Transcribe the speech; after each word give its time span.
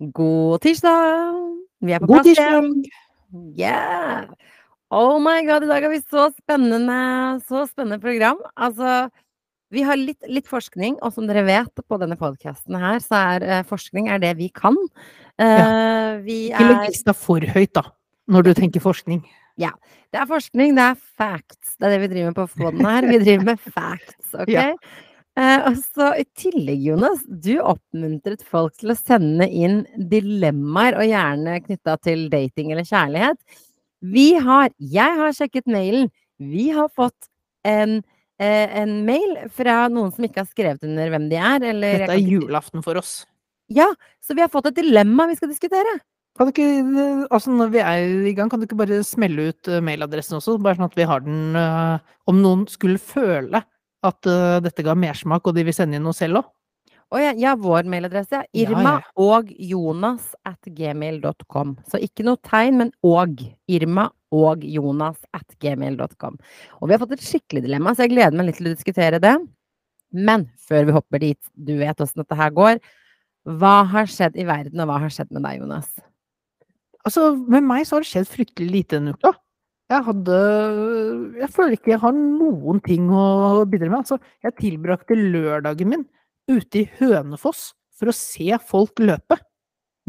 God 0.00 0.62
tirsdag! 0.64 1.34
Vi 1.84 1.92
er 1.92 2.00
på 2.00 2.08
God 2.08 2.22
plass 2.22 2.30
igjen. 2.32 2.70
Yeah! 3.52 4.30
Oh 4.88 5.18
my 5.20 5.42
god, 5.44 5.66
i 5.66 5.68
dag 5.68 5.84
har 5.84 5.92
vi 5.92 6.00
så 6.00 6.30
spennende, 6.32 7.00
så 7.44 7.66
spennende 7.68 8.00
program. 8.00 8.40
Altså, 8.56 9.10
vi 9.68 9.84
har 9.84 10.00
litt, 10.00 10.24
litt 10.24 10.48
forskning, 10.48 10.96
og 11.04 11.12
som 11.12 11.28
dere 11.28 11.44
vet 11.44 11.84
på 11.84 11.98
denne 12.00 12.16
podkasten 12.16 12.78
her, 12.80 12.96
så 13.04 13.20
er 13.36 13.44
eh, 13.44 13.60
forskning 13.68 14.08
er 14.08 14.24
det 14.24 14.32
vi 14.40 14.48
kan. 14.56 14.78
Eh, 15.36 16.16
vi 16.24 16.38
Ikke 16.48 16.70
legg 16.70 16.96
er 16.96 17.18
for 17.20 17.44
høyt, 17.52 17.74
da, 17.76 17.84
når 18.32 18.48
du 18.48 18.52
tenker 18.56 18.80
forskning. 18.80 19.20
Ja. 19.60 19.74
Det 20.10 20.24
er 20.24 20.32
forskning, 20.32 20.72
det 20.80 20.88
er 20.94 20.98
facts. 21.20 21.76
Det 21.76 21.90
er 21.90 21.98
det 21.98 22.02
vi 22.06 22.12
driver 22.14 22.32
med 22.32 22.40
på 22.40 22.48
fonden 22.56 22.88
her. 22.88 23.04
Vi 23.12 23.20
driver 23.20 23.50
med 23.52 23.68
facts, 23.68 24.32
ok? 24.40 24.56
Ja. 24.56 24.70
Eh, 25.40 25.62
og 25.70 25.78
så 25.80 26.10
i 26.20 26.26
tillegg, 26.36 26.82
Jonas, 26.90 27.22
du 27.24 27.54
oppmuntret 27.62 28.42
folk 28.44 28.74
til 28.80 28.92
å 28.92 28.98
sende 28.98 29.46
inn 29.48 29.82
dilemmaer, 30.10 30.98
og 31.00 31.08
gjerne 31.08 31.60
knytta 31.64 31.96
til 32.04 32.26
dating 32.32 32.74
eller 32.74 32.84
kjærlighet. 32.88 33.38
Vi 34.00 34.34
har, 34.40 34.72
jeg 34.80 35.16
har 35.20 35.36
sjekket 35.36 35.70
mailen, 35.70 36.10
vi 36.40 36.68
har 36.76 36.90
fått 36.92 37.30
en, 37.68 38.00
eh, 38.40 38.68
en 38.82 39.00
mail 39.06 39.48
fra 39.52 39.86
noen 39.88 40.12
som 40.12 40.24
ikke 40.24 40.42
har 40.42 40.50
skrevet 40.50 40.84
under 40.84 41.12
hvem 41.12 41.28
de 41.32 41.40
er, 41.40 41.66
eller 41.72 42.04
Dette 42.04 42.18
er 42.18 42.30
julaften 42.36 42.84
for 42.84 43.00
oss. 43.00 43.24
Ja, 43.70 43.88
så 44.20 44.34
vi 44.34 44.44
har 44.44 44.52
fått 44.52 44.72
et 44.72 44.80
dilemma 44.82 45.28
vi 45.30 45.38
skal 45.38 45.52
diskutere. 45.52 46.00
Kan 46.36 46.48
du 46.48 46.52
ikke, 46.52 47.26
altså 47.30 47.52
når 47.52 47.72
vi 47.72 47.80
er 47.84 48.28
i 48.28 48.32
gang, 48.36 48.48
kan 48.50 48.60
du 48.60 48.66
ikke 48.66 48.78
bare 48.80 49.02
smelle 49.04 49.50
ut 49.50 49.68
eh, 49.68 49.80
mailadressen 49.84 50.36
også? 50.36 50.60
Bare 50.60 50.76
sånn 50.76 50.88
at 50.88 50.96
vi 50.96 51.08
har 51.08 51.24
den 51.24 51.56
eh, 51.58 51.98
Om 52.30 52.40
noen 52.40 52.68
skulle 52.70 53.00
føle 53.02 53.64
at 54.06 54.30
uh, 54.30 54.60
dette 54.64 54.84
ga 54.86 54.96
mersmak, 54.96 55.46
og 55.46 55.56
de 55.56 55.66
vil 55.66 55.76
sende 55.76 55.98
inn 55.98 56.06
noe 56.06 56.16
selv 56.16 56.42
òg? 56.42 56.48
Og 57.10 57.18
ja, 57.18 57.32
ja, 57.34 57.56
vår 57.58 57.88
mailadresse 57.90 58.38
er 58.38 58.44
Ja, 58.54 58.68
Irma 58.68 58.92
ja. 59.00 59.06
og 59.18 59.48
Jonas 59.50 60.30
at 60.46 60.62
gmail.com. 60.62 61.74
Så 61.90 61.98
ikke 61.98 62.22
noe 62.26 62.38
tegn, 62.46 62.78
men 62.78 62.92
og. 63.02 63.42
Irma 63.66 64.06
og 64.30 64.62
Jonas 64.62 65.18
at 65.34 65.56
gmail.com. 65.58 66.38
Og 66.78 66.86
vi 66.86 66.94
har 66.94 67.02
fått 67.02 67.16
et 67.16 67.26
skikkelig 67.26 67.64
dilemma, 67.66 67.94
så 67.94 68.06
jeg 68.06 68.14
gleder 68.14 68.38
meg 68.38 68.52
litt 68.52 68.60
til 68.60 68.70
å 68.70 68.76
diskutere 68.76 69.18
det. 69.22 69.34
Men 70.14 70.46
før 70.68 70.86
vi 70.86 70.94
hopper 70.94 71.22
dit, 71.22 71.40
du 71.54 71.74
vet 71.82 71.98
åssen 72.02 72.22
dette 72.22 72.38
her 72.38 72.54
går. 72.54 72.78
Hva 73.58 73.80
har 73.90 74.10
skjedd 74.10 74.38
i 74.38 74.46
verden, 74.46 74.82
og 74.82 74.90
hva 74.90 75.00
har 75.02 75.10
skjedd 75.14 75.34
med 75.34 75.42
deg, 75.48 75.64
Jonas? 75.64 75.90
Altså, 77.06 77.32
med 77.50 77.66
meg 77.66 77.86
så 77.88 77.96
har 77.96 78.04
det 78.04 78.10
skjedd 78.12 78.30
fryktelig 78.30 78.70
lite 78.70 78.98
denne 78.98 79.16
uka. 79.16 79.34
Jeg 79.90 80.06
hadde 80.06 80.38
Jeg 81.40 81.50
føler 81.50 81.74
ikke 81.74 81.94
jeg 81.94 82.02
har 82.04 82.14
noen 82.14 82.80
ting 82.84 83.10
å 83.10 83.64
bidra 83.68 83.90
med. 83.90 84.04
Altså, 84.04 84.20
jeg 84.44 84.58
tilbrakte 84.60 85.18
lørdagen 85.18 85.90
min 85.90 86.04
ute 86.50 86.84
i 86.84 86.88
Hønefoss 86.98 87.70
for 87.98 88.10
å 88.10 88.16
se 88.16 88.48
folk 88.66 89.02
løpe. 89.02 89.38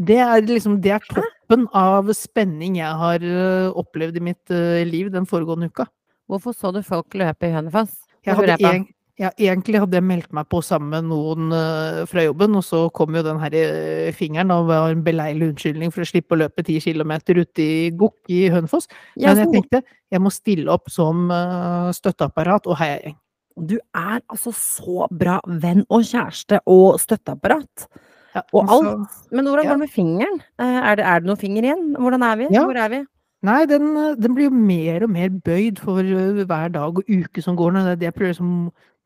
Det 0.02 0.18
er 0.24 0.46
liksom 0.46 0.78
Det 0.82 0.94
er 0.96 1.04
toppen 1.10 1.66
av 1.76 2.08
spenning 2.16 2.78
jeg 2.80 3.00
har 3.02 3.22
øh, 3.22 3.74
opplevd 3.78 4.18
i 4.18 4.24
mitt 4.30 4.54
øh, 4.54 4.82
liv 4.88 5.10
den 5.12 5.28
foregående 5.28 5.68
uka. 5.70 5.86
Hvorfor 6.30 6.56
så 6.56 6.72
du 6.72 6.80
folk 6.86 7.14
løpe 7.18 7.50
i 7.50 7.54
Hønefoss? 7.54 7.98
Jeg 8.24 8.38
hadde 8.38 8.56
en, 8.70 8.86
ja, 9.20 9.28
egentlig 9.36 9.80
hadde 9.82 9.98
jeg 9.98 10.04
meldt 10.08 10.30
meg 10.32 10.46
på 10.50 10.62
sammen 10.64 10.90
med 10.94 11.08
noen 11.10 11.52
øh, 11.52 12.02
fra 12.08 12.24
jobben, 12.24 12.54
og 12.56 12.64
så 12.64 12.84
kom 12.96 13.14
jo 13.16 13.22
den 13.26 13.40
her 13.42 13.56
øh, 13.58 14.12
fingeren 14.16 14.50
og 14.54 14.70
var 14.70 14.92
en 14.92 15.02
beleilig 15.04 15.50
unnskyldning 15.52 15.92
for 15.92 16.04
å 16.04 16.08
slippe 16.08 16.36
å 16.36 16.40
løpe 16.40 16.64
ti 16.64 16.78
kilometer 16.80 17.42
ute 17.42 17.62
i 17.64 17.90
Gokk 17.98 18.32
i 18.32 18.46
Hønefoss. 18.52 18.88
Men 19.20 19.42
jeg 19.44 19.50
tenkte 19.52 19.82
jeg 20.12 20.20
må 20.24 20.32
stille 20.32 20.72
opp 20.72 20.88
som 20.92 21.28
øh, 21.32 21.90
støtteapparat 21.96 22.68
og 22.70 22.78
heiagjeng. 22.80 23.18
Du 23.60 23.76
er 23.76 24.22
altså 24.32 24.54
så 24.56 25.06
bra 25.12 25.36
venn 25.44 25.84
og 25.92 26.06
kjæreste 26.08 26.62
og 26.72 26.96
støtteapparat. 27.02 27.88
Ja, 28.32 28.40
Og 28.56 28.70
alt. 28.72 29.16
Men 29.28 29.44
hvordan 29.44 29.66
går 29.68 29.74
det 29.76 29.82
med 29.82 29.90
fingeren? 29.92 30.38
Eh, 30.56 30.78
Er 30.88 30.96
det, 30.96 31.04
er 31.04 31.20
det 31.20 31.28
noen 31.28 31.40
finger 31.40 31.66
igjen? 31.68 31.90
Hvordan 32.00 32.22
er 32.24 32.38
vi? 32.40 32.46
Ja. 32.48 32.62
Hvor 32.64 32.78
er 32.80 32.88
vi? 32.88 33.02
Nei, 33.42 33.58
den, 33.66 33.90
den 34.22 34.36
blir 34.36 34.46
jo 34.46 34.54
mer 34.54 35.04
og 35.04 35.10
mer 35.10 35.28
bøyd 35.44 35.80
for 35.82 36.00
hver 36.00 36.68
dag 36.72 37.00
og 37.02 37.04
uke 37.10 37.42
som 37.42 37.56
går. 37.58 37.74
Det 37.74 37.82
er 37.82 38.00
det 38.00 38.08
jeg 38.08 38.14
prøver 38.16 38.32
liksom, 38.32 38.52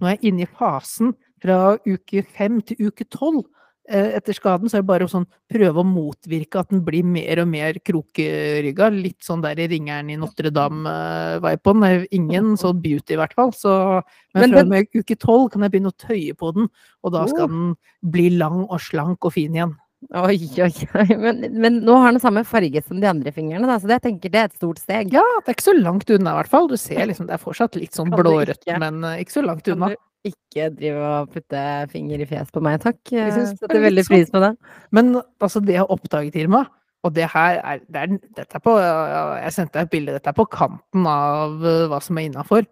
nå 0.01 0.07
er 0.09 0.17
jeg 0.17 0.33
inne 0.33 0.47
i 0.47 0.51
fasen 0.59 1.15
fra 1.43 1.77
uke 1.87 2.23
fem 2.37 2.61
til 2.67 2.89
uke 2.89 3.05
tolv. 3.13 3.45
Eh, 3.89 4.17
Etter 4.19 4.35
skaden 4.35 4.67
så 4.69 4.79
er 4.79 4.83
det 4.83 4.89
bare 4.89 5.07
å 5.07 5.11
sånn, 5.13 5.29
prøve 5.53 5.79
å 5.79 5.87
motvirke 5.87 6.59
at 6.59 6.73
den 6.73 6.81
blir 6.83 7.05
mer 7.07 7.39
og 7.45 7.47
mer 7.53 7.77
krokrygga. 7.87 8.89
Litt 8.91 9.23
sånn 9.23 9.45
der 9.45 9.61
i 9.63 9.69
ringeren 9.71 10.11
i 10.11 10.17
Notre-Dame-vibe 10.19 11.63
på 11.63 11.75
den. 11.77 12.07
Ingen 12.19 12.57
sånn 12.63 12.81
beauty, 12.83 13.15
i 13.15 13.21
hvert 13.21 13.35
fall. 13.39 13.53
Så, 13.55 14.03
men, 14.35 14.43
Men 14.43 14.53
fra 14.57 14.65
og 14.65 14.73
med 14.73 14.91
uke 14.97 15.17
tolv 15.23 15.51
kan 15.55 15.63
jeg 15.63 15.77
begynne 15.77 15.93
å 15.95 16.01
tøye 16.03 16.35
på 16.35 16.53
den, 16.57 16.69
og 17.07 17.13
da 17.15 17.23
Oh. 17.27 17.31
skal 17.31 17.49
den 17.53 17.77
bli 18.03 18.31
lang 18.37 18.65
og 18.67 18.81
slank 18.83 19.25
og 19.25 19.33
fin 19.39 19.55
igjen. 19.55 19.77
Oi, 20.15 20.37
oi, 20.63 20.71
oi. 21.01 21.07
Men, 21.19 21.41
men 21.59 21.79
nå 21.87 21.97
har 21.99 22.15
den 22.15 22.23
samme 22.23 22.45
farge 22.47 22.83
som 22.87 23.01
de 23.03 23.09
andre 23.11 23.33
fingrene, 23.35 23.67
da, 23.67 23.79
så 23.81 23.89
det 23.91 23.97
jeg 23.99 24.05
tenker 24.05 24.33
det 24.33 24.43
er 24.43 24.51
et 24.51 24.59
stort 24.59 24.79
steg. 24.79 25.11
Ja, 25.15 25.25
det 25.43 25.51
er 25.51 25.57
ikke 25.57 25.67
så 25.67 25.75
langt 25.79 26.11
unna, 26.15 26.35
i 26.35 26.41
hvert 26.41 26.53
fall. 26.53 26.69
Du 26.71 26.77
ser 26.79 27.09
liksom, 27.11 27.27
det 27.27 27.35
er 27.35 27.43
fortsatt 27.43 27.79
litt 27.81 27.97
sånn 27.97 28.13
Kan 28.15 28.23
blårødt, 28.23 28.69
men 28.83 29.03
eh, 29.09 29.25
ikke 29.25 29.39
så 29.39 29.45
langt 29.47 29.67
Kan 29.67 29.81
unna. 29.81 29.91
du 29.95 30.31
ikke 30.31 30.71
drive 30.75 31.11
og 31.11 31.35
putte 31.35 31.65
finger 31.91 32.23
i 32.23 32.29
fjes 32.31 32.55
på 32.55 32.63
meg, 32.63 32.79
takk? 32.83 32.99
Jeg 33.15 33.31
er 33.33 33.51
setter 33.53 33.83
veldig 33.83 34.07
pris 34.09 34.33
på 34.33 34.43
det. 34.43 34.55
Men 34.95 35.17
altså, 35.19 35.63
det 35.63 35.77
jeg 35.77 35.83
har 35.85 35.95
oppdaget, 35.95 36.39
Irma, 36.39 36.65
og 37.07 37.15
det 37.15 37.29
her 37.31 37.61
er, 37.61 37.83
det 37.91 38.03
er 38.03 38.17
Dette 38.17 38.59
er 38.59 38.63
på 38.65 38.73
Jeg 38.81 39.55
sendte 39.55 39.79
deg 39.79 39.87
et 39.87 39.93
bilde. 39.93 40.17
Dette 40.17 40.33
er 40.33 40.39
på 40.39 40.49
kanten 40.51 41.07
av 41.11 41.63
eh, 41.63 41.85
hva 41.91 42.03
som 42.03 42.19
er 42.19 42.31
innafor. 42.31 42.67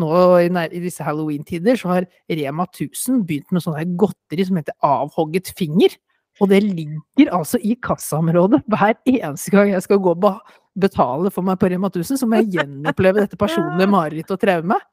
Nå 0.00 0.10
i, 0.40 0.50
i 0.50 0.82
disse 0.82 1.04
halloween-tider 1.04 1.78
så 1.78 1.96
har 1.96 2.06
Rema 2.30 2.66
1000 2.70 3.24
begynt 3.28 3.50
med 3.54 3.64
sånn 3.64 3.96
godteri 4.00 4.46
som 4.46 4.60
heter 4.60 4.76
avhogget 4.86 5.50
finger. 5.58 5.96
Og 6.40 6.48
det 6.48 6.62
ligger 6.64 7.34
altså 7.36 7.60
i 7.60 7.74
kassaområdet 7.84 8.62
hver 8.70 8.94
eneste 9.04 9.52
gang 9.52 9.74
jeg 9.74 9.84
skal 9.84 10.00
gå 10.00 10.14
og 10.16 10.40
betale 10.80 11.32
for 11.34 11.44
meg 11.44 11.58
på 11.60 11.68
Rema 11.68 11.90
1000, 11.90 12.20
så 12.20 12.28
må 12.28 12.40
jeg 12.40 12.54
gjenoppleve 12.56 13.26
dette 13.26 13.38
personlige 13.40 13.90
marerittet 13.96 14.36
og 14.36 14.40
traumet. 14.40 14.86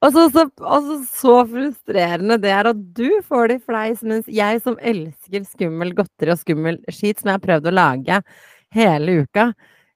Og 0.00 0.14
så, 0.14 0.22
så, 0.32 0.46
altså, 0.64 0.94
så 1.12 1.34
frustrerende 1.50 2.38
det 2.40 2.52
er 2.56 2.70
at 2.70 2.78
du 2.96 3.20
får 3.28 3.50
det 3.50 3.58
i 3.58 3.64
fleis, 3.68 4.00
mens 4.06 4.30
jeg 4.32 4.62
som 4.64 4.78
elsker 4.80 5.44
skummel 5.44 5.92
godteri 5.98 6.32
og 6.32 6.40
skummel 6.40 6.80
skit, 6.88 7.20
som 7.20 7.28
jeg 7.28 7.36
har 7.36 7.44
prøvd 7.44 7.68
å 7.68 7.74
lage 7.74 8.20
hele 8.72 9.18
uka, 9.26 9.50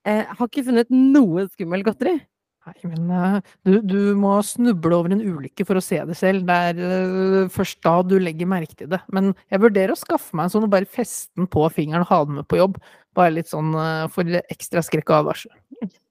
eh, 0.05 0.29
har 0.29 0.51
ikke 0.51 0.67
funnet 0.67 0.93
noe 0.93 1.47
skummel 1.49 1.87
godteri. 1.87 2.19
Nei, 2.65 2.79
men 2.89 3.11
eh, 3.13 3.51
du, 3.69 3.75
du 3.85 3.99
må 4.17 4.39
snuble 4.47 4.97
over 4.97 5.13
en 5.13 5.21
ulykke 5.21 5.67
for 5.69 5.77
å 5.77 5.83
se 5.85 5.99
det 6.09 6.17
selv. 6.17 6.47
Det 6.49 6.57
er 6.71 6.79
eh, 6.81 7.51
først 7.53 7.83
da 7.85 7.99
du 8.09 8.17
legger 8.17 8.49
merke 8.49 8.79
til 8.79 8.89
det. 8.95 9.03
Men 9.13 9.35
jeg 9.53 9.61
vurderer 9.67 9.93
å 9.93 10.01
skaffe 10.01 10.33
meg 10.37 10.49
en 10.49 10.55
sånn 10.55 10.65
og 10.69 10.73
bare 10.73 10.89
feste 10.89 11.35
den 11.37 11.51
på 11.51 11.67
fingeren 11.75 12.07
og 12.07 12.13
ha 12.13 12.23
den 12.25 12.41
med 12.41 12.49
på 12.49 12.61
jobb. 12.63 12.79
Bare 13.15 13.35
litt 13.35 13.51
sånn 13.51 13.75
eh, 13.79 14.07
for 14.13 14.41
ekstra 14.43 14.83
skrekk 14.85 15.13
og 15.13 15.21
advarsel. 15.23 15.53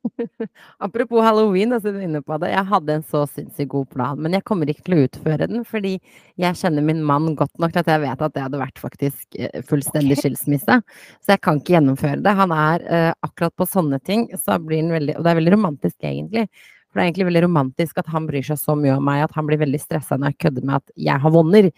Apropos 0.86 1.24
halloween, 1.24 1.74
siden 1.80 1.96
du 1.96 2.02
er 2.02 2.08
inne 2.08 2.22
på 2.26 2.38
det. 2.42 2.52
Jeg 2.54 2.70
hadde 2.70 2.98
en 2.98 3.06
så 3.08 3.24
sinnssykt 3.30 3.72
god 3.72 3.90
plan, 3.94 4.20
men 4.22 4.36
jeg 4.36 4.46
kommer 4.48 4.70
ikke 4.70 4.86
til 4.88 4.96
å 4.98 5.06
utføre 5.08 5.48
den, 5.50 5.64
fordi 5.68 5.94
jeg 6.42 6.60
kjenner 6.60 6.86
min 6.86 7.02
mann 7.08 7.34
godt 7.40 7.56
nok 7.62 7.74
til 7.74 7.84
at 7.84 7.92
jeg 7.94 8.04
vet 8.04 8.24
at 8.28 8.36
det 8.36 8.46
hadde 8.46 8.62
vært 8.62 8.82
faktisk 8.82 9.40
eh, 9.40 9.64
fullstendig 9.70 10.20
skilsmisse. 10.20 10.80
Så 11.24 11.36
jeg 11.36 11.44
kan 11.46 11.60
ikke 11.60 11.78
gjennomføre 11.78 12.22
det. 12.24 12.36
Han 12.40 12.54
er 12.56 12.86
uh, 12.88 13.10
akkurat 13.26 13.56
på 13.60 13.68
sånne 13.70 14.00
ting, 14.06 14.28
så 14.40 14.60
blir 14.62 14.84
han 14.84 14.94
veldig 14.94 15.18
Og 15.18 15.26
det 15.26 15.34
er 15.34 15.42
veldig 15.42 15.56
romantisk, 15.56 15.98
egentlig. 16.04 16.48
For 16.90 17.00
det 17.00 17.04
er 17.04 17.10
egentlig 17.10 17.30
veldig 17.32 17.44
romantisk 17.48 18.00
at 18.00 18.10
han 18.14 18.30
bryr 18.30 18.46
seg 18.46 18.60
så 18.62 18.78
mye 18.78 18.96
om 19.00 19.06
meg 19.08 19.24
at 19.26 19.36
han 19.38 19.48
blir 19.50 19.62
veldig 19.62 19.82
stressa 19.82 20.20
når 20.20 20.34
jeg 20.34 20.42
kødder 20.46 20.68
med 20.70 20.82
at 20.82 20.98
jeg 21.10 21.24
har 21.26 21.34
vonner. 21.34 21.70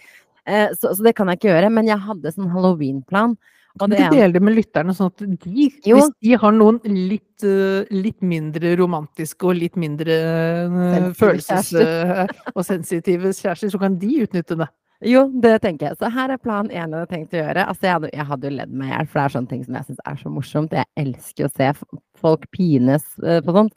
Uh, 0.46 0.70
så, 0.76 0.92
så 0.92 1.06
det 1.06 1.16
kan 1.18 1.30
jeg 1.32 1.40
ikke 1.40 1.54
gjøre. 1.54 1.74
Men 1.78 1.92
jeg 1.92 2.04
hadde 2.10 2.34
sånn 2.36 2.52
halloweenplan. 2.54 3.38
Kan 3.80 3.90
du 3.92 3.96
ikke 3.98 4.12
dele 4.14 4.34
det 4.38 4.42
med 4.42 4.56
lytterne, 4.56 4.94
sånn 4.96 5.12
at 5.12 5.24
de, 5.44 5.66
Jo. 5.86 5.98
hvis 5.98 6.12
de 6.24 6.38
har 6.40 6.52
noen 6.56 6.80
litt, 6.86 7.44
eh, 7.44 7.84
litt 7.92 8.22
mindre 8.22 8.76
romantiske 8.80 9.44
og 9.50 9.56
litt 9.60 9.76
mindre 9.76 10.16
eh, 10.16 10.78
Sensitive 10.96 11.20
følelses- 11.20 11.74
eh, 11.82 12.28
og 12.56 12.64
sensitive 12.64 13.34
kjærester, 13.36 13.74
så 13.74 13.80
kan 13.82 13.98
de 14.00 14.14
utnytte 14.24 14.58
det. 14.58 14.70
Jo, 15.04 15.26
det 15.44 15.58
tenker 15.62 15.90
jeg. 15.90 15.98
Så 16.00 16.10
her 16.10 16.32
er 16.32 16.38
plan 16.40 16.70
én 16.70 16.88
jeg 16.88 16.90
hadde 16.90 17.10
tenkt 17.12 17.34
å 17.36 17.42
gjøre. 17.44 17.68
Altså, 17.68 17.82
jeg 17.84 17.94
hadde, 17.98 18.10
jeg 18.14 18.26
hadde 18.26 18.48
jo 18.50 18.56
ledd 18.56 18.72
meg 18.72 18.88
i 18.88 18.94
hjel, 18.96 19.08
for 19.12 19.20
det 19.20 19.26
er 19.26 19.36
sånne 19.36 19.50
ting 19.50 19.66
som 19.66 19.74
jeg 19.76 19.86
syns 19.90 20.00
er 20.08 20.16
så 20.24 20.32
morsomt. 20.32 20.72
Jeg 20.72 20.86
elsker 21.04 21.46
å 21.46 21.52
se 21.52 21.74
folk 22.22 22.48
pines 22.56 23.04
på 23.20 23.54
sånt. 23.60 23.74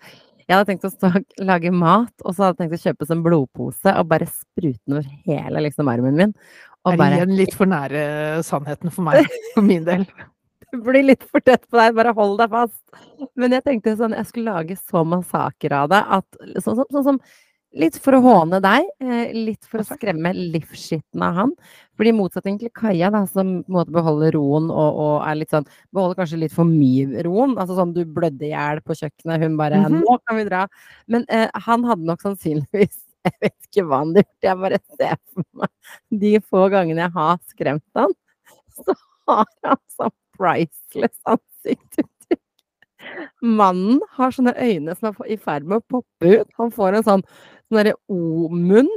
Jeg 0.49 0.57
hadde 0.57 0.69
tenkt 0.71 0.87
å 0.87 0.93
stå, 0.95 1.11
lage 1.45 1.71
mat, 1.75 2.15
og 2.25 2.33
så 2.33 2.47
hadde 2.47 2.57
jeg 2.57 2.71
tenkt 2.71 2.79
å 2.79 2.85
kjøpe 2.87 3.11
en 3.13 3.23
blodpose 3.27 3.93
og 3.99 4.09
bare 4.09 4.25
sprute 4.31 4.79
den 4.87 4.95
over 4.97 5.11
hele 5.27 5.61
liksom, 5.67 5.91
armen 5.93 6.17
min. 6.17 6.33
Og 6.87 6.93
Er 6.95 6.97
bare 7.01 7.17
igjen 7.19 7.37
litt 7.37 7.55
for 7.59 7.67
nære 7.67 8.43
sannheten 8.47 8.93
for 8.95 9.03
meg, 9.09 9.27
for 9.55 9.63
min 9.67 9.85
del. 9.89 10.07
bli 10.85 11.03
litt 11.03 11.25
for 11.25 11.41
tett 11.41 11.65
på 11.69 11.77
deg, 11.81 11.95
bare 11.97 12.13
hold 12.17 12.39
deg 12.39 12.51
fast. 12.53 12.81
Men 13.37 13.53
jeg 13.57 13.65
tenkte 13.65 13.97
sånn, 13.99 14.15
jeg 14.17 14.27
skulle 14.31 14.53
lage 14.55 14.77
så 14.79 15.05
massakre 15.05 15.73
av 15.85 15.89
det 15.91 16.03
at 16.19 16.41
sånn 16.63 16.77
som, 16.83 16.87
sånn 16.93 17.05
som 17.15 17.21
Litt 17.77 17.99
for 18.01 18.17
å 18.17 18.23
håne 18.25 18.63
deg, 18.65 18.87
eh, 19.05 19.29
litt 19.37 19.67
for 19.69 19.83
å 19.83 19.85
skremme 19.85 20.31
livsskitten 20.33 21.21
av 21.21 21.35
han. 21.37 21.51
Fordi 22.01 22.09
i 22.09 22.17
motsetning 22.17 22.57
til 22.59 22.71
Kaja, 22.73 23.11
da, 23.13 23.27
som 23.29 23.59
på 23.61 23.69
en 23.69 23.75
måte 23.77 23.93
beholder 23.93 24.33
roen 24.33 24.71
og, 24.73 24.97
og 25.05 25.27
er 25.29 25.37
litt 25.37 25.53
sånn 25.53 25.67
Beholder 25.93 26.17
kanskje 26.23 26.39
litt 26.41 26.55
for 26.57 26.65
mye 26.65 27.21
roen. 27.27 27.59
Altså 27.61 27.77
sånn 27.77 27.93
du 27.93 28.01
blødde 28.09 28.49
i 28.49 28.55
hjel 28.55 28.81
på 28.81 28.97
kjøkkenet, 28.97 29.45
hun 29.45 29.59
bare 29.61 29.83
Mhm. 29.85 30.01
'Nå 30.01 30.17
kan 30.25 30.37
vi 30.41 30.45
dra'. 30.49 30.65
Men 31.13 31.27
eh, 31.29 31.51
han 31.69 31.85
hadde 31.85 32.09
nok 32.09 32.25
sannsynligvis 32.25 32.97
Jeg 33.27 33.35
vet 33.43 33.57
ikke 33.67 33.85
hva 33.89 33.99
han 34.03 34.13
har 34.15 34.23
gjort, 34.23 34.47
jeg 34.47 34.57
bare 34.63 34.79
ser 34.97 35.17
for 35.35 35.45
meg 35.59 35.71
de 36.23 36.33
få 36.45 36.63
gangene 36.73 37.05
jeg 37.05 37.15
har 37.17 37.37
skremt 37.51 37.99
han, 37.99 38.13
så 38.79 38.93
har 39.29 39.49
han 39.67 39.81
sånn 39.97 40.15
priceless 40.39 41.19
ansiktsuttrykk. 41.29 42.43
Mannen 43.43 44.01
har 44.17 44.31
sånne 44.35 44.55
øyne 44.59 44.95
som 44.99 45.07
er 45.11 45.15
i 45.35 45.37
ferd 45.41 45.65
med 45.69 45.77
å 45.81 45.87
poppe 45.97 46.27
ut. 46.41 46.49
Han 46.59 46.71
får 46.75 46.91
en 46.99 47.07
sånn, 47.07 47.23
sånn 47.69 47.79
derre 47.79 47.95
O-munn, 48.11 48.91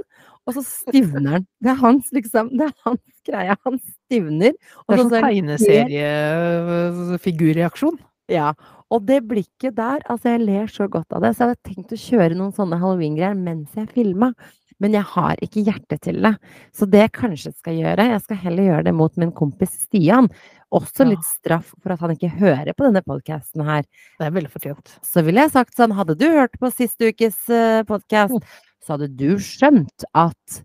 og 0.47 0.51
så 0.57 0.61
stivner 0.65 1.31
han. 1.37 1.45
Det 1.61 1.69
er 1.73 1.79
hans 1.81 2.05
liksom, 2.15 2.45
det 2.57 2.65
er 2.69 2.75
hans 2.87 3.15
greie. 3.27 3.53
Han 3.67 3.77
stivner. 3.83 4.53
Det 4.57 4.93
er 4.95 4.97
så 4.97 5.03
sånn 5.05 5.27
tegneseriefigurreaksjon. 5.27 7.97
Ja. 8.31 8.49
Og 8.91 9.05
det 9.07 9.21
blikket 9.27 9.77
der, 9.77 10.01
altså 10.11 10.33
jeg 10.33 10.43
ler 10.43 10.71
så 10.71 10.87
godt 10.91 11.15
av 11.15 11.23
det. 11.23 11.35
Så 11.35 11.45
jeg 11.45 11.53
hadde 11.53 11.69
tenkt 11.69 11.93
å 11.95 12.01
kjøre 12.01 12.37
noen 12.37 12.55
sånne 12.55 12.79
halloween-greier 12.81 13.37
mens 13.39 13.77
jeg 13.77 13.87
filma. 13.95 14.33
Men 14.81 14.95
jeg 14.97 15.05
har 15.13 15.41
ikke 15.45 15.61
hjerte 15.63 15.97
til 16.01 16.17
det. 16.25 16.31
Så 16.73 16.87
det 16.89 17.03
jeg 17.03 17.13
kanskje 17.13 17.51
skal 17.53 17.77
gjøre, 17.77 18.07
jeg 18.15 18.23
skal 18.23 18.39
heller 18.47 18.67
gjøre 18.67 18.87
det 18.89 18.95
mot 18.97 19.19
min 19.21 19.33
kompis 19.37 19.75
Stian. 19.83 20.27
Også 20.73 21.05
litt 21.05 21.23
straff 21.27 21.69
for 21.83 21.93
at 21.93 22.01
han 22.01 22.15
ikke 22.15 22.31
hører 22.39 22.73
på 22.73 22.87
denne 22.87 23.03
podkasten 23.05 23.63
her. 23.67 23.85
Det 24.17 24.27
er 24.27 24.33
veldig 24.33 24.51
fortjent. 24.51 24.95
Så 25.05 25.23
ville 25.27 25.45
jeg 25.45 25.53
sagt 25.53 25.77
sånn, 25.77 25.93
hadde 25.95 26.17
du 26.17 26.25
hørt 26.33 26.57
på 26.59 26.71
siste 26.73 27.11
ukes 27.11 27.37
uh, 27.51 27.83
podkast, 27.87 28.41
så 28.81 28.95
hadde 28.95 29.11
du 29.13 29.35
skjønt 29.43 30.07
at 30.17 30.61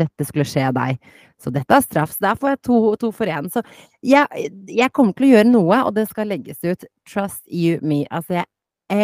dette 0.00 0.26
skulle 0.28 0.46
skje 0.48 0.66
deg. 0.76 0.98
Så 1.42 1.52
dette 1.54 1.76
er 1.78 1.84
straff. 1.84 2.12
Så 2.16 2.24
der 2.26 2.38
får 2.40 2.54
jeg 2.54 2.62
to, 2.70 2.80
to 3.02 3.12
for 3.14 3.26
én. 3.30 3.50
Så 3.52 3.62
jeg, 4.06 4.50
jeg 4.70 4.92
kommer 4.96 5.12
til 5.18 5.28
å 5.28 5.32
gjøre 5.36 5.50
noe, 5.50 5.80
og 5.88 5.94
det 5.98 6.08
skal 6.10 6.30
legges 6.30 6.60
ut. 6.64 6.84
Trust 7.10 7.42
you 7.50 7.78
me. 7.82 8.04
Altså, 8.10 8.40
jeg 8.42 8.46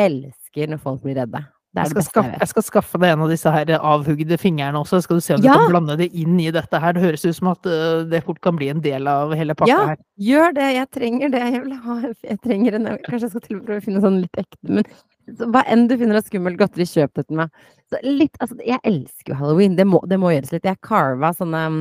elsker 0.04 0.70
når 0.75 0.82
folk 0.84 1.02
blir 1.06 1.19
redde. 1.20 1.42
Det 1.70 1.84
Jeg 1.84 1.87
det 1.87 1.90
skal, 1.90 2.00
beste 2.00 2.10
skaffe, 2.10 2.31
jeg 2.34 2.40
jeg 2.42 2.50
skal 2.50 2.64
skaffe 2.66 2.98
deg 2.98 3.12
en 3.14 3.20
av 3.22 3.28
disse 3.31 3.50
her 3.54 3.69
avhugde 3.78 4.38
fingrene 4.42 4.81
også, 4.81 4.98
skal 5.04 5.20
du 5.20 5.22
se 5.22 5.37
om 5.37 5.44
Ja! 5.44 5.52
du 5.54 5.60
kan 5.62 5.70
blande 5.70 5.94
det 6.00 6.08
inn 6.19 6.34
i 6.42 6.48
dette 6.50 6.81
her. 6.82 6.96
Det 6.96 7.02
høres 7.04 7.22
ut 7.28 7.37
som 7.37 7.52
at 7.52 7.69
øh, 7.70 8.00
det 8.10 8.25
fort 8.26 8.40
kan 8.42 8.56
bli 8.58 8.72
en 8.72 8.81
del 8.82 9.06
av 9.06 9.31
hele 9.38 9.54
pakka 9.54 9.70
Ja, 9.70 9.84
her. 9.92 10.00
gjør 10.19 10.56
det. 10.56 10.66
Jeg 10.75 10.88
trenger 10.96 11.31
det. 11.31 11.44
Jeg 11.54 11.62
vil 11.69 11.76
ha 11.84 11.94
Jeg 12.26 12.40
trenger 12.42 12.75
en 12.81 12.88
Kanskje 13.06 13.20
jeg 13.28 13.31
skal 13.37 13.44
til 13.46 13.54
og 13.54 13.60
med 13.60 13.69
prøve 13.70 13.78
å 13.78 13.87
finne 13.87 14.02
sånn 14.02 14.19
litt 14.25 14.42
ekte, 14.42 14.58
men 14.66 14.90
hva 15.38 15.62
enn 15.70 15.86
du 15.90 15.96
finner 16.00 16.18
av 16.18 16.26
skummelt 16.26 16.58
godteri, 16.60 16.86
kjøp 16.88 17.12
det 17.18 17.24
til 17.28 17.38
meg. 17.40 17.62
Så 17.90 18.00
litt 18.06 18.36
Altså, 18.40 18.56
jeg 18.64 18.80
elsker 18.86 19.32
jo 19.32 19.38
halloween. 19.40 19.76
Det 19.78 19.86
må, 19.88 20.00
det 20.08 20.18
må 20.20 20.32
gjøres 20.34 20.52
litt. 20.54 20.68
Jeg 20.68 20.80
carva 20.86 21.32
sånne 21.36 21.62
um, 21.66 21.80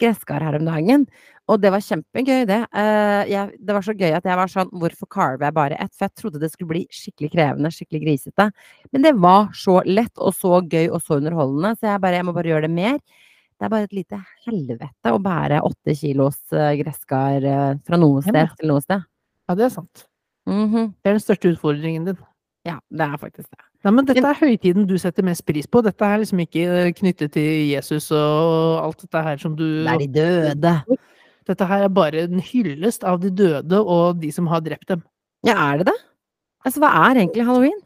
gresskar 0.00 0.44
her 0.44 0.58
om 0.58 0.66
dagen, 0.68 1.06
og 1.50 1.62
det 1.62 1.72
var 1.74 1.84
kjempegøy, 1.84 2.44
det. 2.48 2.60
Uh, 2.74 3.22
jeg, 3.30 3.56
det 3.58 3.76
var 3.76 3.86
så 3.86 3.94
gøy 3.96 4.14
at 4.16 4.28
jeg 4.28 4.38
var 4.38 4.52
sånn 4.52 4.70
Hvorfor 4.82 5.10
carver 5.10 5.48
jeg 5.48 5.56
bare 5.56 5.80
ett? 5.82 5.94
For 5.96 6.06
jeg 6.06 6.16
trodde 6.20 6.42
det 6.42 6.52
skulle 6.52 6.72
bli 6.74 6.84
skikkelig 6.94 7.32
krevende, 7.34 7.72
skikkelig 7.74 8.04
grisete. 8.04 8.50
Men 8.94 9.08
det 9.08 9.16
var 9.18 9.50
så 9.56 9.80
lett 9.88 10.22
og 10.22 10.36
så 10.36 10.60
gøy 10.62 10.88
og 10.88 11.02
så 11.04 11.18
underholdende, 11.18 11.74
så 11.78 11.92
jeg 11.92 12.04
bare 12.04 12.20
Jeg 12.20 12.28
må 12.28 12.36
bare 12.36 12.54
gjøre 12.54 12.68
det 12.68 12.74
mer. 12.76 13.00
Det 13.60 13.66
er 13.66 13.72
bare 13.74 13.84
et 13.84 13.92
lite 13.92 14.16
helvete 14.46 15.12
å 15.12 15.18
bære 15.20 15.58
åtte 15.68 15.92
kilos 15.92 16.38
eh, 16.56 16.78
gresskar 16.80 17.44
eh, 17.44 17.72
fra 17.84 17.98
noe 18.00 18.22
sted 18.24 18.54
til 18.56 18.70
noe 18.72 18.80
sted. 18.80 19.04
Ja, 19.50 19.56
det 19.58 19.66
er 19.66 19.74
sant. 19.74 20.06
Mhm. 20.48 20.94
Det 20.96 21.10
er 21.10 21.18
den 21.18 21.20
største 21.20 21.50
utfordringen 21.52 22.06
din. 22.08 22.22
Ja, 22.68 22.76
det 22.92 23.06
er 23.06 23.20
faktisk 23.20 23.48
det. 23.48 23.62
Nei, 23.86 23.92
men 23.96 24.08
dette 24.08 24.20
er 24.20 24.36
høytiden 24.36 24.84
du 24.88 24.98
setter 25.00 25.24
mest 25.24 25.46
pris 25.48 25.68
på. 25.70 25.80
Dette 25.84 26.04
er 26.04 26.20
liksom 26.20 26.42
ikke 26.44 26.64
øh, 26.68 26.90
knyttet 26.98 27.32
til 27.32 27.70
Jesus 27.70 28.10
og 28.12 28.82
alt 28.84 29.06
dette 29.06 29.22
her 29.24 29.40
som 29.40 29.54
du 29.56 29.64
Det 29.64 29.94
er 29.94 30.02
de 30.02 30.08
døde. 30.12 30.74
Dette 31.48 31.68
her 31.70 31.86
er 31.86 31.94
bare 31.96 32.26
en 32.26 32.42
hyllest 32.44 33.06
av 33.08 33.22
de 33.22 33.30
døde 33.32 33.80
og 33.80 34.20
de 34.20 34.32
som 34.32 34.50
har 34.52 34.60
drept 34.60 34.90
dem. 34.92 35.00
Ja, 35.48 35.56
er 35.56 35.80
det 35.80 35.88
det? 35.88 35.96
Altså, 36.68 36.82
hva 36.82 36.90
er 37.08 37.22
egentlig 37.22 37.46
halloween? 37.48 37.78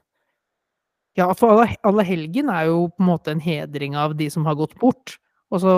Ja, 1.15 1.29
for 1.39 1.55
alle, 1.55 1.77
alle 1.87 2.03
helgen 2.03 2.51
er 2.51 2.67
jo 2.73 2.89
på 2.91 3.05
en 3.05 3.13
måte 3.13 3.31
en 3.31 3.43
hedring 3.43 3.95
av 3.95 4.17
de 4.19 4.27
som 4.35 4.47
har 4.49 4.59
gått 4.59 4.75
bort. 4.81 5.15
Og 5.55 5.63
så 5.63 5.75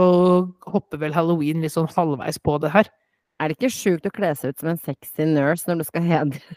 hopper 0.73 1.03
vel 1.03 1.13
halloween 1.13 1.61
litt 1.61 1.75
sånn 1.75 1.91
halvveis 1.93 2.41
på 2.41 2.57
det 2.63 2.73
her. 2.73 2.89
Er 3.37 3.53
det 3.53 3.59
ikke 3.59 3.75
sjukt 3.75 4.09
å 4.09 4.15
kle 4.17 4.33
seg 4.33 4.55
ut 4.55 4.63
som 4.63 4.73
en 4.73 4.81
sexy 4.81 5.29
nurse 5.29 5.69
når 5.69 5.83
du 5.83 5.89
skal 5.91 6.09
hedre 6.09 6.57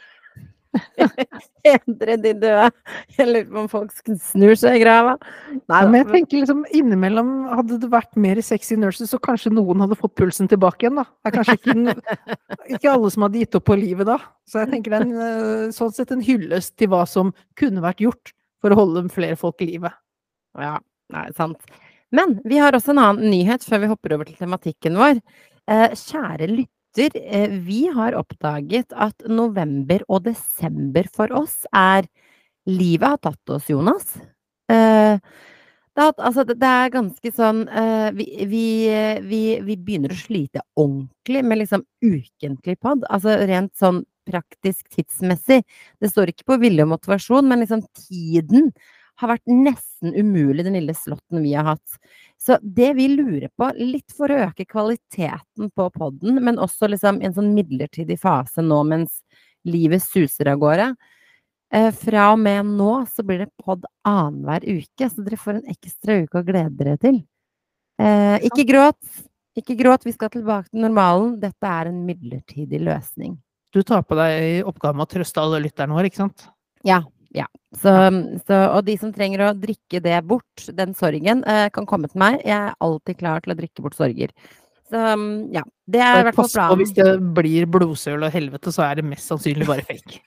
Hedre 1.66 2.16
de 2.22 2.32
døde? 2.38 2.68
Jeg 3.18 3.28
lurer 3.30 3.48
på 3.50 3.62
om 3.64 3.70
folk 3.72 3.94
snur 4.22 4.54
seg 4.60 4.78
i 4.78 4.82
grava. 4.84 5.16
Nei, 5.72 5.80
men 5.90 5.98
jeg 6.02 6.08
tenker 6.12 6.42
liksom 6.44 6.62
innimellom 6.78 7.32
hadde 7.58 7.80
det 7.82 7.90
vært 7.92 8.18
mer 8.22 8.42
sexy 8.46 8.78
nurses, 8.80 9.10
så 9.12 9.20
kanskje 9.24 9.52
noen 9.56 9.82
hadde 9.84 9.98
fått 10.00 10.16
pulsen 10.20 10.50
tilbake 10.52 10.86
igjen, 10.86 11.00
da. 11.02 11.08
Det 11.10 11.32
er 11.32 11.38
kanskje 11.40 11.58
ikke, 11.60 11.76
n- 11.76 12.02
ikke 12.78 12.92
alle 12.94 13.12
som 13.16 13.26
hadde 13.28 13.42
gitt 13.44 13.58
opp 13.60 13.68
på 13.72 13.80
livet 13.82 14.10
da. 14.12 14.20
Så 14.50 14.62
jeg 14.64 14.72
tenker 14.76 14.94
det 14.96 15.02
er 15.02 15.08
en, 15.08 15.18
øh, 15.28 15.68
sånn 15.76 15.94
sett 15.98 16.14
en 16.16 16.24
hyllest 16.26 16.76
til 16.80 16.92
hva 16.94 17.04
som 17.10 17.34
kunne 17.60 17.84
vært 17.86 18.06
gjort 18.06 18.34
for 18.64 18.74
å 18.76 18.80
holde 18.84 19.06
flere 19.14 19.38
folk 19.40 19.62
i 19.66 19.72
live. 19.74 19.92
Ja, 20.60 20.78
nei, 21.16 21.28
sant. 21.38 21.62
Men 22.16 22.40
vi 22.50 22.58
har 22.62 22.74
også 22.74 22.94
en 22.96 23.02
annen 23.04 23.30
nyhet 23.30 23.66
før 23.68 23.84
vi 23.84 23.90
hopper 23.92 24.16
over 24.16 24.26
til 24.30 24.38
tematikken 24.40 24.96
vår. 24.98 25.20
Eh, 25.70 25.92
kjære 25.94 26.48
lytter, 26.50 26.74
eh, 26.98 27.50
vi 27.50 27.88
har 27.94 28.18
oppdaget 28.18 28.94
at 28.96 29.28
november 29.28 30.04
og 30.08 30.26
desember 30.26 31.08
for 31.14 31.32
oss 31.36 31.66
er 31.74 32.10
Livet 32.70 33.08
har 33.08 33.18
tatt 33.18 33.50
oss, 33.50 33.70
Jonas. 33.72 34.18
Eh, 34.70 35.18
det, 35.96 36.06
altså, 36.22 36.44
det, 36.46 36.60
er 36.62 36.92
ganske 36.94 37.32
sånn 37.34 37.64
eh, 37.68 38.10
vi, 38.14 38.28
vi, 38.46 38.66
vi, 39.26 39.42
vi 39.66 39.78
begynner 39.78 40.14
å 40.14 40.20
slite 40.20 40.62
ordentlig 40.78 41.42
med 41.48 41.62
liksom 41.64 41.84
ukentlig 42.06 42.78
pod. 42.84 43.08
Altså 43.10 43.40
rent 43.50 43.74
sånn 43.80 44.04
praktisk 44.30 44.86
tidsmessig. 44.94 45.64
Det 46.00 46.12
står 46.12 46.32
ikke 46.32 46.52
på 46.52 46.60
vilje 46.62 46.86
og 46.86 46.94
motivasjon, 46.94 47.50
men 47.50 47.64
liksom 47.64 47.82
tiden 47.98 48.70
har 49.20 49.34
vært 49.34 49.50
nesten 49.52 50.14
umulig, 50.16 50.64
den 50.64 50.78
lille 50.78 50.96
slotten 50.96 51.42
vi 51.44 51.56
har 51.58 51.74
hatt. 51.74 52.00
Så 52.40 52.56
det 52.64 52.94
vi 52.96 53.10
lurer 53.12 53.50
på, 53.52 53.68
litt 53.76 54.14
for 54.16 54.32
å 54.32 54.42
øke 54.48 54.64
kvaliteten 54.66 55.72
på 55.76 55.88
podden, 55.92 56.40
men 56.44 56.60
også 56.62 56.88
liksom 56.88 57.20
en 57.20 57.36
sånn 57.36 57.52
midlertidig 57.56 58.16
fase 58.22 58.64
nå 58.64 58.78
mens 58.88 59.18
livet 59.68 60.04
suser 60.06 60.54
av 60.54 60.62
gårde. 60.62 60.94
Eh, 61.76 61.90
fra 61.94 62.30
og 62.34 62.40
med 62.42 62.72
nå 62.80 62.94
så 63.12 63.26
blir 63.28 63.44
det 63.44 63.52
pod 63.60 63.84
annenhver 64.08 64.64
uke, 64.66 65.10
så 65.12 65.26
dere 65.26 65.42
får 65.42 65.58
en 65.58 65.76
ekstra 65.76 66.22
uke 66.24 66.40
å 66.40 66.48
glede 66.48 66.80
dere 66.80 66.96
til. 67.02 67.20
Eh, 68.00 68.40
ikke 68.48 68.66
gråt, 68.72 69.02
ikke 69.60 69.76
gråt, 69.78 70.08
vi 70.08 70.16
skal 70.16 70.32
tilbake 70.32 70.72
til 70.72 70.88
normalen. 70.88 71.36
Dette 71.44 71.68
er 71.68 71.92
en 71.92 72.02
midlertidig 72.08 72.80
løsning. 72.88 73.36
Du 73.76 73.84
tar 73.84 74.02
på 74.08 74.16
deg 74.18 74.64
oppgaven 74.66 74.98
med 74.98 75.10
å 75.10 75.12
trøste 75.12 75.44
alle 75.44 75.60
lytterne 75.68 75.94
våre, 75.94 76.10
ikke 76.10 76.24
sant? 76.24 76.48
Ja. 76.88 77.04
Ja. 77.36 77.46
Så, 77.78 77.92
så, 78.48 78.58
og 78.74 78.82
de 78.88 78.96
som 78.98 79.12
trenger 79.14 79.44
å 79.46 79.52
drikke 79.58 80.02
det 80.02 80.16
bort, 80.28 80.64
den 80.76 80.96
sorgen, 80.98 81.44
eh, 81.46 81.68
kan 81.74 81.88
komme 81.90 82.10
til 82.10 82.22
meg. 82.22 82.40
Jeg 82.42 82.56
er 82.58 82.78
alltid 82.82 83.20
klar 83.20 83.44
til 83.46 83.54
å 83.54 83.58
drikke 83.60 83.86
bort 83.86 83.98
sorger. 83.98 84.34
Så 84.90 85.04
mm, 85.20 85.36
ja. 85.54 85.64
Det 85.90 86.02
er 86.02 86.22
i 86.22 86.26
hvert 86.28 86.40
fall 86.40 86.50
planen. 86.54 86.74
Og 86.74 86.82
hvis 86.82 86.96
det 86.98 87.12
blir 87.38 87.68
blodsøl 87.70 88.26
og 88.26 88.34
helvete, 88.34 88.74
så 88.74 88.88
er 88.88 89.00
det 89.00 89.10
mest 89.12 89.30
sannsynlig 89.30 89.68
bare 89.70 89.86
fake. 89.86 90.22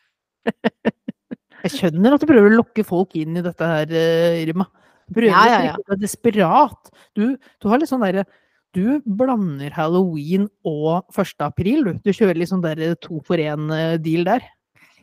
Jeg 1.62 1.74
skjønner 1.76 2.14
at 2.14 2.22
du 2.22 2.26
prøver 2.30 2.50
å 2.50 2.60
lokke 2.60 2.84
folk 2.86 3.14
inn 3.18 3.38
i 3.38 3.44
dette 3.44 3.66
her, 3.74 3.90
eh, 3.94 4.40
Irma. 4.42 4.68
Du 5.06 5.18
prøver 5.18 5.34
Ja, 5.34 5.42
ja, 5.50 5.60
ja. 5.70 5.74
å 5.78 5.92
deg 5.92 6.06
desperat. 6.06 6.94
Du, 7.18 7.34
du 7.34 7.70
har 7.70 7.82
litt 7.82 7.90
sånn 7.90 8.02
derre 8.02 8.24
Du 8.72 9.02
blander 9.04 9.74
halloween 9.76 10.46
og 10.64 11.04
1. 11.12 11.34
april, 11.44 11.84
du. 11.84 11.92
Du 12.06 12.14
kjører 12.14 12.38
litt 12.40 12.48
sånn 12.48 12.62
der 12.64 12.94
to 13.02 13.18
for 13.26 13.36
én-deal 13.42 14.24
der. 14.30 14.46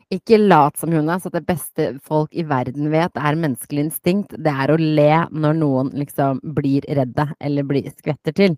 Ikke 0.09 0.39
lat 0.41 0.79
som, 0.81 0.89
Jonas, 0.93 1.27
at 1.29 1.35
det 1.37 1.45
beste 1.45 1.91
folk 2.01 2.33
i 2.33 2.41
verden 2.49 2.87
vet, 2.89 3.13
er 3.13 3.37
menneskelig 3.37 3.83
instinkt. 3.85 4.31
Det 4.41 4.49
er 4.49 4.73
å 4.73 4.77
le 4.79 5.11
når 5.29 5.59
noen 5.59 5.91
liksom 6.01 6.39
blir 6.57 6.85
redde, 6.97 7.27
eller 7.37 7.67
blir 7.69 7.89
skvetter 7.93 8.33
til. 8.33 8.55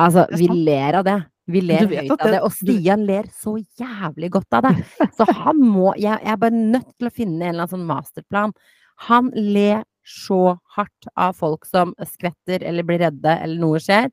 Altså, 0.00 0.24
vi 0.34 0.48
ler 0.50 0.98
av 0.98 1.06
det. 1.06 1.20
Vi 1.50 1.62
ler 1.62 1.86
høyt 1.86 2.10
av 2.16 2.32
det, 2.34 2.40
og 2.46 2.50
Stian 2.54 3.04
ler 3.06 3.28
så 3.34 3.54
jævlig 3.78 4.32
godt 4.34 4.58
av 4.58 4.66
det. 4.66 4.74
Så 5.18 5.26
han 5.30 5.62
må 5.62 5.92
Jeg, 5.98 6.18
jeg 6.22 6.32
er 6.32 6.42
bare 6.42 6.58
nødt 6.58 6.90
til 6.98 7.08
å 7.08 7.14
finne 7.14 7.38
en 7.38 7.48
eller 7.48 7.64
annen 7.64 7.72
sånn 7.72 7.88
masterplan. 7.88 8.54
Han 9.06 9.30
ler 9.34 9.82
så 10.06 10.56
hardt 10.76 11.08
av 11.14 11.36
folk 11.38 11.66
som 11.68 11.94
skvetter 12.06 12.64
eller 12.66 12.86
blir 12.86 13.02
redde 13.02 13.34
eller 13.44 13.62
noe 13.62 13.80
skjer, 13.82 14.10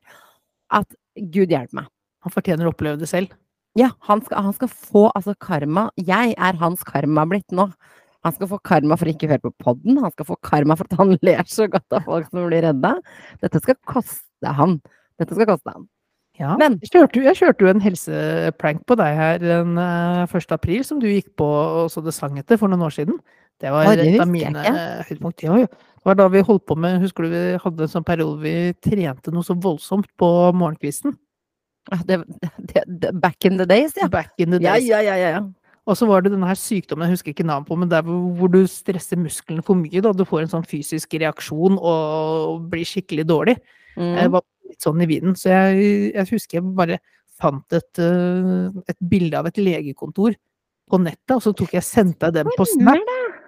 at 0.70 0.98
gud 1.16 1.50
hjelpe 1.50 1.80
meg. 1.80 1.88
Han 2.26 2.34
fortjener 2.34 2.68
å 2.68 2.72
oppleve 2.74 3.00
det 3.00 3.10
selv. 3.10 3.34
Ja, 3.76 3.90
han 4.08 4.22
skal, 4.24 4.42
han 4.42 4.54
skal 4.56 4.68
få 4.72 5.08
altså 5.14 5.34
karma. 5.40 5.88
Jeg 6.00 6.34
er 6.38 6.56
hans 6.62 6.82
karma 6.86 7.24
blitt 7.28 7.52
nå. 7.52 7.68
Han 8.26 8.34
skal 8.34 8.48
få 8.50 8.58
karma 8.66 8.96
for 8.98 9.06
ikke 9.10 9.28
å 9.28 9.30
høre 9.34 9.44
på 9.44 9.52
podden. 9.62 10.00
Han 10.02 10.10
skal 10.10 10.26
få 10.26 10.36
karma 10.42 10.74
for 10.76 10.88
at 10.90 10.96
han 10.98 11.14
ler 11.26 11.44
så 11.46 11.68
godt 11.70 11.92
av 11.94 12.02
folk 12.08 12.26
som 12.32 12.48
blir 12.48 12.64
redda. 12.66 12.96
Dette 13.44 13.60
skal 13.62 13.76
koste 13.86 14.54
han. 14.58 14.80
Dette 15.20 15.34
skal 15.36 15.46
koste 15.52 15.74
han. 15.76 15.86
Ja. 16.38 16.56
Men- 16.58 16.78
jeg, 16.82 16.90
kjørte, 16.94 17.18
jo- 17.18 17.26
jeg 17.26 17.36
kjørte 17.38 17.64
jo 17.66 17.70
en 17.72 17.80
helseprank 17.82 18.84
på 18.86 18.96
deg 18.98 19.16
her 19.18 19.38
den 19.42 19.78
eh, 19.82 20.24
1. 20.38 20.52
april, 20.54 20.82
som 20.86 21.00
du 21.02 21.08
gikk 21.10 21.32
på 21.38 21.46
og 21.46 21.88
så 21.90 22.02
det 22.04 22.14
sang 22.14 22.38
etter 22.38 22.58
for 22.60 22.70
noen 22.70 22.84
år 22.86 22.94
siden. 22.94 23.18
Det 23.58 23.72
var 23.74 23.88
det 23.98 24.04
et 24.14 24.20
av 24.22 24.28
mine 24.30 24.62
høydepunkt. 25.08 25.42
Ja, 25.42 25.56
ja. 25.64 25.66
Det 25.98 26.06
var 26.06 26.14
da 26.20 26.28
vi 26.30 26.42
holdt 26.46 26.62
på 26.70 26.76
med 26.78 27.00
Husker 27.02 27.26
du 27.26 27.32
vi 27.32 27.40
hadde 27.58 27.82
en 27.82 27.90
sånn 27.90 28.04
periode 28.06 28.38
vi 28.44 28.52
trente 28.86 29.32
noe 29.34 29.42
så 29.42 29.56
voldsomt 29.58 30.06
på 30.18 30.28
morgenkvisten? 30.54 31.16
Ja, 31.92 31.98
Det, 32.06 32.18
det, 32.72 32.82
det, 33.00 33.12
back 33.20 33.44
in 33.44 33.56
the 33.58 33.66
days, 33.66 33.94
ja. 33.96 34.08
Back 34.08 34.32
in 34.38 34.50
the 34.50 34.58
days. 34.58 34.84
ja, 34.88 35.00
ja, 35.00 35.14
ja. 35.16 35.30
ja. 35.38 35.42
Og 35.88 35.96
så 35.96 36.04
var 36.04 36.20
det 36.20 36.32
denne 36.34 36.44
her 36.46 36.58
sykdommen, 36.60 37.06
jeg 37.08 37.16
husker 37.16 37.32
ikke 37.32 37.46
navnet 37.48 37.66
på, 37.70 37.76
men 37.80 37.88
der 37.88 38.02
hvor, 38.04 38.50
du 38.52 38.66
stresser 38.68 39.16
musklene 39.16 39.62
for 39.64 39.74
mye, 39.78 40.02
da. 40.04 40.12
Du 40.12 40.26
får 40.28 40.42
en 40.44 40.50
sånn 40.52 40.66
fysisk 40.68 41.14
reaksjon 41.16 41.78
og 41.80 42.66
blir 42.68 42.84
skikkelig 42.84 43.24
dårlig. 43.30 43.54
Jeg 43.96 44.28
Mm. 44.28 44.32
var 44.32 44.42
litt 44.68 44.82
sånn 44.84 45.00
i 45.02 45.06
vinden. 45.08 45.34
så 45.34 45.48
jeg, 45.48 46.12
jeg 46.14 46.26
husker 46.28 46.58
jeg 46.60 46.74
bare 46.76 46.98
fant 47.40 47.72
et, 47.72 47.98
eh, 47.98 48.68
et 48.86 48.98
bilde 49.08 49.34
av 49.34 49.46
et 49.46 49.56
legekontor 49.56 50.36
på 50.90 51.00
nettet, 51.00 51.34
og 51.36 51.42
så 51.42 51.54
tok 51.56 51.72
jeg 51.72 51.82
sendte 51.82 52.26
jeg 52.28 52.34
dem 52.34 52.46
på 52.56 52.66
Snap 52.66 52.98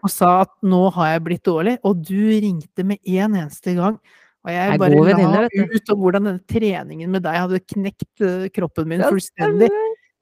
og 0.03 0.11
sa 0.11 0.41
at 0.43 0.51
nå 0.63 0.91
har 0.93 1.13
jeg 1.13 1.25
blitt 1.25 1.45
dårlig, 1.45 1.79
og 1.85 2.03
du 2.03 2.17
ringte 2.41 2.85
med 2.85 2.99
en 3.05 3.35
eneste 3.37 3.75
gang. 3.77 3.99
Og 4.41 4.53
jeg, 4.55 4.73
jeg 4.73 4.81
bare 4.81 4.99
la 5.21 5.47
ut 5.51 5.91
om 5.93 5.99
hvordan 6.01 6.29
denne 6.31 6.45
treningen 6.49 7.11
med 7.13 7.25
deg 7.27 7.37
hadde 7.43 7.61
knekt 7.75 8.25
eh, 8.25 8.47
kroppen 8.55 8.89
min 8.89 9.05
fullstendig. 9.05 9.69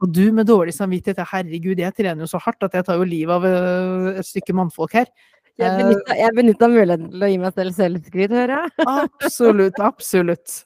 Og 0.03 0.13
du 0.15 0.25
med 0.35 0.47
dårlig 0.47 0.75
samvittighet. 0.75 1.23
Herregud, 1.31 1.79
jeg 1.79 1.95
trener 1.95 2.23
jo 2.23 2.31
så 2.31 2.41
hardt 2.43 2.63
at 2.67 2.75
jeg 2.79 2.87
tar 2.87 2.99
jo 2.99 3.07
livet 3.07 3.35
av 3.35 3.47
eh, 3.47 4.19
et 4.19 4.27
stykke 4.27 4.55
mannfolk 4.59 4.95
her. 4.99 5.11
Jeg 5.59 5.83
Eh, 5.83 6.19
jeg 6.21 6.35
benytta 6.37 6.69
muligheten 6.71 7.09
til 7.11 7.25
å 7.27 7.31
gi 7.33 7.39
meg 7.43 7.55
selv 7.57 7.75
selvskryt, 7.75 8.35
hører 8.35 8.55
jeg. 8.55 8.87
Absolutt, 8.87 9.81
absolutt. 9.83 10.59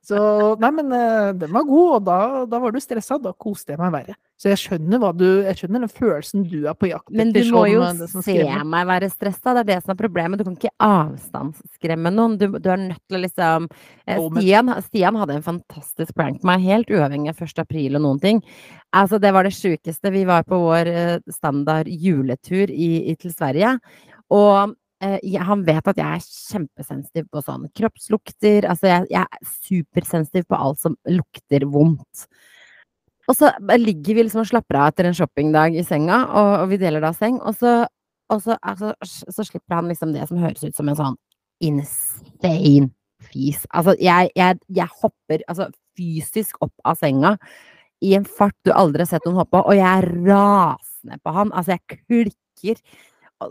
Så 0.00 0.18
Nei, 0.62 0.70
men 0.72 0.92
eh, 0.96 1.30
den 1.36 1.52
var 1.52 1.66
god, 1.68 1.88
og 1.98 2.04
da, 2.06 2.18
da 2.48 2.60
var 2.62 2.72
du 2.72 2.80
stressa. 2.80 3.18
Da 3.20 3.34
koste 3.36 3.74
jeg 3.74 3.80
meg 3.80 3.92
verre. 3.92 4.16
Så 4.40 4.48
jeg 4.50 4.58
skjønner 4.58 5.12
du 5.14 5.26
Jeg 5.44 5.58
skjønner 5.60 5.84
den 5.84 5.92
følelsen 5.92 6.46
du 6.50 6.64
er 6.66 6.74
på 6.74 6.88
jakt 6.88 7.12
Men 7.14 7.30
du 7.30 7.38
må 7.52 7.66
jo 7.70 7.82
eh, 7.84 8.00
se 8.24 8.38
meg 8.66 8.88
være 8.88 9.10
stressa, 9.12 9.52
det 9.58 9.62
er 9.62 9.68
det 9.68 9.78
som 9.84 9.92
er 9.94 10.00
problemet. 10.00 10.40
Du 10.40 10.46
kan 10.48 10.56
ikke 10.56 10.72
avstandsskremme 10.82 12.14
noen. 12.14 12.38
Du, 12.40 12.48
du 12.56 12.70
er 12.72 12.80
nødt 12.80 13.02
til 13.04 13.20
å 13.20 13.22
liksom 13.26 13.68
eh, 13.68 14.22
Stian, 14.24 14.74
Stian 14.88 15.20
hadde 15.20 15.38
en 15.38 15.46
fantastisk 15.46 16.16
prank 16.16 16.40
på 16.40 16.50
meg, 16.50 16.64
helt 16.64 16.92
uavhengig 16.92 17.34
av 17.34 17.44
1. 17.44 17.64
april 17.66 18.00
og 18.00 18.06
noen 18.06 18.22
ting. 18.22 18.44
Altså, 18.96 19.20
det 19.20 19.32
var 19.36 19.46
det 19.46 19.54
sjukeste. 19.56 20.12
Vi 20.12 20.24
var 20.28 20.48
på 20.48 20.58
vår 20.60 20.88
standard 21.32 21.88
juletur 21.88 22.72
i, 22.72 22.92
i, 23.12 23.16
til 23.20 23.32
Sverige, 23.32 23.76
og 24.32 24.74
han 25.02 25.64
vet 25.66 25.88
at 25.90 25.98
jeg 25.98 26.06
er 26.06 26.24
kjempesensitiv 26.52 27.26
på 27.32 27.42
sånn 27.42 27.68
kroppslukter. 27.78 28.68
Altså, 28.70 28.90
jeg, 28.90 29.08
jeg 29.10 29.26
er 29.26 29.52
supersensitiv 29.66 30.46
på 30.48 30.58
alt 30.58 30.82
som 30.82 30.96
lukter 31.10 31.66
vondt. 31.70 32.26
Og 33.30 33.38
så 33.38 33.52
ligger 33.78 34.18
vi 34.18 34.24
liksom 34.24 34.42
og 34.42 34.48
slapper 34.50 34.78
av 34.78 34.92
etter 34.92 35.08
en 35.08 35.16
shoppingdag 35.16 35.76
i 35.78 35.84
senga, 35.86 36.24
og, 36.26 36.48
og 36.64 36.72
vi 36.72 36.80
deler 36.82 37.04
da 37.04 37.12
seng, 37.14 37.38
og 37.38 37.54
så, 37.58 37.84
og 38.34 38.40
så, 38.42 38.56
altså, 38.58 38.90
så 39.06 39.46
slipper 39.46 39.78
han 39.78 39.92
liksom 39.92 40.14
det 40.14 40.26
som 40.28 40.40
høres 40.42 40.64
ut 40.66 40.74
som 40.76 40.90
en 40.90 40.98
sånn 40.98 41.18
insane 41.62 42.90
fis. 43.22 43.62
Altså, 43.70 43.94
jeg, 44.02 44.32
jeg, 44.38 44.58
jeg 44.74 44.98
hopper 45.02 45.46
altså, 45.46 45.70
fysisk 45.98 46.58
opp 46.64 46.74
av 46.88 46.98
senga 46.98 47.36
i 48.02 48.16
en 48.18 48.26
fart 48.26 48.56
du 48.66 48.72
aldri 48.74 49.04
har 49.04 49.12
sett 49.12 49.26
noen 49.28 49.38
hoppe, 49.38 49.62
og 49.62 49.78
jeg 49.78 49.86
er 49.86 50.08
rasende 50.26 51.20
på 51.22 51.34
han. 51.36 51.52
Altså, 51.54 51.76
jeg 51.76 52.00
klikker 52.02 52.82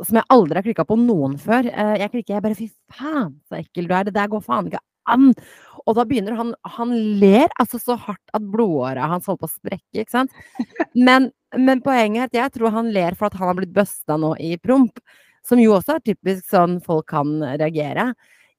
som 0.05 0.19
jeg 0.19 0.27
aldri 0.33 0.59
har 0.59 0.65
klikka 0.65 0.85
på 0.87 0.97
noen 0.99 1.37
før. 1.41 1.67
Eh, 1.67 1.97
Jeg 2.01 2.11
klikker, 2.13 2.35
jeg 2.37 2.45
bare 2.45 2.57
fy 2.57 2.69
faen 2.91 3.35
så 3.49 3.59
ekkel 3.59 3.87
du 3.89 3.93
er, 3.97 4.07
det 4.07 4.15
der 4.15 4.31
går 4.31 4.43
faen 4.45 4.69
ikke 4.71 4.81
an. 5.11 5.31
Og 5.87 5.95
da 5.97 6.05
begynner 6.05 6.35
han 6.37 6.53
Han 6.77 6.91
ler 7.21 7.49
altså 7.59 7.79
så 7.81 7.95
hardt 7.97 8.35
at 8.37 8.43
blodåra 8.53 9.07
hans 9.09 9.25
holder 9.25 9.41
på 9.41 9.49
å 9.49 9.55
sprekke, 9.55 10.03
ikke 10.03 10.13
sant. 10.13 10.31
Men, 10.95 11.31
men 11.57 11.81
poenget 11.81 12.21
er 12.21 12.29
at 12.29 12.37
jeg 12.37 12.59
tror 12.59 12.75
han 12.75 12.91
ler 12.93 13.17
for 13.17 13.27
at 13.29 13.39
han 13.39 13.49
har 13.49 13.57
blitt 13.57 13.73
busta 13.75 14.17
nå 14.21 14.35
i 14.39 14.55
promp. 14.61 14.99
Som 15.47 15.57
jo 15.57 15.73
også 15.73 15.97
er 15.97 16.05
typisk 16.05 16.45
sånn 16.51 16.77
folk 16.85 17.07
kan 17.09 17.39
reagere. 17.57 18.11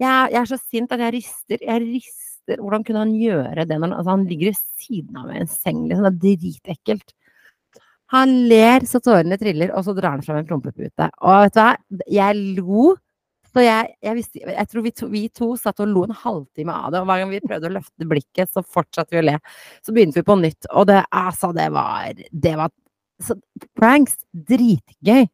Jeg, 0.02 0.32
jeg 0.34 0.40
er 0.40 0.50
så 0.50 0.58
sint 0.58 0.92
at 0.92 1.02
jeg 1.04 1.14
rister. 1.20 1.62
Jeg 1.62 1.84
rister. 1.84 2.58
Hvordan 2.58 2.82
kunne 2.82 3.04
han 3.04 3.12
gjøre 3.14 3.62
det 3.70 3.76
når 3.78 3.86
han, 3.86 3.92
altså 4.00 4.16
han 4.16 4.24
ligger 4.26 4.50
ved 4.50 4.58
siden 4.82 5.18
av 5.20 5.28
meg 5.28 5.36
i 5.38 5.44
en 5.44 5.52
seng? 5.52 5.84
Liksom. 5.86 6.08
Det 6.08 6.32
er 6.32 6.40
dritekkelt. 6.42 7.14
Han 8.12 8.34
ler 8.50 8.84
så 8.88 9.00
tårene 9.00 9.38
triller, 9.40 9.72
og 9.76 9.86
så 9.86 9.94
drar 9.96 10.16
han 10.16 10.22
fram 10.24 10.42
en 10.42 10.48
prompepute. 10.48 11.08
Og 11.24 11.46
vet 11.46 11.56
du 11.56 11.60
hva? 11.62 11.70
Jeg 12.12 12.42
lo. 12.58 12.92
Så 13.52 13.60
jeg, 13.60 13.90
jeg, 14.00 14.16
visste, 14.16 14.40
jeg 14.48 14.68
tror 14.70 14.84
vi 14.86 14.90
to, 14.96 15.06
vi 15.12 15.22
to 15.28 15.50
satt 15.60 15.80
og 15.84 15.90
lo 15.92 16.06
en 16.06 16.14
halvtime 16.16 16.72
av 16.72 16.92
det, 16.94 17.02
og 17.02 17.08
hver 17.10 17.20
gang 17.20 17.32
vi 17.34 17.40
prøvde 17.44 17.68
å 17.68 17.74
løfte 17.74 18.06
blikket, 18.08 18.48
så 18.52 18.62
fortsatte 18.64 19.12
vi 19.12 19.20
å 19.20 19.26
le. 19.26 19.34
Så 19.84 19.92
begynte 19.92 20.22
vi 20.22 20.24
på 20.28 20.36
nytt, 20.40 20.68
og 20.72 20.86
det, 20.88 21.02
altså, 21.12 21.50
det 21.56 21.68
var 21.74 22.16
Det 22.16 22.54
var 22.56 22.72
så, 23.22 23.36
Pranks, 23.76 24.16
dritgøy. 24.32 25.26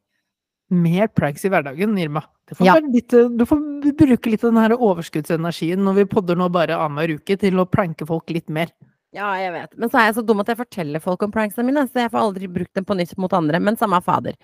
Mer 0.69 1.07
pranks 1.15 1.47
i 1.47 1.49
hverdagen, 1.49 1.95
Irma. 1.97 2.21
Det 2.45 2.57
får 2.57 2.67
Ja. 2.67 2.75
litt, 2.83 3.09
du 3.09 3.45
får 3.45 3.63
bruke 3.97 4.29
litt 4.29 4.43
av 4.43 4.51
den 4.51 4.61
her 4.61 4.75
overskuddsenergien 4.77 5.81
når 5.81 5.95
vi 6.01 6.05
podder 6.11 6.35
nå 6.37 6.49
bare 6.51 6.75
annenhver 6.77 7.15
uke, 7.17 7.39
til 7.39 7.55
å 7.57 7.65
pranke 7.65 8.05
folk 8.05 8.29
litt 8.29 8.49
mer. 8.49 8.69
Ja, 9.15 9.31
jeg 9.41 9.51
vet. 9.55 9.71
Men 9.81 9.89
så 9.89 9.97
er 9.97 10.09
jeg 10.09 10.15
så 10.19 10.23
dum 10.25 10.41
at 10.43 10.51
jeg 10.51 10.59
forteller 10.59 11.01
folk 11.01 11.23
om 11.25 11.31
pranksene 11.33 11.65
mine, 11.65 11.87
så 11.89 12.03
jeg 12.03 12.11
får 12.13 12.21
aldri 12.27 12.49
brukt 12.59 12.73
dem 12.77 12.85
på 12.85 12.97
nytt 12.99 13.15
mot 13.17 13.33
andre. 13.33 13.59
Men 13.59 13.77
samme 13.79 13.97
fader. 14.05 14.35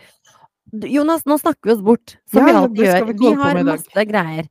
Jonas, 0.73 1.25
nå 1.29 1.37
snakker 1.37 1.69
vi 1.69 1.75
oss 1.75 1.83
bort, 1.85 2.15
som 2.31 2.41
Ja, 2.41 2.45
vi 2.45 2.55
alltid 2.61 2.85
gjør. 2.85 3.05
vi 3.11 3.17
Vi 3.19 3.33
har 3.41 3.59
masse 3.63 4.05
greier. 4.09 4.47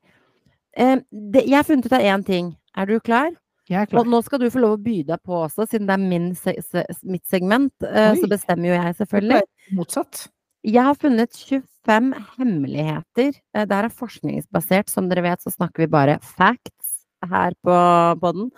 Eh, 0.77 1.01
det, 1.11 1.43
jeg 1.47 1.57
har 1.59 1.67
funnet 1.67 1.87
ut 1.87 1.97
av 1.99 2.01
én 2.07 2.25
ting. 2.27 2.53
Er 2.77 2.87
du 2.87 3.01
klar? 3.01 3.33
Jeg 3.69 3.81
er 3.83 3.87
klar. 3.91 4.01
Og 4.05 4.07
nå 4.13 4.23
skal 4.23 4.39
du 4.39 4.51
få 4.53 4.61
lov 4.63 4.77
å 4.79 4.83
by 4.85 5.03
deg 5.09 5.23
på 5.25 5.41
også, 5.49 5.67
siden 5.67 5.87
det 5.89 5.95
er 5.97 6.03
min 6.05 6.35
se 6.39 6.55
se 6.63 6.85
mitt 7.03 7.25
segment. 7.27 7.73
eh, 7.83 8.15
så 8.15 8.29
bestemmer 8.31 8.71
jo 8.71 8.75
jeg, 8.79 8.95
selvfølgelig. 9.03 9.43
Motsatt. 9.73 10.27
Jeg 10.65 10.83
har 10.83 10.95
funnet 10.95 11.33
25 11.33 12.13
hemmeligheter. 12.39 13.35
Eh, 13.55 13.65
Det 13.67 13.75
her 13.75 13.85
er 13.85 13.89
forskningsbasert. 13.99 14.89
Som 14.89 15.09
dere 15.09 15.23
vet, 15.23 15.41
så 15.43 15.51
snakker 15.51 15.85
vi 15.85 15.87
bare 15.87 16.19
facts 16.23 17.05
her 17.25 17.53
på 17.65 17.75
podden. 18.21 18.51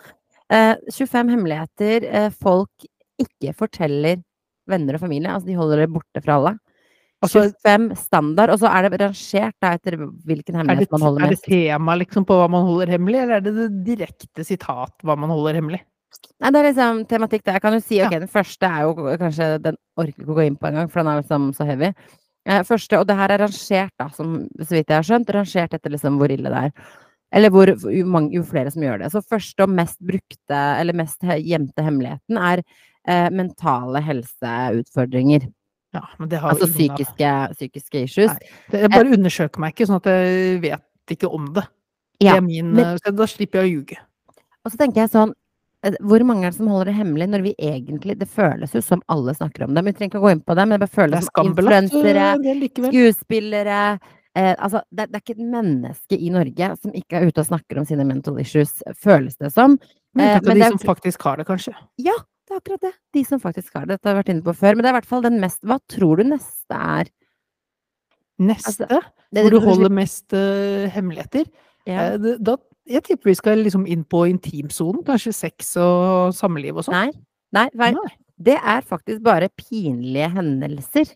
Eh, 0.52 0.74
25 0.94 1.32
hemmeligheter 1.34 2.04
eh, 2.06 2.28
folk 2.30 2.86
ikke 3.18 3.54
forteller 3.56 4.20
venner 4.70 4.94
og 4.98 5.02
familie. 5.02 5.32
Altså, 5.32 5.48
de 5.48 5.56
holder 5.58 5.82
det 5.84 5.90
borte 5.94 6.22
fra 6.22 6.36
alle. 6.38 6.54
Altså, 7.24 7.46
25 7.64 7.96
standard, 7.98 8.52
og 8.52 8.60
så 8.60 8.68
er 8.70 8.86
det 8.86 9.00
rangert 9.00 9.56
da, 9.64 9.72
etter 9.78 9.96
hvilken 9.98 10.58
hemmelighet 10.60 10.84
det, 10.86 10.92
man 10.92 11.04
holder 11.06 11.24
er 11.26 11.32
det 11.32 11.42
tema 11.46 11.96
liksom 11.96 12.26
på 12.28 12.36
hva 12.38 12.46
man 12.52 12.66
holder 12.68 12.92
hemmelig, 12.92 13.22
eller 13.22 13.38
er 13.38 13.46
det 13.46 13.54
det 13.56 13.68
direkte 13.86 14.44
sitat 14.46 14.92
hva 15.02 15.16
man 15.18 15.32
holder 15.32 15.56
hemmelig? 15.58 15.80
Nei, 16.40 16.50
det 16.52 16.60
er 16.60 16.68
liksom 16.68 17.00
tematikk 17.08 17.42
der. 17.44 17.56
Jeg 17.56 17.64
kan 17.64 17.74
jo 17.76 17.80
si, 17.82 17.98
ok, 18.04 18.12
Ja. 18.12 18.20
den 18.20 18.30
første 18.30 18.68
er 18.68 18.84
jo 18.86 18.92
kanskje 19.20 19.48
Den 19.64 19.76
orker 19.98 20.22
ikke 20.22 20.32
å 20.32 20.36
gå 20.38 20.46
inn 20.46 20.56
på 20.60 20.68
engang, 20.68 20.90
for 20.92 21.00
den 21.02 21.10
er 21.12 21.22
liksom 21.22 21.48
så 21.56 21.66
heavy. 21.68 21.90
Eh, 22.46 22.62
første, 22.62 23.00
og 23.00 23.08
det 23.08 23.16
her 23.18 23.32
er 23.34 23.42
rangert, 23.42 23.92
da, 23.98 24.06
som 24.14 24.36
så 24.60 24.70
vidt 24.76 24.92
jeg 24.92 24.96
har 25.00 25.08
skjønt, 25.08 25.32
rangert 25.34 25.74
etter 25.74 25.90
liksom 25.90 26.20
hvor 26.20 26.30
ille 26.30 26.52
det 26.52 26.62
er. 26.68 26.72
Eller 27.36 27.52
hvor 27.52 27.68
jo, 27.68 28.06
mange, 28.08 28.32
jo 28.38 28.42
flere 28.48 28.70
som 28.72 28.84
gjør 28.84 29.02
det. 29.02 29.12
Så 29.12 29.20
første 29.24 29.66
og 29.66 29.72
mest 29.76 29.98
brukte, 30.00 30.56
eller 30.80 30.96
mest 30.96 31.20
gjemte 31.44 31.84
hemmeligheten 31.84 32.40
er 32.40 32.62
eh, 32.64 33.28
mentale 33.34 34.00
helseutfordringer. 34.04 35.48
Ja, 35.96 36.02
men 36.18 36.28
det 36.32 36.40
har 36.42 36.52
Altså 36.54 36.68
psykiske, 36.68 37.32
psykiske 37.54 38.02
issues. 38.04 38.32
Nei. 38.32 38.80
Jeg 38.82 38.92
bare 38.92 39.12
undersøker 39.16 39.62
meg 39.62 39.74
ikke, 39.74 39.88
sånn 39.88 40.00
at 40.00 40.08
jeg 40.10 40.60
vet 40.64 41.14
ikke 41.16 41.30
om 41.32 41.50
det. 41.56 41.64
Ja, 42.20 42.32
det 42.34 42.38
er 42.40 42.46
min, 42.46 42.72
men- 42.72 42.84
eh, 42.84 42.96
så 43.04 43.12
da 43.16 43.26
slipper 43.28 43.62
jeg 43.62 43.68
å 43.68 43.74
ljuge. 43.74 43.98
Og 44.64 44.72
så 44.72 44.78
tenker 44.80 45.04
jeg 45.04 45.12
sånn 45.12 45.32
eh, 45.84 45.94
Hvor 46.00 46.24
mange 46.26 46.46
er 46.46 46.50
det 46.50 46.56
som 46.56 46.66
holder 46.72 46.88
det 46.90 46.94
hemmelig 46.96 47.28
når 47.30 47.42
vi 47.44 47.52
egentlig 47.62 48.16
Det 48.18 48.26
føles 48.26 48.72
jo 48.74 48.80
som 48.82 49.02
alle 49.12 49.34
snakker 49.36 49.62
om 49.64 49.74
det. 49.74 49.84
Men 49.84 49.92
vi 49.92 49.98
trenger 49.98 50.10
ikke 50.16 50.22
å 50.22 50.26
gå 50.26 50.32
inn 50.32 50.40
på 50.40 50.56
det, 50.56 50.64
men 50.66 50.74
det 50.80 50.88
bare 50.88 50.96
føles 50.96 51.20
det 51.20 51.28
som 51.28 51.46
influensere, 51.52 52.26
eh, 52.40 52.90
skuespillere 52.90 53.80
eh, 54.36 54.52
Altså, 54.58 54.82
det, 54.92 55.08
det 55.10 55.18
er 55.18 55.24
ikke 55.24 55.36
et 55.38 55.50
menneske 55.56 56.18
i 56.20 56.30
Norge 56.34 56.70
som 56.82 56.94
ikke 56.96 57.18
er 57.20 57.28
ute 57.30 57.42
og 57.42 57.48
snakker 57.50 57.80
om 57.80 57.88
sine 57.88 58.06
mental 58.08 58.38
issues, 58.42 58.76
føles 59.02 59.36
det 59.40 59.52
som. 59.56 59.78
Men 60.16 60.28
eh, 60.28 60.38
av 60.38 60.46
men 60.46 60.54
de 60.56 60.62
det 60.62 60.68
er 60.68 60.74
som 60.76 60.86
faktisk 60.86 61.26
har 61.28 61.40
det, 61.40 61.46
kanskje. 61.48 61.74
Ja, 62.02 62.14
det 62.46 62.54
er 62.54 62.60
akkurat 62.62 62.84
det. 62.86 62.92
De 63.16 63.24
som 63.26 63.42
faktisk 63.42 63.74
har 63.74 63.86
det. 63.88 63.96
Dette 63.96 64.08
har 64.10 64.16
vi 64.16 64.22
vært 64.22 64.32
inne 64.34 64.46
på 64.46 64.54
før. 64.56 64.76
Men 64.76 64.84
det 64.84 64.90
er 64.90 64.94
i 64.94 64.98
hvert 65.00 65.10
fall 65.10 65.24
den 65.26 65.40
mest 65.42 65.64
Hva 65.66 65.80
tror 65.90 66.20
du 66.22 66.28
neste 66.30 66.78
er? 67.00 67.10
Neste, 68.38 68.84
Altså, 68.86 69.00
Det- 69.32 69.42
hvor 69.42 69.50
du 69.50 69.60
holder 69.64 69.90
mest 69.90 70.32
uh, 70.36 70.86
hemmeligheter, 70.92 71.46
ja. 71.88 72.12
eh, 72.14 72.36
da, 72.38 72.56
jeg 72.86 73.02
tipper 73.02 73.30
vi 73.30 73.34
skal 73.34 73.58
liksom 73.64 73.86
inn 73.88 74.04
på 74.04 74.26
intimsonen. 74.28 75.02
Kanskje 75.04 75.32
sex 75.34 75.76
og 75.80 76.34
samliv 76.36 76.76
og 76.76 76.84
sånn. 76.86 76.94
Nei. 76.94 77.10
Nei. 77.56 77.68
Nei. 77.74 78.12
Det 78.38 78.58
er 78.60 78.82
faktisk 78.84 79.22
bare 79.24 79.48
pinlige 79.56 80.28
hendelser. 80.34 81.14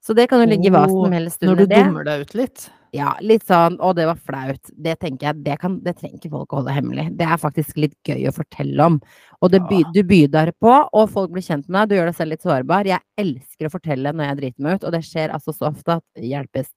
Så 0.00 0.14
det 0.16 0.28
kan 0.30 0.40
jo 0.40 0.48
ligge 0.48 0.70
hva 0.72 0.86
som 0.88 1.12
helst 1.12 1.42
Når 1.44 1.58
du 1.60 1.66
dummer 1.70 2.06
deg 2.08 2.22
ut 2.24 2.36
litt. 2.38 2.70
Ja, 2.96 3.12
litt 3.22 3.44
sånn 3.46 3.76
'Å, 3.78 3.92
det 3.94 4.06
var 4.08 4.16
flaut'. 4.18 4.70
Det 4.74 4.96
tenker 4.98 5.28
jeg, 5.28 5.42
det, 5.44 5.58
kan, 5.60 5.76
det 5.84 5.92
trenger 5.98 6.16
ikke 6.18 6.30
folk 6.32 6.52
å 6.52 6.56
holde 6.58 6.72
hemmelig. 6.74 7.04
Det 7.16 7.26
er 7.26 7.36
faktisk 7.38 7.76
litt 7.78 7.94
gøy 8.02 8.26
å 8.26 8.32
fortelle 8.34 8.82
om. 8.82 8.96
Og 9.40 9.52
det 9.52 9.60
by, 9.68 9.84
du 9.94 10.02
bydar 10.02 10.50
på, 10.58 10.72
og 10.92 11.10
folk 11.12 11.30
blir 11.30 11.44
kjent 11.44 11.68
med 11.68 11.84
deg. 11.86 11.88
Du 11.88 11.94
gjør 12.00 12.10
deg 12.10 12.16
selv 12.18 12.34
litt 12.34 12.42
sårbar. 12.42 12.88
Jeg 12.90 13.00
elsker 13.16 13.68
å 13.68 13.70
fortelle 13.76 14.12
når 14.12 14.24
jeg 14.24 14.36
driter 14.40 14.62
meg 14.66 14.74
ut, 14.80 14.84
og 14.88 14.92
det 14.96 15.04
skjer 15.06 15.30
altså 15.36 15.54
så 15.54 15.68
ofte 15.70 16.00
at 16.00 16.04
det 16.16 16.32
hjelpes. 16.32 16.72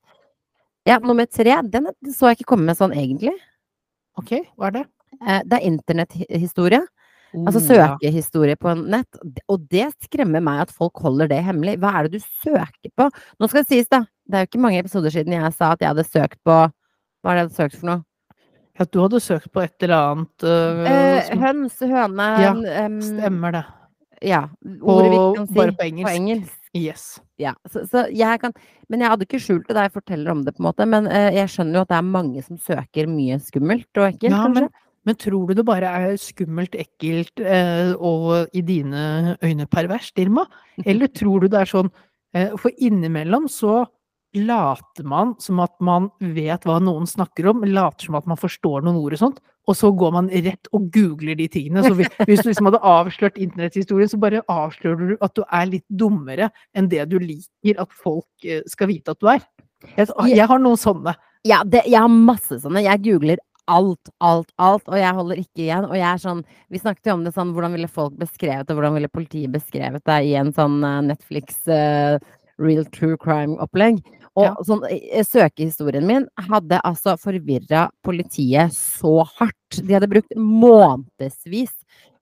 Ja, 0.86 1.00
nummer 1.00 1.26
tre, 1.26 1.62
den 1.64 1.88
så 2.12 2.30
jeg 2.30 2.42
ikke 2.42 2.52
komme 2.54 2.70
med 2.70 2.78
sånn 2.78 2.94
egentlig. 2.94 3.34
Ok, 4.20 4.36
hva 4.60 4.68
er 4.68 4.72
det? 4.78 4.86
Eh, 5.26 5.42
Det 5.48 5.58
er 5.58 5.70
internetthistorie. 5.72 6.84
Altså 7.34 7.60
Oh, 7.64 7.68
søkehistorie 7.68 8.56
på 8.62 8.74
nett. 8.78 9.20
Og 9.50 9.64
det 9.72 9.88
skremmer 10.06 10.44
meg 10.44 10.62
at 10.68 10.72
folk 10.72 11.00
holder 11.02 11.28
det 11.32 11.42
hemmelig. 11.44 11.80
Hva 11.82 11.92
er 12.00 12.08
det 12.08 12.20
du 12.22 12.26
søker 12.44 12.92
på? 12.98 13.10
Nå 13.40 13.50
skal 13.50 13.64
det 13.64 13.70
sies, 13.72 13.90
da. 13.90 14.04
Det 14.30 14.38
er 14.38 14.46
jo 14.46 14.50
ikke 14.52 14.64
mange 14.64 14.80
episoder 14.84 15.12
siden 15.14 15.34
jeg 15.36 15.54
sa 15.58 15.74
at 15.74 15.82
jeg 15.84 15.90
hadde 15.92 16.06
søkt 16.08 16.40
på 16.48 16.54
Hva 16.56 17.32
er 17.32 17.36
det 17.36 17.42
jeg 17.42 17.48
hadde 17.50 17.58
søkt 17.60 17.80
for 17.82 17.90
noe? 17.90 18.04
At 18.80 18.90
du 18.94 19.00
hadde 19.04 19.20
søkt 19.22 19.52
på 19.54 19.62
et 19.62 19.84
eller 19.86 19.96
annet 20.14 20.46
uh, 20.50 20.86
Eh, 20.90 21.34
høns, 21.42 21.76
høne 21.82 22.28
Ja, 22.42 22.54
um, 22.88 23.00
Stemmer 23.06 23.52
det. 23.54 23.64
Ja. 24.24 24.44
Ordet 24.82 25.10
vi 25.12 25.18
kan 25.38 25.48
si 25.50 25.58
bare 25.58 25.76
på 25.78 25.86
engelsk. 25.90 26.08
på 26.08 26.14
engelsk. 26.18 26.60
Yes. 26.74 27.04
Ja, 27.38 27.52
så, 27.70 27.84
så 27.86 28.08
jeg 28.10 28.40
kan 28.42 28.54
Men 28.90 29.04
jeg 29.04 29.12
hadde 29.12 29.26
ikke 29.28 29.40
skjult 29.44 29.68
det 29.70 29.76
da 29.78 29.84
jeg 29.86 29.94
forteller 29.94 30.32
om 30.34 30.42
det, 30.46 30.56
på 30.56 30.64
en 30.64 30.68
måte. 30.70 30.88
Men 30.90 31.06
uh, 31.12 31.30
jeg 31.36 31.52
skjønner 31.54 31.78
jo 31.82 31.84
at 31.86 31.92
det 31.92 32.00
er 32.00 32.08
mange 32.16 32.42
som 32.46 32.58
søker 32.58 33.10
mye 33.12 33.38
skummelt 33.44 33.90
og 34.00 34.08
ekkelt, 34.10 34.32
Ja, 34.32 34.46
kanskje. 34.48 34.64
men 34.64 34.70
Men 35.04 35.18
tror 35.20 35.50
du 35.50 35.58
det 35.58 35.66
bare 35.68 35.90
er 35.90 36.20
skummelt, 36.22 36.78
ekkelt 36.80 37.42
eh, 37.44 37.92
og 37.98 38.54
i 38.56 38.64
dine 38.66 39.36
øyne 39.44 39.68
perverst, 39.68 40.16
Irma? 40.20 40.46
Eller 40.86 41.12
tror 41.20 41.44
du 41.44 41.52
det 41.52 41.64
er 41.64 41.70
sånn 41.70 41.92
eh, 42.36 42.56
For 42.60 42.72
innimellom 42.78 43.50
så 43.52 43.84
later 44.34 45.06
man 45.06 45.36
som 45.44 45.60
at 45.62 45.76
man 45.84 46.08
vet 46.18 46.64
hva 46.66 46.80
noen 46.82 47.06
snakker 47.10 47.52
om, 47.52 47.66
later 47.68 48.08
som 48.08 48.18
at 48.18 48.30
man 48.30 48.40
forstår 48.40 48.82
noen 48.82 48.98
ord 48.98 49.14
og 49.14 49.22
sånt, 49.22 49.44
og 49.70 49.78
så 49.78 49.92
går 49.96 50.16
man 50.16 50.30
rett 50.32 50.68
og 50.76 50.88
googler 50.92 51.38
de 51.40 51.46
tingene. 51.52 51.84
Så 51.86 51.94
hvis 51.96 52.10
du 52.18 52.50
liksom 52.50 52.68
hadde 52.68 52.82
avslørt 52.84 53.38
internetthistorien, 53.40 54.10
så 54.12 54.20
bare 54.20 54.42
avslører 54.52 55.14
du 55.14 55.16
at 55.24 55.36
du 55.38 55.44
er 55.46 55.70
litt 55.70 55.86
dummere 55.88 56.50
enn 56.76 56.90
det 56.92 57.06
du 57.12 57.20
liker 57.22 57.80
at 57.84 57.94
folk 57.94 58.48
eh, 58.48 58.64
skal 58.70 58.90
vite 58.92 59.14
at 59.14 59.22
du 59.22 59.30
er. 59.32 59.46
Jeg 59.94 60.48
har 60.50 60.60
noen 60.64 60.80
sånne. 60.80 61.16
Ja, 61.48 61.62
det, 61.68 61.86
jeg 61.92 62.00
har 62.00 62.12
masse 62.12 62.58
sånne. 62.64 62.84
Jeg 62.86 63.04
googler 63.06 63.42
alt, 63.72 64.12
alt, 64.20 64.50
alt, 64.62 64.88
og 64.90 64.98
jeg 65.00 65.18
holder 65.18 65.42
ikke 65.42 65.66
igjen. 65.66 65.88
Og 65.90 65.96
jeg 65.98 66.08
er 66.10 66.22
sånn 66.22 66.44
Vi 66.72 66.82
snakket 66.82 67.10
jo 67.10 67.18
om 67.18 67.26
det 67.26 67.34
sånn, 67.36 67.54
hvordan 67.56 67.76
ville 67.78 67.92
folk 67.92 68.16
beskrevet 68.20 68.68
det, 68.68 68.78
hvordan 68.78 68.98
ville 68.98 69.12
politiet 69.12 69.54
beskrevet 69.54 70.04
det 70.10 70.20
i 70.30 70.34
en 70.40 70.52
sånn 70.56 70.80
uh, 70.84 71.00
Netflix 71.06 71.62
uh, 71.72 72.18
real 72.62 72.86
true 72.94 73.18
crime-opplegg. 73.20 74.02
Og 74.34 74.48
ja. 74.48 74.54
sånn, 74.66 74.82
søkehistorien 75.30 76.06
min 76.10 76.26
hadde 76.50 76.80
altså 76.82 77.16
forvirra 77.22 77.88
politiet 78.06 78.74
så 78.74 79.22
hardt. 79.38 79.78
De 79.78 79.94
hadde 79.94 80.10
brukt 80.10 80.34
månedsvis 80.38 81.74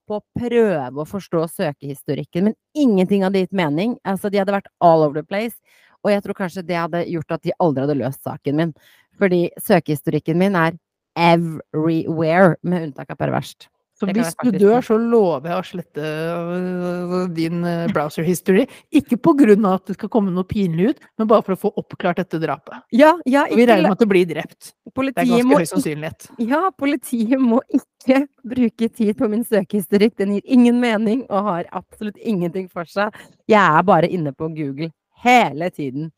på 0.08 0.18
å 0.18 0.24
prøve 0.36 1.00
å 1.00 1.08
forstå 1.08 1.46
søkehistorikken, 1.54 2.50
men 2.50 2.56
ingenting 2.76 3.24
hadde 3.24 3.44
gitt 3.44 3.56
mening. 3.56 3.96
Altså, 4.04 4.28
de 4.28 4.42
hadde 4.42 4.54
vært 4.54 4.68
all 4.84 5.06
over 5.06 5.22
the 5.22 5.26
place. 5.26 5.56
Og 6.02 6.10
jeg 6.12 6.24
tror 6.24 6.36
kanskje 6.36 6.66
det 6.66 6.76
hadde 6.76 7.04
gjort 7.08 7.36
at 7.36 7.44
de 7.46 7.54
aldri 7.62 7.86
hadde 7.86 8.00
løst 8.00 8.24
saken 8.26 8.58
min. 8.58 8.72
Fordi 9.20 9.44
søkehistorikken 9.62 10.40
min 10.40 10.58
er 10.58 10.76
everywhere, 11.18 12.56
med 12.62 12.88
unntak 12.88 13.10
av 13.12 13.20
perverst. 13.20 13.68
Så 14.02 14.08
hvis 14.10 14.34
du 14.42 14.56
dør, 14.58 14.82
så 14.82 14.96
lover 14.98 15.46
jeg 15.46 15.60
å 15.60 15.66
slette 15.66 16.02
øh, 16.02 17.12
din 17.36 17.62
øh, 17.62 17.84
browser 17.94 18.26
history. 18.26 18.64
Ikke 18.90 19.18
av 19.22 19.76
at 19.76 19.92
det 19.92 19.94
skal 19.94 20.10
komme 20.10 20.32
noe 20.34 20.48
pinlig 20.48 20.88
ut, 20.90 21.04
men 21.20 21.28
bare 21.30 21.44
for 21.46 21.54
å 21.54 21.60
få 21.60 21.70
oppklart 21.78 22.18
dette 22.18 22.40
drapet. 22.42 22.82
Ja, 22.90 23.12
ja, 23.24 23.44
ikke, 23.46 23.60
vi 23.60 23.66
regner 23.70 23.92
med 23.92 23.94
at 23.94 24.02
du 24.02 24.10
blir 24.10 24.26
drept. 24.26 24.72
det 24.82 25.12
er 25.12 25.30
ganske 25.30 25.60
høy 25.60 25.68
sannsynlighet. 25.70 26.28
Ja, 26.42 26.64
politiet 26.74 27.38
må 27.38 27.60
ikke 27.70 28.24
bruke 28.42 28.90
tid 28.90 29.14
på 29.20 29.30
min 29.30 29.46
søkehistorikk. 29.46 30.16
Den 30.18 30.34
gir 30.34 30.50
ingen 30.58 30.82
mening 30.82 31.22
og 31.28 31.52
har 31.52 31.70
absolutt 31.70 32.18
ingenting 32.18 32.66
for 32.72 32.88
seg. 32.90 33.14
Jeg 33.46 33.62
er 33.62 33.86
bare 33.86 34.10
inne 34.10 34.34
på 34.34 34.50
Google 34.56 34.90
hele 35.22 35.70
tiden. 35.70 36.10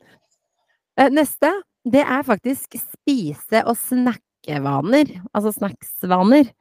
Eh, 0.97 1.11
neste, 1.13 1.53
det 1.85 2.01
er 2.01 2.25
faktisk 2.25 2.79
spise- 2.81 3.65
og 3.69 3.77
snakkevaner. 4.45 5.21
Altså 5.33 5.53
snacksvaner. 5.53 6.51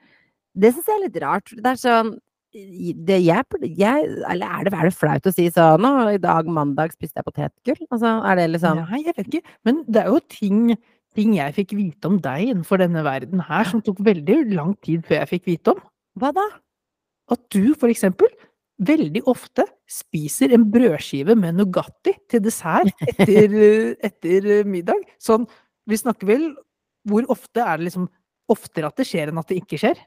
Det 0.55 0.73
syns 0.73 0.89
jeg 0.89 0.97
er 0.97 1.05
litt 1.05 1.23
rart. 1.23 1.51
Det 1.53 1.67
er 1.67 1.77
sånn 1.81 2.17
det 2.55 3.17
jeg, 3.19 3.43
jeg, 3.75 4.03
Eller 4.31 4.47
er 4.47 4.65
det, 4.65 4.73
er 4.73 4.87
det, 4.87 4.95
flaut 4.95 5.27
å 5.27 5.33
si 5.35 5.49
sånn 5.51 5.87
i 6.13 6.21
dag 6.23 6.47
mandag 6.47 6.93
spiste 6.95 7.19
jeg 7.19 7.27
potetgull? 7.27 7.81
Altså, 7.91 8.21
er 8.23 8.37
det 8.39 8.51
liksom 8.53 8.79
Nei, 8.85 9.01
jeg 9.03 9.17
vet 9.17 9.31
ikke. 9.31 9.55
Men 9.67 9.83
det 9.89 10.05
er 10.05 10.13
jo 10.13 10.21
ting, 10.31 10.77
ting 11.19 11.35
jeg 11.35 11.57
fikk 11.57 11.75
vite 11.75 12.07
om 12.07 12.21
deg 12.23 12.53
innenfor 12.53 12.79
denne 12.79 13.03
verden 13.03 13.43
her, 13.43 13.67
som 13.67 13.83
tok 13.83 13.99
veldig 14.07 14.55
lang 14.55 14.77
tid 14.87 15.03
før 15.09 15.25
jeg 15.25 15.33
fikk 15.33 15.51
vite 15.51 15.75
om. 15.75 15.83
Hva 16.21 16.31
da? 16.37 16.47
At 17.35 17.43
du, 17.51 17.75
for 17.75 17.91
eksempel, 17.91 18.31
veldig 18.87 19.25
ofte 19.31 19.67
spiser 19.91 20.55
en 20.55 20.69
brødskive 20.71 21.35
med 21.39 21.59
Nugatti 21.59 22.15
til 22.31 22.43
dessert 22.45 22.95
etter, 23.11 23.59
etter 23.99 24.63
middag. 24.63 25.03
Sånn, 25.19 25.49
vi 25.91 25.99
snakker 25.99 26.31
vel 26.31 26.53
Hvor 27.09 27.31
ofte 27.35 27.63
er 27.63 27.79
det 27.81 27.91
liksom 27.91 28.09
oftere 28.53 28.91
at 28.91 29.01
det 29.01 29.07
skjer 29.09 29.31
enn 29.31 29.41
at 29.41 29.51
det 29.51 29.63
ikke 29.63 29.81
skjer? 29.81 30.01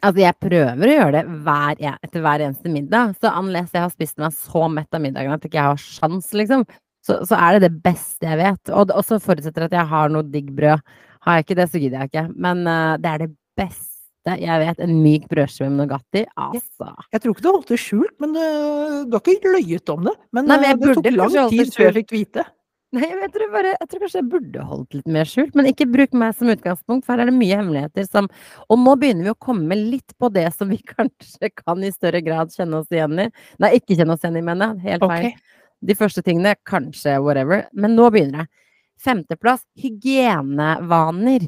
Altså, 0.00 0.22
jeg 0.22 0.36
prøver 0.40 0.86
å 0.86 0.94
gjøre 0.94 1.12
det 1.18 1.40
hver, 1.44 1.80
etter 1.90 2.22
hver 2.24 2.44
eneste 2.46 2.72
middag. 2.72 3.16
Så 3.20 3.32
unless 3.36 3.74
jeg 3.76 3.84
har 3.84 3.92
spist 3.92 4.20
meg 4.22 4.36
så 4.36 4.64
mett 4.72 4.96
av 4.96 5.02
middagen 5.04 5.34
at 5.34 5.44
jeg 5.44 5.52
ikke 5.52 5.66
har 5.66 5.82
sjans, 5.82 6.30
liksom, 6.36 6.64
så, 7.04 7.20
så, 7.28 7.36
er 7.36 7.56
det 7.56 7.68
det 7.68 7.82
beste 7.84 8.28
jeg 8.28 8.40
vet. 8.40 8.72
Og, 8.72 8.92
og 8.94 9.04
så 9.06 9.20
forutsetter 9.22 9.66
at 9.66 9.76
jeg 9.76 9.88
har 9.92 10.12
noe 10.12 10.26
digg 10.28 10.50
brød. 10.56 10.84
Har 11.26 11.36
jeg 11.36 11.46
ikke 11.46 11.58
det, 11.58 11.68
så 11.72 11.80
gidder 11.82 12.04
jeg 12.04 12.12
ikke. 12.12 12.26
Men 12.46 12.62
uh, 12.68 12.96
det 13.00 13.10
er 13.12 13.24
det 13.26 13.30
beste 13.60 14.36
jeg 14.40 14.62
vet. 14.62 14.80
En 14.84 14.94
myk 15.04 15.26
brødskive 15.32 15.68
med 15.68 15.84
Nugatti. 15.84 16.24
Altså. 16.36 16.94
Jeg 17.12 17.24
tror 17.24 17.36
ikke 17.36 17.44
du 17.44 17.50
holdt 17.50 17.74
det 17.74 17.80
skjult, 17.82 18.16
men 18.24 18.36
uh, 18.36 19.02
du 19.04 19.18
har 19.18 19.34
ikke 19.34 19.52
løyet 19.58 19.92
om 19.92 20.08
det. 20.08 20.16
Men, 20.32 20.48
Nei, 20.48 20.60
men 20.64 20.80
uh, 20.80 20.80
det 20.80 20.96
tok 20.96 21.12
lang 21.16 21.36
tid 21.52 21.76
før 21.76 21.88
jeg 21.90 21.98
fikk 22.02 22.16
vite. 22.16 22.46
Nei, 22.90 23.06
jeg 23.06 23.30
tror, 23.30 23.50
bare, 23.52 23.72
jeg 23.76 23.86
tror 23.86 24.00
kanskje 24.02 24.18
jeg 24.18 24.28
burde 24.32 24.62
holdt 24.66 24.94
litt 24.98 25.10
mer 25.14 25.28
skjult, 25.30 25.52
men 25.54 25.68
ikke 25.70 25.86
bruk 25.86 26.14
meg 26.18 26.34
som 26.34 26.48
utgangspunkt, 26.50 27.04
for 27.06 27.14
her 27.14 27.22
er 27.22 27.30
det 27.30 27.36
mye 27.36 27.58
hemmeligheter 27.60 28.08
som 28.08 28.26
Og 28.66 28.80
nå 28.82 28.96
begynner 28.98 29.28
vi 29.28 29.30
å 29.30 29.38
komme 29.38 29.78
litt 29.78 30.16
på 30.18 30.30
det 30.34 30.48
som 30.56 30.72
vi 30.72 30.80
kanskje 30.96 31.52
kan 31.54 31.84
i 31.86 31.92
større 31.94 32.22
grad 32.26 32.50
kjenne 32.54 32.80
oss 32.82 32.90
igjen 32.90 33.14
i. 33.22 33.28
Nei, 33.62 33.70
ikke 33.78 33.94
kjenne 33.94 34.16
oss 34.16 34.26
igjen 34.26 34.40
i, 34.40 34.42
mener 34.48 34.72
jeg. 34.72 34.82
Helt 34.88 35.06
feil. 35.06 35.28
Okay. 35.30 35.60
De 35.86 35.96
første 35.96 36.24
tingene, 36.26 36.56
kanskje 36.66 37.14
whatever. 37.22 37.62
Men 37.72 37.94
nå 37.94 38.10
begynner 38.10 38.42
det. 38.42 38.66
Femteplass 39.00 39.62
hygienevaner. 39.80 41.46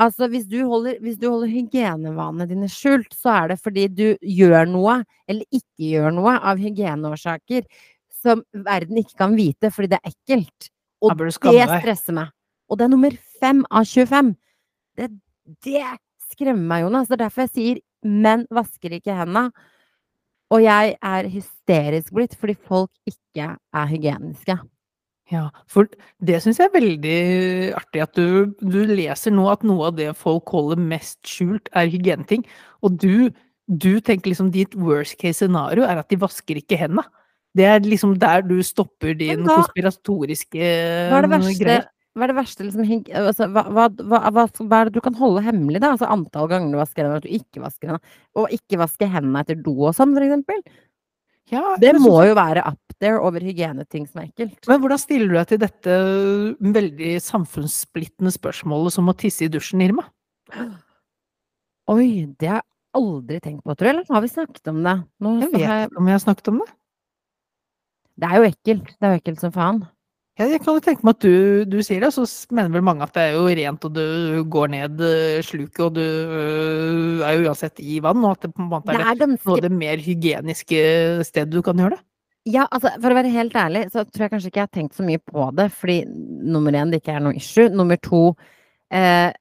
Altså, 0.00 0.30
hvis 0.30 0.46
du, 0.46 0.60
holder, 0.68 1.00
hvis 1.02 1.18
du 1.18 1.26
holder 1.26 1.50
hygienevanene 1.50 2.46
dine 2.46 2.70
skjult, 2.70 3.10
så 3.16 3.32
er 3.40 3.52
det 3.52 3.58
fordi 3.64 3.88
du 3.90 4.06
gjør 4.22 4.70
noe, 4.70 5.00
eller 5.26 5.44
ikke 5.50 5.90
gjør 5.90 6.14
noe, 6.14 6.38
av 6.38 6.62
hygieneårsaker 6.62 7.66
som 8.22 8.42
verden 8.66 9.00
ikke 9.00 9.18
kan 9.18 9.36
vite 9.38 9.70
fordi 9.72 9.94
det 9.94 10.00
er 10.02 10.14
ekkelt. 10.14 10.70
Og 11.06 11.54
det 11.56 11.80
stresser 11.82 12.16
meg. 12.16 12.34
Og 12.70 12.78
det 12.78 12.86
er 12.86 12.92
nummer 12.92 13.16
fem 13.40 13.62
av 13.70 13.86
25. 13.86 14.34
Det, 14.98 15.10
det 15.64 15.82
skremmer 16.32 16.68
meg, 16.70 16.86
Jonas. 16.86 17.08
Det 17.08 17.18
er 17.18 17.24
derfor 17.26 17.46
jeg 17.46 17.54
sier 17.54 17.82
menn 18.06 18.46
vasker 18.54 18.96
ikke 18.98 19.16
hendene. 19.16 19.50
Og 20.54 20.62
jeg 20.62 20.94
er 21.02 21.28
hysterisk 21.30 22.14
blitt 22.14 22.36
fordi 22.38 22.54
folk 22.68 22.92
ikke 23.10 23.54
er 23.56 23.90
hygieniske. 23.90 24.58
Ja, 25.32 25.48
for 25.66 25.90
det 26.22 26.38
syns 26.42 26.60
jeg 26.60 26.68
er 26.68 26.76
veldig 26.76 27.20
artig 27.74 28.02
at 28.04 28.14
du, 28.14 28.52
du, 28.62 28.78
leser 28.86 29.34
nå 29.34 29.48
at 29.50 29.64
noe 29.66 29.88
av 29.88 29.96
det 29.98 30.12
folk 30.14 30.46
holder 30.54 30.78
mest 30.78 31.18
skjult, 31.26 31.66
er 31.74 31.90
hygieneting. 31.90 32.44
Og 32.86 32.94
du, 33.02 33.32
du 33.66 33.98
tenker 33.98 34.30
liksom 34.30 34.52
ditt 34.54 34.76
worst 34.78 35.18
case 35.18 35.40
scenario 35.42 35.82
er 35.82 35.98
at 35.98 36.12
de 36.12 36.20
vasker 36.22 36.62
ikke 36.62 36.78
hendene. 36.78 37.02
Det 37.56 37.66
er 37.66 37.84
liksom 37.84 38.16
der 38.20 38.42
du 38.46 38.56
stopper 38.66 39.14
din 39.16 39.44
da, 39.46 39.60
konspiratoriske 39.62 40.60
hva 40.60 41.20
er 41.20 41.26
det 41.26 41.32
verste, 41.32 41.58
greie. 41.62 41.84
Hva 42.16 42.24
er 42.24 42.32
det 42.32 42.36
verste 42.38 42.64
liksom, 42.64 43.04
altså, 43.20 43.46
hva, 43.52 43.62
hva, 43.68 43.86
hva, 44.00 44.20
hva, 44.32 44.80
er 44.80 44.88
det 44.88 44.96
du 44.96 45.02
kan 45.04 45.16
holde 45.18 45.44
hemmelig, 45.44 45.82
da? 45.84 45.92
Altså 45.96 46.08
antall 46.08 46.48
ganger 46.52 46.72
du 46.72 46.80
vasker 46.80 47.04
hendene, 47.04 47.20
at 47.20 47.26
du 47.26 47.36
ikke 47.36 47.62
vasker 47.64 47.92
hendene. 47.92 48.16
Og 48.40 48.56
ikke 48.56 48.80
vaske 48.80 49.08
hendene 49.12 49.42
etter 49.44 49.58
do 49.60 49.74
og 49.76 49.96
sånn, 49.96 50.14
for 50.16 50.24
eksempel. 50.24 50.62
Ja, 51.52 51.76
det 51.78 51.92
må 52.00 52.14
så... 52.16 52.30
jo 52.30 52.38
være 52.38 52.64
up 52.66 52.96
there 53.02 53.20
over 53.22 53.44
hygieneting 53.44 54.06
som 54.08 54.22
er 54.22 54.30
ekkelt. 54.30 54.58
Men 54.66 54.80
hvordan 54.82 55.02
stiller 55.02 55.28
du 55.30 55.36
deg 55.36 55.50
til 55.52 55.60
dette 55.62 55.98
veldig 56.78 57.12
samfunnssplittende 57.22 58.32
spørsmålet 58.34 58.96
som 58.96 59.12
å 59.12 59.14
tisse 59.18 59.46
i 59.46 59.52
dusjen, 59.52 59.84
Irma? 59.84 60.08
Oi, 61.92 62.26
det 62.40 62.50
har 62.50 62.64
jeg 62.64 62.68
aldri 62.98 63.38
tenkt 63.44 63.62
på, 63.62 63.76
tror 63.76 63.90
jeg. 63.90 63.94
Eller 63.94 64.16
har 64.16 64.24
vi 64.24 64.32
snakket 64.32 64.72
om 64.72 64.82
det? 64.88 64.96
Nå, 65.22 65.36
jeg 65.44 65.52
vet 65.52 65.62
ikke 65.62 66.00
om 66.00 66.08
vi 66.08 66.16
har 66.16 66.24
snakket 66.24 66.52
om 66.54 66.60
det. 66.64 66.68
Det 68.16 68.30
er 68.30 68.40
jo 68.40 68.48
ekkelt. 68.48 68.90
Det 68.96 69.06
er 69.06 69.14
jo 69.14 69.20
ekkelt 69.20 69.44
som 69.44 69.52
faen. 69.54 69.84
Ja, 70.36 70.44
jeg 70.50 70.60
kan 70.60 70.76
jo 70.76 70.82
tenke 70.84 71.06
meg 71.06 71.16
at 71.16 71.24
du, 71.24 71.64
du, 71.64 71.78
sier 71.84 72.02
det, 72.04 72.10
så 72.12 72.26
mener 72.52 72.74
vel 72.74 72.84
mange 72.84 73.06
at 73.06 73.14
det 73.16 73.22
er 73.22 73.36
jo 73.38 73.46
rent, 73.48 73.86
og 73.88 73.94
du 73.96 74.42
går 74.52 74.68
ned 74.74 75.00
eh, 75.00 75.38
sluket, 75.44 75.80
og 75.86 75.94
du 75.96 76.02
øh, 76.04 77.22
er 77.24 77.38
jo 77.38 77.46
uansett 77.48 77.80
i 77.80 77.96
vann, 78.04 78.20
og 78.20 78.34
at 78.34 78.44
det 78.44 78.50
på 78.52 78.60
en 78.60 78.68
måte 78.68 78.92
er, 78.92 79.00
det 79.00 79.06
er 79.14 79.22
ganske... 79.22 79.48
noe 79.48 79.56
av 79.56 79.64
det 79.64 79.70
mer 79.72 80.02
hygieniske 80.04 80.82
stedet 81.24 81.54
du 81.54 81.62
kan 81.64 81.80
gjøre 81.80 81.96
det? 81.96 82.04
Ja, 82.52 82.66
altså 82.68 82.92
for 83.00 83.10
å 83.10 83.16
være 83.16 83.32
helt 83.32 83.56
ærlig, 83.58 83.86
så 83.94 84.04
tror 84.04 84.26
jeg 84.26 84.32
kanskje 84.34 84.50
ikke 84.52 84.60
jeg 84.60 84.68
har 84.68 84.74
tenkt 84.76 84.98
så 84.98 85.06
mye 85.06 85.22
på 85.24 85.46
det, 85.56 85.66
fordi 85.74 85.96
nummer 86.52 86.76
én, 86.76 86.92
det 86.92 87.00
ikke 87.00 87.16
er 87.16 87.24
noe 87.24 87.40
issue. 87.40 87.72
Nummer 87.72 87.98
to 88.02 88.28
eh, 88.92 89.32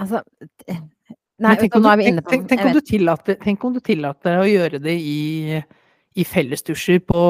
Altså 0.00 0.22
Nei, 1.40 1.54
tenk 1.56 1.76
om, 1.76 1.84
du, 1.84 2.02
tenk, 2.04 2.24
tenk, 2.28 2.48
tenk, 2.48 2.64
om 2.68 2.74
du 2.76 2.80
tillater, 2.84 3.36
tenk 3.40 3.62
om 3.64 3.76
du 3.76 3.80
tillater 3.84 4.42
å 4.42 4.48
gjøre 4.48 4.80
det 4.80 4.96
i 4.96 5.20
i 6.20 6.26
fellesdusjer 6.28 7.00
på 7.08 7.22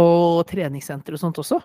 treningssenter 0.51 1.17
og 1.17 1.23
sånt 1.23 1.41
også? 1.43 1.61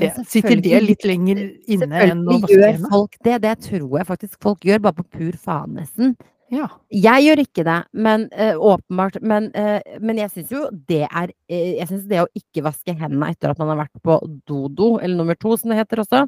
Det, 0.00 0.10
sitter 0.28 0.60
det 0.62 0.80
litt 0.84 1.04
lenger 1.04 1.40
inne 1.68 2.04
enn 2.06 2.22
å 2.24 2.38
vaske 2.40 2.56
gjør 2.56 2.78
folk 2.88 3.16
det. 3.26 3.38
Det 3.44 3.54
tror 3.66 3.96
jeg 3.98 4.08
faktisk 4.08 4.36
folk 4.42 4.64
gjør, 4.64 4.84
bare 4.86 4.96
på 5.00 5.06
pur 5.18 5.40
faen, 5.40 5.74
nesten. 5.76 6.14
Ja. 6.50 6.66
Jeg 6.90 7.26
gjør 7.28 7.42
ikke 7.44 7.64
det, 7.66 7.78
men 7.94 8.26
uh, 8.34 8.56
åpenbart. 8.72 9.20
Men, 9.22 9.50
uh, 9.54 9.78
men 10.02 10.18
jeg 10.18 10.32
syns 10.34 10.54
jo 10.54 10.64
det 10.88 11.04
er 11.06 11.30
uh, 11.30 11.68
Jeg 11.76 11.86
syns 11.90 12.08
det 12.10 12.24
å 12.24 12.30
ikke 12.34 12.64
vaske 12.66 12.94
hendene 12.94 13.30
etter 13.30 13.52
at 13.52 13.60
man 13.60 13.70
har 13.74 13.84
vært 13.84 14.02
på 14.02 14.16
dodo, 14.48 14.96
eller 14.98 15.20
nummer 15.20 15.38
to 15.38 15.54
som 15.60 15.70
det 15.70 15.78
heter 15.82 16.02
også, 16.04 16.24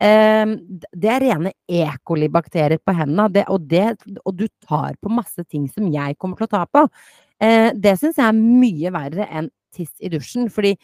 det 0.00 1.08
er 1.12 1.20
rene 1.20 1.50
E. 1.68 1.82
coli-bakterier 2.08 2.80
på 2.80 2.94
hendene, 2.96 3.26
det, 3.34 3.42
og, 3.52 3.66
det, 3.68 3.98
og 4.24 4.32
du 4.32 4.46
tar 4.64 4.94
på 4.96 5.10
masse 5.12 5.44
ting 5.44 5.66
som 5.68 5.90
jeg 5.92 6.16
kommer 6.16 6.40
til 6.40 6.48
å 6.48 6.52
ta 6.54 6.62
på. 6.64 6.86
Eh, 7.40 7.70
det 7.74 7.96
syns 8.00 8.20
jeg 8.20 8.26
er 8.26 8.36
mye 8.36 8.92
verre 8.94 9.28
enn 9.30 9.50
tiss 9.76 9.92
i 10.00 10.10
dusjen. 10.12 10.50
Fordi 10.52 10.74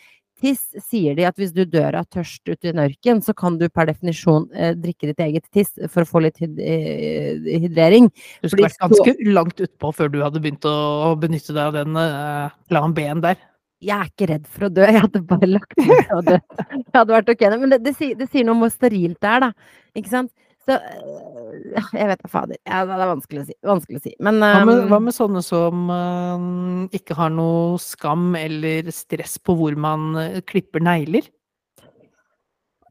tiss 0.41 0.63
sier 0.85 1.17
de 1.17 1.25
at 1.29 1.39
hvis 1.41 1.53
du 1.57 1.63
dør 1.69 1.97
av 2.01 2.09
tørst 2.13 2.45
ute 2.49 2.69
i 2.69 2.73
en 2.73 2.83
ørken, 2.85 3.23
så 3.25 3.35
kan 3.37 3.57
du 3.61 3.67
per 3.73 3.89
definisjon 3.91 4.49
eh, 4.55 4.75
drikke 4.77 5.11
ditt 5.11 5.23
eget 5.25 5.49
tiss 5.55 5.73
for 5.93 6.05
å 6.05 6.09
få 6.09 6.25
litt 6.27 6.41
hyd 6.43 6.61
eh, 6.61 7.61
hydrering. 7.65 8.11
Du 8.43 8.51
skulle 8.51 8.69
vært 8.69 8.81
ganske 8.85 9.17
langt 9.33 9.61
utpå 9.65 9.93
før 9.97 10.13
du 10.13 10.23
hadde 10.25 10.43
begynt 10.45 10.69
å 10.69 11.15
benytte 11.21 11.57
deg 11.57 11.65
av 11.65 11.77
den 11.79 12.01
eh, 12.01 12.57
plan 12.71 12.97
B-en 12.97 13.25
der. 13.25 13.41
Jeg 13.85 13.93
er 13.93 14.09
ikke 14.09 14.29
redd 14.31 14.47
for 14.49 14.67
å 14.67 14.73
dø, 14.73 14.85
jeg 14.89 15.03
hadde 15.05 15.21
bare 15.29 15.49
lagt 15.51 15.81
meg 15.83 16.13
og 16.17 16.25
dødd. 16.31 16.61
Det 16.87 16.97
hadde 16.97 17.13
vært 17.13 17.33
ok. 17.35 17.43
Men 17.61 17.73
det, 17.75 17.79
det, 17.85 17.93
sier, 17.99 18.15
det 18.17 18.29
sier 18.33 18.47
noe 18.47 18.57
om 18.57 18.63
hvor 18.65 18.73
sterilt 18.73 19.19
det 19.21 19.29
er, 19.29 19.43
da. 19.45 19.75
Ikke 19.99 20.13
sant? 20.13 20.31
Så 20.67 20.75
øh, 20.77 21.77
Jeg 21.95 22.09
vet 22.11 22.23
da 22.25 22.29
fader. 22.31 22.59
Ja, 22.67 22.81
det 22.89 22.97
er 22.97 23.11
vanskelig 23.13 23.43
å 23.43 23.47
si. 23.47 23.55
Vanskelig 23.67 24.01
å 24.01 24.05
si. 24.09 24.13
Men 24.27 24.41
Hva 24.43 24.65
med, 24.67 24.83
hva 24.91 24.99
med 25.05 25.15
sånne 25.15 25.43
som 25.47 25.87
uh, 25.93 26.89
ikke 26.97 27.15
har 27.19 27.31
noe 27.35 27.79
skam 27.83 28.33
eller 28.39 28.91
stress 28.95 29.39
på 29.39 29.55
hvor 29.59 29.77
man 29.79 30.09
uh, 30.19 30.41
klipper 30.49 30.83
negler? 30.83 31.29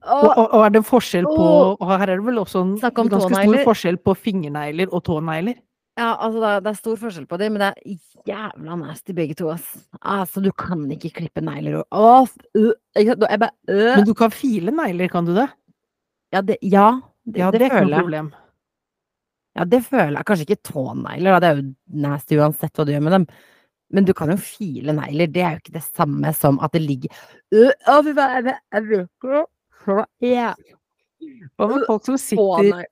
Og, 0.05 0.27
og, 0.37 0.51
og 0.53 0.63
er 0.67 0.73
det 0.75 0.79
en 0.83 0.85
forskjell 0.85 1.25
på 1.25 1.45
og 1.81 1.85
Her 1.89 2.11
er 2.13 2.19
det 2.19 2.25
vel 2.27 2.37
også 2.37 2.59
en 2.61 2.73
ganske 2.77 3.07
tåneiler. 3.09 3.63
stor 3.63 3.71
forskjell 3.71 3.95
på 4.05 4.13
fingernegler 4.21 4.91
og 4.93 5.01
tånegler. 5.07 5.57
Ja, 5.97 6.11
altså 6.19 6.41
det, 6.43 6.49
er- 6.51 6.61
det 6.65 6.69
er 6.73 6.77
stor 6.81 6.97
forskjell 6.99 7.25
på 7.31 7.37
dem, 7.39 7.55
men 7.55 7.63
det 7.63 7.69
er 7.71 8.29
jævla 8.29 8.75
nasty 8.81 9.15
begge 9.17 9.33
to, 9.39 9.47
ass. 9.53 9.65
Altså, 10.03 10.43
du 10.43 10.51
kan 10.51 10.83
ikke 10.91 11.13
klippe 11.21 11.41
negler 11.41 11.79
og 11.81 11.85
Åh, 11.95 12.27
øh. 12.59 12.73
Jeg 12.99 13.17
bare 13.17 13.49
øh. 13.71 13.95
Men 13.95 14.05
du 14.05 14.13
kan 14.13 14.33
file 14.35 14.73
negler, 14.75 15.07
kan 15.09 15.25
du 15.25 15.33
det? 15.37 15.47
Ja, 16.35 16.41
det, 16.43 16.57
ja, 16.61 16.89
det, 17.25 17.39
Ja, 17.41 17.51
det, 17.51 17.59
det 17.59 17.67
er 17.71 17.75
føler 17.79 17.95
jeg. 17.95 18.03
problem. 18.05 18.31
Ja, 19.55 19.63
det 19.71 19.81
føler 19.85 20.17
jeg. 20.19 20.25
Kanskje 20.27 20.45
ikke 20.49 20.63
tånegler, 20.67 21.31
da. 21.35 21.39
Det 21.39 21.49
er 21.49 21.59
jo 21.61 21.67
nasty 22.05 22.37
uansett 22.39 22.73
hva 22.75 22.85
du 22.85 22.91
gjør 22.91 23.05
med 23.07 23.15
dem. 23.15 23.27
Men 23.95 24.05
du 24.07 24.13
kan 24.17 24.31
jo 24.33 24.37
file 24.41 24.93
negler. 24.97 25.27
Det 25.31 25.41
er 25.45 25.51
jo 25.55 25.61
ikke 25.63 25.75
det 25.77 25.83
samme 25.85 26.31
som 26.35 26.57
at 26.65 26.73
det 26.73 26.81
ligger 26.83 27.09
Å, 27.53 27.99
fy 28.03 28.13
faen, 28.17 28.49
jeg- 28.49 28.87
bruker 28.89 29.45
Hva 29.85 31.67
med 31.69 31.85
folk 31.87 32.05
som 32.05 32.17
sitter 32.19 32.83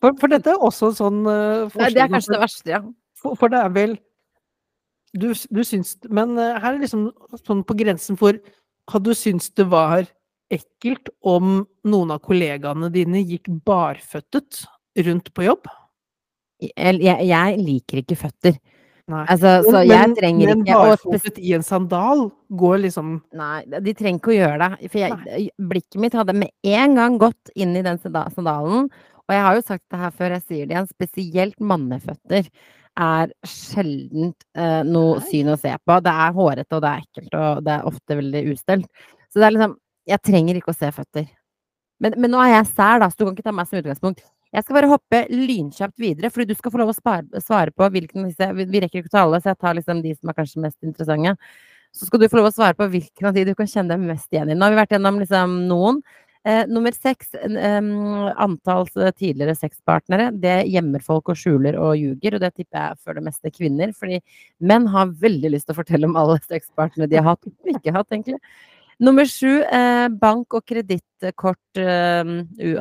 For, 0.00 0.12
for 0.20 0.28
dette 0.32 0.50
er 0.52 0.60
også 0.64 0.90
sånn 0.98 1.22
uh, 1.26 1.68
Nei, 1.78 1.90
det 1.94 2.02
er 2.04 2.10
kanskje 2.12 2.34
det 2.34 2.40
verste, 2.42 2.72
ja. 2.74 2.80
For, 3.20 3.36
for 3.38 3.52
det 3.52 3.60
er 3.62 3.70
vel 3.72 3.94
du, 5.16 5.30
du 5.32 5.62
syns 5.64 5.94
Men 6.12 6.34
uh, 6.40 6.58
her 6.60 6.74
er 6.74 6.82
liksom 6.82 7.06
sånn 7.44 7.62
på 7.68 7.76
grensen 7.78 8.18
for 8.20 8.36
Hadde 8.92 9.12
du 9.12 9.16
syntes 9.16 9.52
det 9.56 9.68
var 9.72 10.08
ekkelt 10.52 11.10
om 11.24 11.62
noen 11.88 12.14
av 12.14 12.22
kollegaene 12.24 12.90
dine 12.92 13.22
gikk 13.24 13.50
barføttet 13.66 14.64
rundt 15.06 15.32
på 15.34 15.46
jobb? 15.48 15.70
Jeg, 16.62 17.00
jeg, 17.02 17.26
jeg 17.26 17.58
liker 17.58 18.02
ikke 18.02 18.18
føtter. 18.20 18.58
Nei. 19.10 19.22
Altså, 19.26 19.56
så 19.66 19.80
jeg 19.82 20.12
trenger 20.14 20.52
men 20.52 20.60
ikke 20.62 20.76
å 20.78 20.92
spes- 20.94 21.08
barfotet 21.10 21.40
i 21.42 21.54
en 21.56 21.64
sandal 21.66 22.20
går 22.54 22.76
liksom 22.84 23.16
Nei, 23.34 23.64
de 23.66 23.94
trenger 23.98 24.20
ikke 24.20 24.30
å 24.30 24.36
gjøre 24.36 24.68
det. 24.68 24.90
For 24.92 25.02
jeg, 25.02 25.48
blikket 25.72 25.98
mitt 26.04 26.14
hadde 26.16 26.36
med 26.38 26.52
en 26.76 26.94
gang 27.00 27.18
gått 27.20 27.50
inn 27.58 27.74
i 27.76 27.82
den 27.84 27.98
sandalen. 27.98 28.86
Og 29.26 29.34
jeg 29.34 29.42
har 29.46 29.58
jo 29.58 29.66
sagt 29.66 29.84
det 29.90 30.00
her 30.04 30.14
før, 30.14 30.36
jeg 30.36 30.46
sier 30.46 30.70
det 30.70 30.76
igjen, 30.76 30.92
spesielt 30.92 31.58
manneføtter 31.72 32.48
er 33.00 33.30
sjeldent 33.48 34.44
eh, 34.58 34.82
noe 34.84 35.20
syn 35.24 35.52
å 35.54 35.58
se 35.60 35.72
på. 35.80 35.98
Det 36.04 36.12
er 36.12 36.34
hårete, 36.36 36.76
og 36.76 36.82
det 36.84 36.90
er 36.90 37.04
ekkelt, 37.06 37.36
og 37.38 37.62
det 37.66 37.74
er 37.74 37.88
ofte 37.88 38.18
veldig 38.18 38.42
ustelt. 38.52 39.06
Så 39.32 39.40
det 39.40 39.46
er 39.48 39.56
liksom 39.56 39.76
Jeg 40.08 40.22
trenger 40.26 40.58
ikke 40.58 40.72
å 40.72 40.76
se 40.76 40.90
føtter. 40.94 41.26
Men, 42.02 42.16
men 42.18 42.32
nå 42.34 42.40
er 42.42 42.56
jeg 42.56 42.70
sær, 42.72 43.02
da, 43.02 43.08
så 43.10 43.20
du 43.20 43.26
kan 43.26 43.36
ikke 43.36 43.46
ta 43.46 43.54
meg 43.54 43.68
som 43.68 43.78
utgangspunkt. 43.78 44.24
Jeg 44.52 44.66
skal 44.66 44.76
bare 44.76 44.90
hoppe 44.90 45.20
lynkjapt 45.32 46.02
videre, 46.02 46.28
fordi 46.32 46.50
du 46.50 46.58
skal 46.58 46.72
få 46.74 46.82
lov 46.82 46.90
å 46.92 46.96
spare, 46.96 47.40
svare 47.40 47.72
på 47.72 47.86
hvilken 47.94 48.24
av 48.24 48.32
disse 48.32 48.48
Vi, 48.58 48.66
vi 48.68 48.82
rekker 48.84 49.00
ikke 49.00 49.12
å 49.12 49.14
ta 49.14 49.22
alle, 49.24 49.40
så 49.40 49.52
jeg 49.52 49.60
tar 49.62 49.78
liksom 49.78 50.02
de 50.04 50.12
som 50.16 50.32
er 50.32 50.36
kanskje 50.36 50.64
mest 50.64 50.76
interessante. 50.84 51.36
Så 51.92 52.08
skal 52.08 52.20
du 52.20 52.26
få 52.32 52.40
lov 52.40 52.50
å 52.50 52.56
svare 52.56 52.76
på 52.76 52.88
hvilken 52.92 53.30
av 53.30 53.36
de 53.36 53.46
du 53.48 53.54
kan 53.56 53.70
kjenne 53.70 53.94
deg 53.94 54.04
mest 54.10 54.28
igjen 54.32 54.52
i. 54.52 54.56
Nå 54.56 54.66
har 54.66 54.74
vi 54.74 54.80
vært 54.82 54.92
gjennom 54.96 55.22
liksom 55.22 55.56
noen. 55.70 56.02
Eh, 56.44 56.64
nummer 56.66 56.90
seks, 56.90 57.32
eh, 57.38 57.80
antall 58.44 58.88
tidligere 58.90 59.54
sexpartnere. 59.54 60.32
Det 60.42 60.56
gjemmer 60.72 61.04
folk 61.04 61.30
og 61.30 61.38
skjuler 61.38 61.78
og 61.78 61.94
ljuger, 62.00 62.34
og 62.34 62.42
det 62.42 62.52
tipper 62.56 62.80
jeg 62.80 63.00
for 63.04 63.14
det 63.14 63.24
meste 63.28 63.52
kvinner. 63.54 63.94
Fordi 63.94 64.18
menn 64.60 64.88
har 64.90 65.14
veldig 65.22 65.52
lyst 65.54 65.70
til 65.70 65.76
å 65.76 65.80
fortelle 65.80 66.10
om 66.10 66.18
alle 66.18 66.40
sexpartnere 66.50 67.08
de 67.08 67.20
har 67.20 67.30
hatt 67.30 67.46
og 67.46 67.72
ikke 67.76 67.94
hatt, 67.94 68.10
egentlig. 68.10 68.40
Nummer 69.02 69.26
sju, 69.26 69.62
eh, 69.66 70.08
bank- 70.08 70.54
og 70.54 70.64
kredittkortinformasjon. 70.68 72.38
eh, 72.72 72.78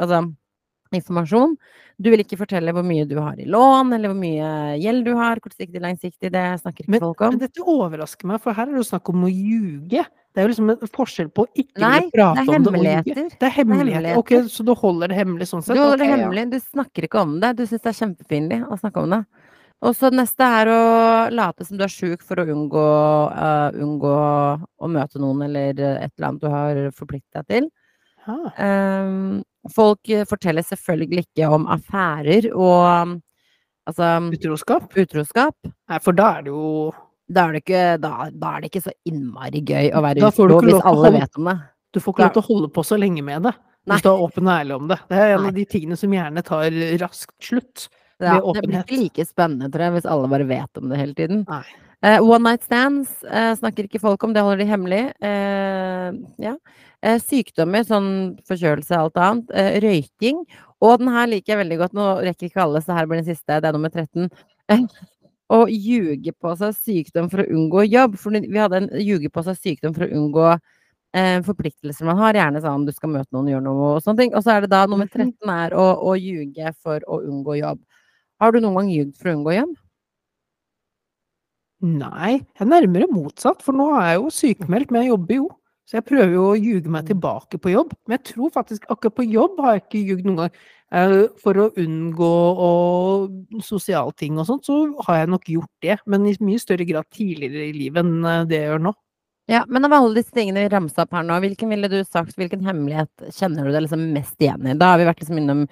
Altså. 0.92 1.58
Du 2.02 2.10
vil 2.10 2.24
ikke 2.24 2.38
fortelle 2.40 2.74
hvor 2.74 2.84
mye 2.86 3.06
du 3.08 3.16
har 3.22 3.38
i 3.38 3.46
lån, 3.46 3.94
eller 3.94 4.10
hvor 4.10 4.18
mye 4.18 4.80
gjeld 4.82 5.06
du 5.06 5.12
har. 5.16 5.38
Kortsiktig, 5.44 5.82
langsiktig, 5.84 6.32
det 6.34 6.46
snakker 6.62 6.84
ikke 6.84 6.90
Men, 6.96 7.00
folk 7.04 7.22
om. 7.22 7.30
men 7.36 7.40
dette 7.44 7.62
overrasker 7.62 8.26
meg, 8.26 8.42
for 8.42 8.54
her 8.58 8.64
er 8.68 8.74
det 8.74 8.82
jo 8.82 8.90
snakk 8.90 9.10
om 9.14 9.24
å 9.28 9.30
ljuge. 9.30 10.06
Det 10.34 10.40
er 10.42 10.48
jo 10.48 10.52
liksom 10.54 10.70
en 10.72 10.78
forskjell 10.96 11.30
på 11.36 11.46
å 11.46 11.50
ikke 11.54 11.80
Nei, 11.84 12.00
ville 12.00 12.12
prate 12.16 12.46
det 12.46 12.56
om 12.56 12.64
det 12.64 12.72
og 12.72 12.74
ljuge. 12.74 12.96
hemmeligheter. 12.96 13.30
Det 13.38 13.48
er 13.50 13.56
hemmeligheter. 13.60 14.18
Ok, 14.18 14.30
så 14.50 14.66
du 14.66 14.74
holder 14.74 15.08
det 15.12 15.18
hemmelig 15.18 15.48
sånn 15.52 15.62
sett? 15.64 15.76
Du 15.76 15.82
holder 15.82 15.98
det 15.98 16.08
hemmelig, 16.08 16.44
ja. 16.46 16.50
du 16.50 16.60
snakker 16.60 17.08
ikke 17.08 17.22
om 17.22 17.40
det. 17.40 17.56
Du 17.58 17.64
syns 17.68 17.82
det 17.82 17.92
er 17.92 18.00
kjempepinlig 18.02 18.60
å 18.68 18.80
snakke 18.80 19.04
om 19.04 19.10
det. 19.12 19.22
Og 19.82 19.96
så 19.98 20.12
neste 20.14 20.46
er 20.46 20.70
å 20.70 20.82
late 21.34 21.66
som 21.66 21.78
du 21.80 21.84
er 21.86 21.92
sjuk 21.92 22.22
for 22.26 22.38
å 22.38 22.46
unngå, 22.54 22.88
uh, 23.34 23.70
unngå 23.82 24.16
å 24.78 24.90
møte 24.92 25.22
noen 25.22 25.48
eller 25.48 25.74
et 25.74 26.12
eller 26.14 26.28
annet 26.28 26.44
du 26.44 26.50
har 26.54 26.82
forpliktet 26.94 27.42
deg 27.42 27.48
til. 27.50 27.70
Ehm, 28.30 29.42
folk 29.74 30.12
forteller 30.30 30.66
selvfølgelig 30.66 31.26
ikke 31.26 31.48
om 31.50 31.66
affærer 31.74 32.52
og 32.54 32.84
um, 32.86 33.16
altså 33.90 34.12
Utroskap? 34.36 34.92
utroskap. 34.94 35.58
Nei, 35.90 36.00
for 36.04 36.18
da 36.18 36.36
er 36.38 36.46
det 36.46 36.54
jo 36.54 36.92
Da 37.32 37.48
er, 37.48 37.56
det 37.56 37.64
ikke, 37.64 37.84
da, 38.04 38.28
da 38.30 38.54
er 38.54 38.62
det 38.62 38.70
ikke 38.72 38.84
så 38.84 38.92
innmari 39.08 39.62
gøy 39.64 39.94
å 39.96 40.02
være 40.04 40.26
utro 40.28 40.58
hvis 40.66 40.82
alle 40.84 41.14
vet 41.16 41.38
om 41.40 41.48
det. 41.48 41.58
Du 41.96 42.00
får 42.04 42.14
ikke 42.14 42.26
lov 42.26 42.34
til 42.36 42.42
å 42.42 42.50
holde 42.50 42.70
på 42.76 42.84
så 42.84 42.98
lenge 43.00 43.24
med 43.24 43.46
det. 43.48 43.54
Nei. 43.88 43.96
Hvis 43.96 44.04
du 44.04 44.10
er 44.12 44.24
åpen 44.26 44.50
og 44.50 44.54
ærlig 44.54 44.76
om 44.76 44.90
det. 44.92 44.98
Det 45.10 45.18
er 45.18 45.32
en 45.34 45.46
Nei. 45.46 45.50
av 45.50 45.56
de 45.56 45.64
tingene 45.72 45.98
som 45.98 46.12
gjerne 46.14 46.44
tar 46.46 46.76
raskt 47.02 47.48
slutt. 47.48 47.88
Ja, 48.28 48.40
det 48.54 48.64
blir 48.68 48.82
ikke 48.84 49.00
like 49.02 49.26
spennende, 49.28 49.70
tror 49.74 49.84
jeg, 49.88 49.94
hvis 49.98 50.06
alle 50.10 50.28
bare 50.32 50.48
vet 50.50 50.78
om 50.82 50.90
det 50.90 50.98
hele 51.02 51.14
tiden. 51.18 51.46
Eh, 52.04 52.18
one 52.24 52.42
night 52.44 52.64
stands 52.66 53.10
uh, 53.30 53.54
snakker 53.60 53.86
ikke 53.86 54.00
folk 54.02 54.24
om, 54.26 54.34
det 54.34 54.42
holder 54.42 54.64
de 54.64 54.70
hemmelig. 54.72 55.02
Uh, 55.22 56.12
ja. 56.42 56.56
Sykdommer, 57.22 57.82
sånn 57.86 58.38
forkjølelse 58.46 58.94
og 58.94 59.08
alt 59.08 59.18
annet. 59.18 59.54
Røyking. 59.82 60.44
Og 60.86 61.00
den 61.02 61.10
her 61.14 61.26
liker 61.30 61.54
jeg 61.56 61.62
veldig 61.64 61.78
godt. 61.80 61.94
Nå 61.98 62.10
rekker 62.26 62.46
ikke 62.50 62.62
alle, 62.62 62.82
så 62.86 62.94
her 62.94 63.08
blir 63.10 63.22
den 63.24 63.26
siste. 63.32 63.58
Det 63.62 63.70
er 63.70 63.74
nummer 63.74 63.90
13. 63.90 64.28
Eh, 64.70 64.84
å 65.58 65.64
ljuge 65.68 66.34
på 66.38 66.54
seg 66.60 66.76
sykdom 66.78 67.30
for 67.32 67.42
å 67.42 67.48
unngå 67.58 67.88
jobb. 67.90 68.20
For 68.22 68.38
vi 68.38 68.62
hadde 68.62 68.84
en 68.84 68.90
ljuge 69.02 69.32
på 69.34 69.42
seg 69.50 69.58
sykdom 69.58 69.96
for 69.98 70.06
å 70.06 70.12
unngå 70.20 70.52
forpliktelser 71.44 72.06
man 72.08 72.22
har. 72.22 72.38
Gjerne 72.38 72.62
sånn 72.64 72.86
du 72.88 72.92
skal 72.96 73.12
møte 73.12 73.34
noen, 73.36 73.50
gjøre 73.52 73.66
noe 73.66 73.88
og 73.98 74.04
sånne 74.06 74.22
ting. 74.24 74.36
Og 74.38 74.46
så 74.46 74.54
er 74.56 74.62
det 74.64 74.70
da 74.72 74.86
nummer 74.88 75.10
Mhm. 75.10 75.34
13 75.42 75.50
er 75.58 75.74
å, 75.76 75.88
å 76.08 76.14
ljuge 76.16 76.72
for 76.82 77.02
å 77.08 77.20
unngå 77.26 77.58
jobb. 77.60 77.82
Har 78.42 78.52
du 78.54 78.60
noen 78.64 78.80
gang 78.80 78.92
ljugd 78.92 79.16
for 79.20 79.30
å 79.32 79.38
unngå 79.38 79.56
hjem? 79.56 79.74
Nei, 81.82 82.36
jeg 82.38 82.62
er 82.62 82.70
nærmere 82.70 83.08
motsatt, 83.10 83.64
for 83.66 83.74
nå 83.74 83.88
er 83.98 84.12
jeg 84.12 84.20
jo 84.20 84.32
sykemeldt, 84.38 84.92
men 84.94 85.04
jeg 85.06 85.12
jobber 85.16 85.38
jo. 85.40 85.48
Så 85.90 85.98
jeg 85.98 86.06
prøver 86.08 86.36
jo 86.36 86.44
å 86.52 86.60
ljuge 86.60 86.92
meg 86.94 87.08
tilbake 87.10 87.58
på 87.60 87.74
jobb. 87.74 87.96
Men 88.06 88.16
jeg 88.20 88.36
tror 88.36 88.52
faktisk 88.54 88.86
akkurat 88.94 89.16
på 89.18 89.26
jobb 89.28 89.58
har 89.66 89.76
jeg 89.76 89.84
ikke 89.84 90.04
ljugd 90.08 90.28
noen 90.30 90.40
gang. 90.44 90.60
Eh, 90.92 91.16
For 91.42 91.58
å 91.60 91.66
unngå 91.82 92.30
sosiale 93.66 94.14
ting 94.16 94.38
og 94.40 94.48
sånt, 94.48 94.68
så 94.70 94.78
har 95.08 95.22
jeg 95.22 95.32
nok 95.34 95.50
gjort 95.52 95.72
det. 95.84 95.98
Men 96.06 96.30
i 96.30 96.36
mye 96.40 96.62
større 96.62 96.88
grad 96.88 97.10
tidligere 97.12 97.70
i 97.72 97.76
livet 97.76 98.06
enn 98.06 98.22
eh, 98.24 98.46
det 98.48 98.62
jeg 98.62 98.70
gjør 98.70 98.86
nå. 98.88 98.94
Ja, 99.52 99.66
men 99.68 99.84
av 99.84 99.98
alle 99.98 100.16
disse 100.16 100.32
tingene 100.32 100.64
vi 100.64 100.72
ramsa 100.72 101.04
opp 101.04 101.18
her 101.18 101.26
nå, 101.28 101.36
hvilken 101.44 101.74
ville 101.74 101.90
du 101.92 101.98
sagt, 102.06 102.38
hvilken 102.40 102.62
hemmelighet 102.64 103.34
kjenner 103.36 103.68
du 103.68 103.74
deg 103.74 103.84
liksom 103.84 104.06
mest 104.16 104.38
igjen 104.40 104.70
i? 104.70 104.78
Da 104.80 104.94
har 104.94 105.02
vi 105.02 105.10
vært 105.10 105.26
liksom 105.26 105.42
innom 105.42 105.66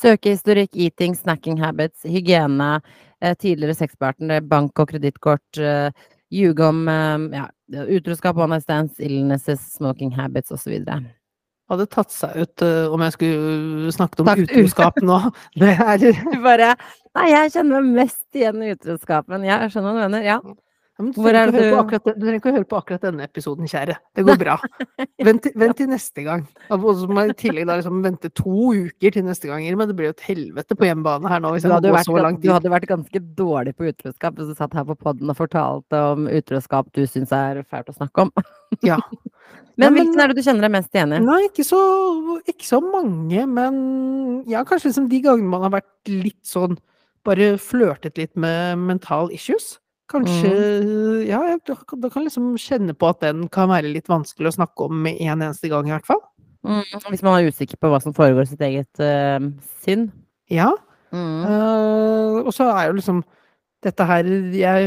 søkehistorikk, 0.00 0.74
eating, 0.76 1.16
snacking 1.16 1.60
habits, 1.62 2.04
hygiene, 2.04 2.80
eh, 3.22 3.34
tidligere 3.34 3.76
sexpartner, 3.78 4.40
bank- 4.40 4.78
og 4.78 4.90
kredittkort, 4.92 5.58
eh, 5.58 5.90
ljuge 6.32 6.64
om 6.64 6.88
eh, 6.88 7.28
ja, 7.40 7.46
utroskap, 7.86 8.36
one 8.36 8.56
night 8.56 8.66
stands, 8.66 9.00
illnesses, 9.00 9.62
smoking 9.76 10.12
habits 10.14 10.52
osv. 10.52 10.78
Hadde 11.66 11.86
tatt 11.90 12.12
seg 12.14 12.36
ut 12.38 12.62
uh, 12.62 12.92
om 12.94 13.02
jeg 13.02 13.14
skulle 13.16 13.94
snakket 13.94 14.20
om 14.22 14.28
utroskap 14.30 15.00
nå. 15.02 15.16
Det 15.58 15.72
er 15.74 16.04
Du 16.30 16.36
bare 16.44 16.76
Nei, 17.16 17.30
jeg 17.32 17.56
kjenner 17.56 17.80
meg 17.80 18.04
mest 18.04 18.38
igjen 18.38 18.62
i 18.62 18.70
utroskapen. 18.76 19.42
Jeg 19.48 19.72
skjønner 19.72 19.96
hva 19.96 20.04
du 20.04 20.04
mener. 20.04 20.26
Ja. 20.28 20.36
Du, 20.96 21.10
trenger 21.12 21.52
er 21.60 21.74
akkurat, 21.76 22.06
du 22.08 22.22
trenger 22.22 22.38
ikke 22.38 22.48
å 22.48 22.54
høre 22.54 22.66
på 22.70 22.76
akkurat 22.78 23.02
denne 23.04 23.26
episoden, 23.26 23.66
kjære. 23.68 23.98
Det 24.16 24.22
går 24.24 24.38
bra. 24.40 24.54
Vent, 25.26 25.48
vent 25.60 25.76
til 25.76 25.90
neste 25.90 26.24
gang. 26.24 26.46
Og 26.72 26.86
så 26.96 27.08
må 27.10 27.26
jeg 27.26 27.34
i 27.34 27.36
tillegg 27.42 27.66
da 27.68 27.76
liksom 27.76 27.98
vente 28.04 28.30
to 28.32 28.70
uker 28.72 29.12
til 29.12 29.26
neste 29.26 29.50
gang, 29.50 29.66
men 29.76 29.90
det 29.90 29.96
blir 29.98 30.08
jo 30.08 30.14
et 30.14 30.24
helvete 30.24 30.78
på 30.78 30.88
hjemmebane 30.88 31.28
her 31.28 31.42
nå 31.44 31.52
Du 31.60 31.68
hadde, 31.68 31.92
vært, 31.92 32.40
du 32.40 32.48
hadde 32.54 32.72
vært 32.72 32.88
ganske 32.88 33.22
dårlig 33.36 33.76
på 33.76 33.90
utroskap 33.90 34.40
hvis 34.40 34.48
du 34.48 34.56
satt 34.56 34.72
her 34.78 34.88
på 34.88 34.96
podden 35.04 35.32
og 35.32 35.36
fortalte 35.36 36.00
om 36.14 36.30
utroskap 36.32 36.88
du 36.96 37.04
syns 37.04 37.34
er 37.36 37.60
fælt 37.68 37.92
å 37.92 37.98
snakke 37.98 38.26
om. 38.28 38.32
Ja. 38.86 38.96
Men 39.76 39.92
men- 39.92 39.98
hvilken 40.00 40.20
er 40.24 40.32
det 40.32 40.40
du 40.40 40.46
kjenner 40.46 40.64
deg 40.64 40.72
mest 40.72 40.94
igjen 40.96 41.12
i? 41.12 41.20
Nei, 41.20 41.40
ikke 41.50 41.64
så, 41.68 41.78
ikke 42.48 42.64
så 42.64 42.78
mange, 42.80 43.42
men 43.44 43.74
ja, 44.48 44.62
kanskje 44.64 44.88
liksom 44.88 45.10
de 45.12 45.20
gangene 45.20 45.52
man 45.52 45.66
har 45.66 45.74
vært 45.76 46.08
litt 46.08 46.40
sånn 46.48 46.78
Bare 47.26 47.56
flørtet 47.60 48.16
litt 48.20 48.36
med 48.38 48.78
mental 48.78 49.32
issues. 49.34 49.74
Kanskje 50.10 50.50
Mm. 50.52 51.26
Ja, 51.26 51.40
du 51.58 51.74
da 51.74 52.08
kan 52.10 52.24
liksom 52.24 52.54
kjenne 52.60 52.94
på 52.94 53.08
at 53.10 53.20
den 53.20 53.48
kan 53.48 53.68
være 53.68 53.90
litt 53.90 54.08
vanskelig 54.08 54.52
å 54.52 54.58
snakke 54.60 54.86
om 54.86 55.02
med 55.02 55.20
en 55.20 55.42
eneste 55.42 55.68
gang, 55.68 55.88
i 55.88 55.94
hvert 55.94 56.06
fall. 56.06 56.22
Mm, 56.66 56.82
hvis 57.10 57.22
man 57.22 57.38
er 57.38 57.50
usikker 57.50 57.78
på 57.78 57.90
hva 57.90 58.00
som 58.02 58.14
foregår 58.14 58.46
i 58.46 58.50
sitt 58.50 58.62
eget 58.62 59.02
uh, 59.02 59.38
sinn. 59.82 60.10
Ja. 60.50 60.72
Mm. 61.14 61.42
Uh, 61.46 62.46
og 62.46 62.52
så 62.54 62.68
er 62.72 62.88
jo 62.88 62.98
liksom 62.98 63.24
dette 63.84 64.06
her 64.08 64.26
Jeg, 64.56 64.86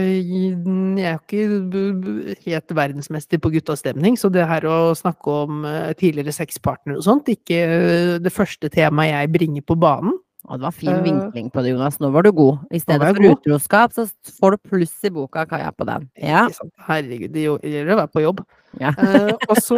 jeg 0.99 1.05
er 1.08 1.19
ikke 1.21 2.39
helt 2.43 2.73
verdensmester 2.75 3.39
på 3.39 3.51
guttastemning, 3.53 4.17
så 4.19 4.32
det 4.34 4.47
her 4.49 4.65
å 4.67 4.95
snakke 4.97 5.36
om 5.45 5.62
eh, 5.63 5.93
tidligere 5.95 6.34
sexpartner 6.36 6.97
og 6.97 7.05
sånt, 7.05 7.29
ikke 7.32 8.17
det 8.19 8.34
første 8.34 8.67
temaet 8.73 9.13
jeg 9.13 9.32
bringer 9.38 9.63
på 9.63 9.77
banen. 9.79 10.17
Og 10.49 10.57
det 10.57 10.65
var 10.65 10.73
fin 10.73 10.89
uh, 10.95 11.03
vinkling 11.05 11.49
på 11.53 11.62
det, 11.62 11.75
Jonas. 11.75 11.99
Nå 12.01 12.09
var 12.12 12.25
du 12.25 12.31
god. 12.33 12.63
I 12.73 12.79
stedet 12.81 13.05
for 13.12 13.21
god. 13.21 13.35
utroskap, 13.38 13.93
så 13.93 14.07
får 14.39 14.55
du 14.55 14.69
pluss 14.71 14.95
i 15.05 15.12
boka, 15.13 15.43
Kaja, 15.49 15.69
på 15.77 15.85
den. 15.85 16.07
Ja. 16.17 16.47
Herregud, 16.88 17.29
det 17.35 17.43
gjelder 17.45 17.93
å 17.93 17.99
være 18.01 18.12
på 18.15 18.23
jobb. 18.25 18.41
ja. 18.81 18.91
uh, 18.97 19.33
og 19.49 19.62
så 19.65 19.77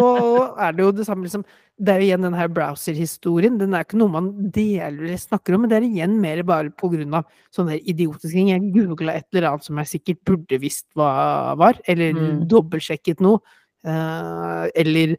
er 0.59 0.73
det 0.75 0.83
jo 0.83 0.93
det 0.95 1.05
samme 1.07 1.23
liksom 1.23 1.43
Det 1.81 1.93
er 1.93 2.01
jo 2.01 2.07
igjen 2.09 2.25
den 2.27 2.35
her 2.37 2.49
browser-historien. 2.51 3.55
Den 3.57 3.73
er 3.73 3.85
ikke 3.85 3.97
noe 3.99 4.11
man 4.13 4.27
deler 4.53 4.99
eller 5.01 5.17
snakker 5.17 5.55
om, 5.55 5.63
men 5.63 5.71
det 5.71 5.79
er 5.79 5.87
igjen 5.87 6.19
mer 6.21 6.43
bare 6.45 6.69
på 6.77 6.91
grunn 6.93 7.15
av 7.17 7.25
sånne 7.55 7.79
idiotiske 7.79 8.35
ting. 8.35 8.51
Jeg 8.51 8.71
googla 8.75 9.15
et 9.17 9.25
eller 9.33 9.47
annet 9.49 9.65
som 9.65 9.79
jeg 9.81 9.89
sikkert 9.95 10.21
burde 10.29 10.59
visst 10.61 10.85
hva 10.95 11.55
var, 11.57 11.79
eller 11.89 12.13
Mm. 12.13 12.45
dobbeltsjekket 12.51 13.19
noe. 13.23 13.39
Uh, 13.81 14.67
eller 14.77 15.15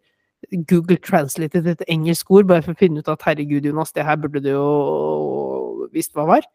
Google 0.69 0.97
translated 0.99 1.67
et 1.71 1.85
engelsk 1.89 2.31
ord, 2.35 2.49
bare 2.51 2.63
for 2.65 2.75
å 2.75 2.81
finne 2.81 2.99
ut 3.03 3.09
at 3.13 3.23
herregud, 3.27 3.65
Jonas, 3.69 3.93
det 3.95 4.05
her 4.09 4.17
burde 4.21 4.43
du 4.43 4.51
jo 4.53 5.89
visst 5.93 6.13
hva 6.17 6.27
var. 6.27 6.47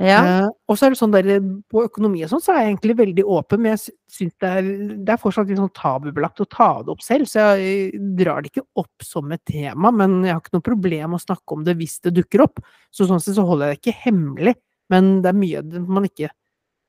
ja. 0.00 0.20
Eh, 0.26 0.48
og 0.68 0.76
så 0.78 0.86
er 0.86 0.94
det 0.94 0.98
sånn 0.98 1.12
der, 1.14 1.28
på 1.70 1.84
økonomi 1.86 2.24
og 2.26 2.30
sånn, 2.32 2.42
så 2.42 2.52
er 2.54 2.64
jeg 2.64 2.72
egentlig 2.72 2.96
veldig 2.98 3.24
åpen, 3.30 3.60
men 3.62 3.74
jeg 3.76 3.82
sy- 3.84 3.94
syns 4.18 4.34
det 4.42 4.48
er, 4.58 4.70
det 5.06 5.12
er 5.14 5.20
fortsatt 5.22 5.46
litt 5.50 5.60
sånn 5.60 5.70
tabubelagt 5.76 6.42
å 6.42 6.48
ta 6.50 6.68
det 6.82 6.90
opp 6.94 7.04
selv, 7.04 7.28
så 7.30 7.44
jeg 7.60 8.00
drar 8.18 8.42
det 8.42 8.50
ikke 8.50 8.66
opp 8.82 9.06
som 9.06 9.30
et 9.36 9.44
tema, 9.46 9.92
men 9.94 10.24
jeg 10.26 10.34
har 10.34 10.42
ikke 10.42 10.56
noe 10.56 10.66
problem 10.66 11.14
å 11.14 11.22
snakke 11.22 11.54
om 11.58 11.62
det 11.66 11.76
hvis 11.78 12.00
det 12.02 12.14
dukker 12.18 12.42
opp. 12.46 12.58
Så 12.90 13.06
sånn 13.06 13.22
sett 13.22 13.38
så 13.38 13.46
holder 13.46 13.70
jeg 13.70 13.78
det 13.78 13.82
ikke 13.84 14.00
hemmelig, 14.08 14.56
men 14.90 15.12
det 15.22 15.30
er 15.30 15.38
mye 15.38 15.62
man 15.86 16.04
ikke, 16.10 16.30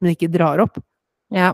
man 0.02 0.12
ikke 0.15 0.32
drar 0.34 0.65
opp. 0.65 0.82
Ja. 1.34 1.54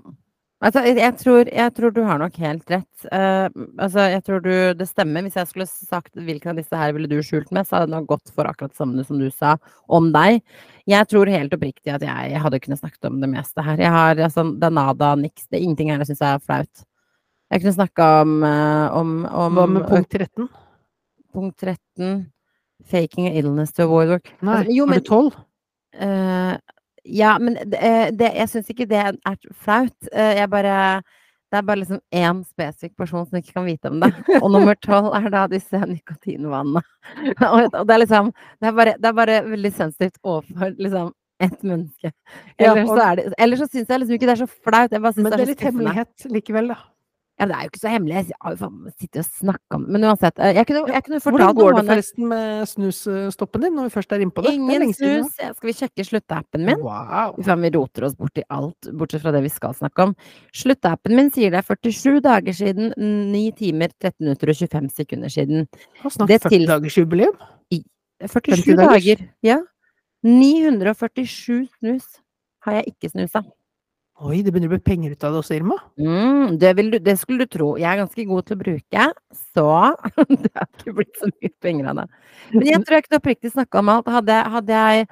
Altså, 0.61 0.83
jeg, 0.85 1.13
tror, 1.17 1.47
jeg 1.49 1.73
tror 1.73 1.93
du 1.93 2.03
har 2.05 2.19
nok 2.21 2.35
helt 2.37 2.67
rett. 2.69 3.05
Uh, 3.09 3.49
altså, 3.81 4.03
jeg 4.13 4.21
tror 4.27 4.43
du 4.45 4.51
Det 4.77 4.85
stemmer. 4.85 5.25
Hvis 5.25 5.39
jeg 5.39 5.49
skulle 5.49 5.65
sagt 5.65 6.13
hvilken 6.13 6.53
av 6.53 6.59
disse 6.61 6.77
her 6.77 6.93
ville 6.93 7.09
du 7.09 7.17
skjult 7.25 7.49
med, 7.49 7.65
så 7.65 7.79
hadde 7.79 7.89
det 7.89 7.95
nok 7.95 8.11
gått 8.11 8.33
for 8.35 8.45
akkurat 8.45 8.69
det 8.69 8.77
samme 8.77 9.05
som 9.07 9.17
du 9.17 9.25
sa 9.33 9.55
om 9.89 10.11
deg. 10.13 10.43
Jeg 10.89 11.09
tror 11.09 11.31
helt 11.33 11.55
oppriktig 11.57 11.93
at 11.95 12.05
jeg 12.05 12.43
hadde 12.43 12.61
kunnet 12.61 12.81
snakket 12.81 13.09
om 13.09 13.17
det 13.23 13.31
meste 13.33 13.65
her. 13.65 13.81
Jeg 13.81 13.93
har 13.95 14.21
altså, 14.29 14.45
Det 14.53 14.69
er 14.69 14.77
nada, 14.77 15.15
niks. 15.17 15.49
Det 15.49 15.57
er 15.57 15.65
ingenting 15.65 15.89
her 15.89 16.03
jeg 16.03 16.11
syns 16.11 16.25
er 16.29 16.43
flaut. 16.45 16.85
Jeg 17.51 17.63
kunne 17.63 17.75
snakka 17.75 18.09
om, 18.21 18.35
eh, 18.47 18.93
om, 18.95 19.09
om 19.25 19.57
Hva 19.57 19.65
med 19.67 19.87
punkt 19.89 20.13
13? 20.13 20.45
punkt 21.33 21.57
13. 21.57 22.31
Faking 22.87 23.27
illness 23.33 23.73
to 23.73 23.83
avoid 23.83 24.09
work. 24.09 24.31
Nei, 24.41 24.61
Altså, 24.61 24.75
jo, 24.77 24.85
har 24.85 24.93
var 24.93 25.01
du 25.01 25.09
12? 25.09 25.41
Eh, 26.05 26.53
ja, 27.03 27.37
men 27.39 27.55
det, 27.65 27.79
eh, 27.81 28.11
det, 28.13 28.33
jeg 28.35 28.49
syns 28.49 28.69
ikke 28.69 28.85
det 28.89 29.01
er 29.01 29.37
flaut. 29.63 29.95
Eh, 30.13 30.35
jeg 30.41 30.49
bare 30.49 31.01
Det 31.51 31.57
er 31.59 31.65
bare 31.67 31.81
liksom 31.81 31.99
én 32.15 32.37
spesifikk 32.47 32.93
person 32.95 33.25
som 33.27 33.37
ikke 33.37 33.53
kan 33.57 33.65
vite 33.65 33.89
om 33.91 33.99
det. 33.99 34.11
Og 34.41 34.51
nummer 34.53 34.75
tolv 34.79 35.09
er 35.17 35.25
da 35.33 35.47
disse 35.51 35.75
nikotinvannene. 35.83 36.79
og, 37.51 37.73
og 37.75 37.87
det 37.89 37.95
er 37.97 37.99
liksom 38.05 38.29
det 38.61 38.69
er, 38.69 38.71
bare, 38.77 38.93
det 38.97 39.09
er 39.09 39.17
bare 39.17 39.41
veldig 39.49 39.71
sensitivt 39.75 40.15
overfor 40.23 40.71
liksom 40.79 41.11
ett 41.43 41.59
menneske. 41.65 42.11
Ja, 42.61 42.71
Ellers 42.71 42.89
og- 42.89 42.97
så, 42.97 43.03
er 43.09 43.15
det, 43.19 43.33
ellers 43.37 43.59
så 43.59 43.67
syns 43.67 43.89
jeg 43.89 43.99
liksom 43.99 44.15
ikke 44.15 44.29
det 44.29 44.35
er 44.37 44.43
så 44.45 44.49
flaut. 44.63 44.91
Jeg 44.95 45.01
bare 45.01 45.13
synes 45.13 45.23
Men 45.27 45.31
det 45.31 45.37
det 45.39 45.41
er 45.41 45.49
er 45.49 45.51
litt 45.51 45.65
hemmelighet 45.67 46.27
likevel, 46.37 46.67
da. 46.71 46.79
Ja, 47.41 47.47
det 47.49 47.55
er 47.57 47.63
jo 47.65 47.69
ikke 47.71 47.79
så 47.81 47.89
hemmelig. 47.89 48.15
Jeg 48.29 48.37
har 48.45 48.51
jo 48.53 48.57
faen 48.61 48.91
sittet 49.01 49.17
og 49.23 49.29
snakka 49.41 49.77
om 49.79 49.85
Men 49.89 50.03
uansett. 50.05 50.37
eh, 50.37 50.51
Jeg 50.53 50.67
kunne, 50.69 50.83
jeg 50.93 51.03
kunne 51.07 51.19
Hvordan 51.25 51.55
går 51.57 51.71
det 51.79 51.85
forresten 51.87 52.27
med 52.29 52.67
snusstoppen 52.69 53.61
din, 53.65 53.73
når 53.79 53.87
vi 53.87 53.93
først 53.95 54.11
er 54.13 54.21
innpå 54.21 54.43
det? 54.45 54.51
det 54.51 54.59
Ingen 54.59 54.91
det 54.91 54.95
snus. 54.99 55.39
Ja, 55.41 55.49
Skal 55.57 55.67
vi 55.71 55.73
sjekke 55.73 56.05
sluttappen 56.05 56.65
min? 56.69 56.77
Wow. 56.85 57.33
Vi 57.41 57.71
roter 57.73 58.05
oss 58.05 58.13
bort 58.15 58.37
i 58.37 58.43
alt, 58.53 58.91
bortsett 58.93 59.23
fra 59.25 59.31
det 59.33 59.41
vi 59.41 59.49
skal 59.49 59.73
snakke 59.73 60.03
om. 60.05 60.15
Sluttappen 60.53 61.15
min 61.17 61.31
sier 61.33 61.49
det 61.49 61.63
er 61.65 61.75
47 61.75 62.21
dager 62.21 62.53
siden, 62.53 62.93
9 63.33 63.51
timer, 63.57 63.89
13 63.99 64.21
minutter 64.21 64.53
og 64.53 64.55
25 64.61 64.89
sekunder 64.93 65.29
siden. 65.33 65.67
Har 66.03 66.09
snart 66.11 66.27
Det 66.29 66.41
40 66.43 66.49
til- 66.59 66.67
dagers 66.67 66.97
jubileum. 66.97 67.33
47 68.21 68.75
dager. 68.77 69.17
Ja. 69.41 69.57
947 70.23 71.67
snus 71.79 72.05
har 72.65 72.73
jeg 72.79 72.93
ikke 72.93 73.09
snusa. 73.09 73.41
Oi, 74.21 74.43
det 74.45 74.51
begynner 74.53 74.69
å 74.69 74.75
bli 74.75 74.85
penger 74.85 75.15
ut 75.15 75.23
av 75.25 75.33
det 75.33 75.39
også, 75.39 75.55
Irma. 75.57 75.75
Mm, 75.97 76.59
det, 76.61 76.71
du, 76.77 76.97
det 77.01 77.15
skulle 77.17 77.47
du 77.47 77.49
tro. 77.49 77.71
Jeg 77.81 77.89
er 77.89 78.03
ganske 78.03 78.25
god 78.29 78.45
til 78.45 78.57
å 78.57 78.59
bruke, 78.59 79.05
så 79.55 79.67
det 80.43 80.51
har 80.53 80.67
ikke 80.67 80.93
blitt 80.99 81.17
så 81.17 81.29
mye 81.31 81.51
penger 81.65 81.89
av 81.89 82.01
det. 82.03 82.05
Men 82.53 82.67
jeg 82.69 82.83
tror 82.83 82.97
jeg 82.97 83.07
kunne 83.07 83.21
oppriktig 83.23 83.53
snakka 83.55 83.81
om 83.81 83.91
alt. 83.95 84.11
Hadde, 84.13 84.37
hadde, 84.55 84.81
jeg, 84.83 85.07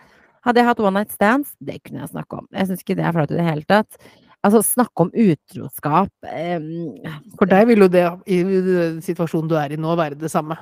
hadde 0.45 0.61
jeg 0.61 0.69
hatt 0.69 0.83
one 0.85 1.01
night 1.01 1.15
stands, 1.15 1.55
det 1.57 1.79
kunne 1.81 2.03
jeg 2.03 2.11
snakka 2.13 2.43
om. 2.43 2.49
Jeg 2.53 2.69
syns 2.69 2.85
ikke 2.85 2.99
det 2.99 3.07
er 3.07 3.15
flaut 3.17 3.33
i 3.33 3.39
det 3.39 3.47
hele 3.49 3.65
tatt. 3.71 4.11
Altså, 4.45 4.61
snakke 4.63 5.03
om 5.03 5.09
utroskap 5.11 6.11
um, 6.23 6.67
For 7.35 7.49
deg 7.49 7.65
vil 7.73 7.83
jo 7.83 7.89
det, 7.91 8.05
i 8.31 8.37
situasjonen 9.03 9.49
du 9.51 9.57
er 9.59 9.73
i 9.73 9.79
nå, 9.81 9.97
være 9.99 10.21
det 10.21 10.29
samme. 10.31 10.55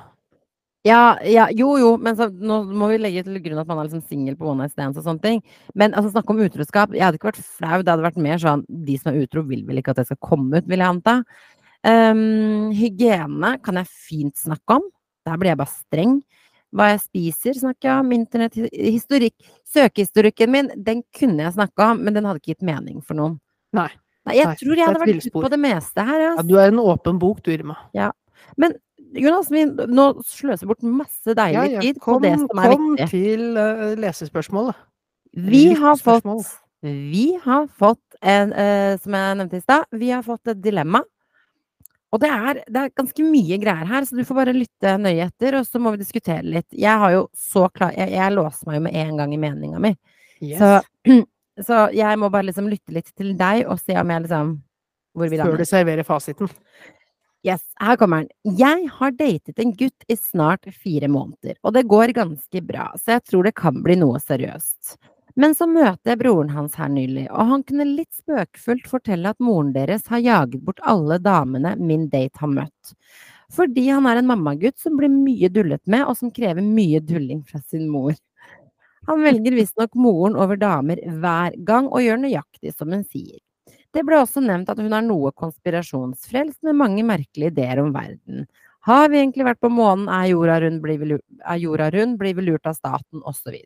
Ja, 0.88 1.02
ja, 1.26 1.46
jo 1.52 1.74
jo, 1.80 1.92
men 2.00 2.16
så, 2.16 2.28
nå 2.32 2.62
må 2.70 2.88
vi 2.92 3.00
legge 3.00 3.24
til 3.26 3.38
grunn 3.44 3.60
at 3.60 3.68
man 3.68 3.82
er 3.82 3.88
liksom 3.88 4.04
singel 4.08 4.38
på 4.38 4.48
one 4.48 4.64
night 4.64 4.74
stands 4.74 4.98
og 5.00 5.04
sånne 5.04 5.24
ting. 5.24 5.42
Men 5.78 5.92
altså, 5.92 6.14
snakke 6.14 6.32
om 6.32 6.42
utroskap 6.46 6.94
Jeg 6.96 7.04
hadde 7.04 7.20
ikke 7.20 7.30
vært 7.32 7.44
flau, 7.44 7.82
det 7.82 7.92
hadde 7.92 8.06
vært 8.06 8.20
mer 8.24 8.40
sånn 8.42 8.64
De 8.88 8.96
som 9.00 9.12
er 9.12 9.22
utro, 9.26 9.44
vil 9.48 9.66
vel 9.68 9.82
ikke 9.82 9.92
at 9.94 10.00
det 10.00 10.08
skal 10.08 10.20
komme 10.24 10.60
ut, 10.62 10.68
vil 10.70 10.82
jeg 10.82 10.96
anta. 10.96 11.18
Um, 11.86 12.72
hygiene 12.74 13.52
kan 13.62 13.78
jeg 13.78 13.92
fint 14.08 14.40
snakke 14.40 14.80
om. 14.80 14.88
Der 15.28 15.38
blir 15.38 15.52
jeg 15.52 15.60
bare 15.60 15.76
streng. 15.76 16.18
Hva 16.74 16.90
jeg 16.92 17.04
spiser, 17.04 17.60
snakker 17.62 17.88
jeg 17.88 18.02
om. 18.02 18.10
Internetthistorikk. 18.16 19.36
Søkehistorikken 19.68 20.52
min, 20.52 20.72
den 20.74 21.04
kunne 21.16 21.46
jeg 21.46 21.56
snakka 21.56 21.92
om, 21.92 22.02
men 22.04 22.16
den 22.16 22.28
hadde 22.28 22.42
ikke 22.42 22.56
gitt 22.56 22.66
mening 22.66 23.00
for 23.04 23.18
noen. 23.18 23.38
Nei. 23.76 23.90
Nei, 24.28 24.36
jeg 24.36 24.50
Nei, 24.50 24.56
tror 24.60 24.76
jeg 24.76 24.88
hadde 24.88 25.04
vært 25.04 25.30
på 25.32 25.50
det 25.52 25.60
meste 25.62 26.04
her. 26.04 26.24
Ja, 26.26 26.44
du 26.44 26.54
er 26.60 26.72
en 26.72 26.82
åpen 26.82 27.20
bok, 27.20 27.40
du, 27.44 27.52
Irma. 27.54 27.78
Men 28.60 28.76
Jonas, 29.16 29.50
vi 29.50 29.64
nå 29.68 30.06
sløser 30.26 30.66
vi 30.66 30.70
bort 30.72 30.84
masse 30.84 31.34
deilig 31.36 31.56
Ja, 31.56 31.66
ja. 31.78 31.82
tid 31.84 32.00
på 32.00 32.14
Kom, 32.16 32.22
det 32.24 32.34
som 32.40 32.60
er 32.60 32.72
kom 32.74 32.88
viktig. 32.92 33.08
til 33.12 33.44
uh, 33.56 33.92
lesespørsmålet. 34.00 34.80
Vi 35.48 35.62
har 35.78 35.96
fått. 36.02 36.50
Vi 36.82 37.28
har 37.42 37.68
fått 37.78 38.18
en, 38.22 38.52
uh, 38.52 38.98
som 39.02 39.16
jeg 39.16 39.38
nevnte 39.40 39.58
i 39.58 39.64
stad, 39.64 39.88
vi 39.92 40.10
har 40.12 40.26
fått 40.26 40.52
et 40.52 40.60
dilemma. 40.62 41.02
Og 42.08 42.20
det 42.22 42.28
er, 42.32 42.60
det 42.72 42.82
er 42.82 42.92
ganske 42.96 43.24
mye 43.26 43.58
greier 43.60 43.88
her, 43.88 44.04
så 44.08 44.16
du 44.16 44.22
får 44.24 44.38
bare 44.38 44.54
lytte 44.56 44.94
nøye 45.00 45.26
etter, 45.26 45.58
og 45.58 45.66
så 45.68 45.80
må 45.82 45.92
vi 45.92 46.00
diskutere 46.00 46.40
litt. 46.46 46.68
Jeg 46.72 47.02
har 47.02 47.12
jo 47.12 47.26
så 47.36 47.66
klar 47.68 47.92
Jeg, 47.96 48.14
jeg 48.14 48.32
låser 48.32 48.70
meg 48.70 48.78
jo 48.78 48.84
med 48.86 48.96
en 48.96 49.18
gang 49.20 49.34
i 49.34 49.40
meninga 49.42 49.82
mi. 49.82 49.92
Yes. 50.40 50.62
Så, 50.62 50.70
så 51.68 51.82
jeg 51.96 52.20
må 52.22 52.30
bare 52.32 52.48
liksom 52.48 52.70
lytte 52.70 52.96
litt 52.96 53.12
til 53.12 53.34
deg 53.36 53.66
og 53.68 53.80
se 53.82 53.98
om 53.98 54.14
jeg 54.14 54.24
liksom 54.24 54.56
Hvor 55.18 55.32
vi 55.32 55.40
Før 55.42 55.58
du 55.58 55.66
serverer 55.66 56.06
fasiten. 56.06 56.48
Yes, 57.46 57.62
her 57.78 57.96
kommer 57.96 58.24
den. 58.24 58.56
Jeg 58.58 58.88
har 58.90 59.12
datet 59.14 59.60
en 59.62 59.70
gutt 59.78 60.08
i 60.10 60.16
snart 60.18 60.66
fire 60.74 61.08
måneder, 61.08 61.54
og 61.62 61.76
det 61.76 61.86
går 61.86 62.10
ganske 62.16 62.62
bra, 62.66 62.88
så 62.98 63.14
jeg 63.14 63.24
tror 63.30 63.46
det 63.46 63.54
kan 63.60 63.78
bli 63.84 63.94
noe 64.00 64.18
seriøst. 64.18 64.96
Men 65.38 65.54
så 65.54 65.68
møter 65.70 66.10
jeg 66.10 66.18
broren 66.18 66.50
hans 66.50 66.74
her 66.80 66.90
nylig, 66.90 67.28
og 67.30 67.52
han 67.52 67.62
kunne 67.62 67.86
litt 67.86 68.10
spøkefullt 68.18 68.88
fortelle 68.90 69.30
at 69.30 69.38
moren 69.38 69.70
deres 69.76 70.08
har 70.10 70.24
jaget 70.24 70.64
bort 70.66 70.82
alle 70.82 71.20
damene 71.22 71.76
min 71.78 72.08
date 72.10 72.42
har 72.42 72.50
møtt. 72.50 72.94
Fordi 73.54 73.86
han 73.86 74.08
er 74.10 74.18
en 74.18 74.28
mammagutt 74.28 74.80
som 74.82 74.98
blir 74.98 75.12
mye 75.12 75.48
dullet 75.54 75.84
med, 75.86 76.08
og 76.10 76.18
som 76.18 76.34
krever 76.34 76.64
mye 76.64 76.98
dulling 77.06 77.44
fra 77.46 77.62
sin 77.70 77.86
mor. 77.92 78.18
Han 79.08 79.22
velger 79.22 79.54
visstnok 79.56 79.94
moren 79.96 80.34
over 80.36 80.58
damer 80.58 80.98
hver 81.06 81.54
gang, 81.70 81.86
og 81.86 82.02
gjør 82.02 82.18
nøyaktig 82.26 82.74
som 82.74 82.90
hun 82.92 83.06
sier. 83.06 83.38
Det 83.96 84.02
ble 84.04 84.18
også 84.20 84.42
nevnt 84.44 84.68
at 84.68 84.78
hun 84.82 84.92
er 84.92 85.04
noe 85.06 85.30
konspirasjonsfrelst 85.32 86.60
med 86.66 86.76
mange 86.76 87.04
merkelige 87.06 87.52
ideer 87.54 87.80
om 87.82 87.92
verden. 87.94 88.46
Har 88.88 89.08
vi 89.12 89.18
egentlig 89.20 89.46
vært 89.48 89.60
på 89.64 89.70
månen, 89.72 90.08
er 90.12 90.28
jorda 90.30 90.58
rund, 90.64 90.80
blir 90.84 91.00
vi, 91.00 91.16
jorda 91.62 91.88
rund, 91.92 92.18
blir 92.20 92.36
vi 92.36 92.44
lurt 92.46 92.68
av 92.68 92.76
staten, 92.76 93.22
osv. 93.26 93.56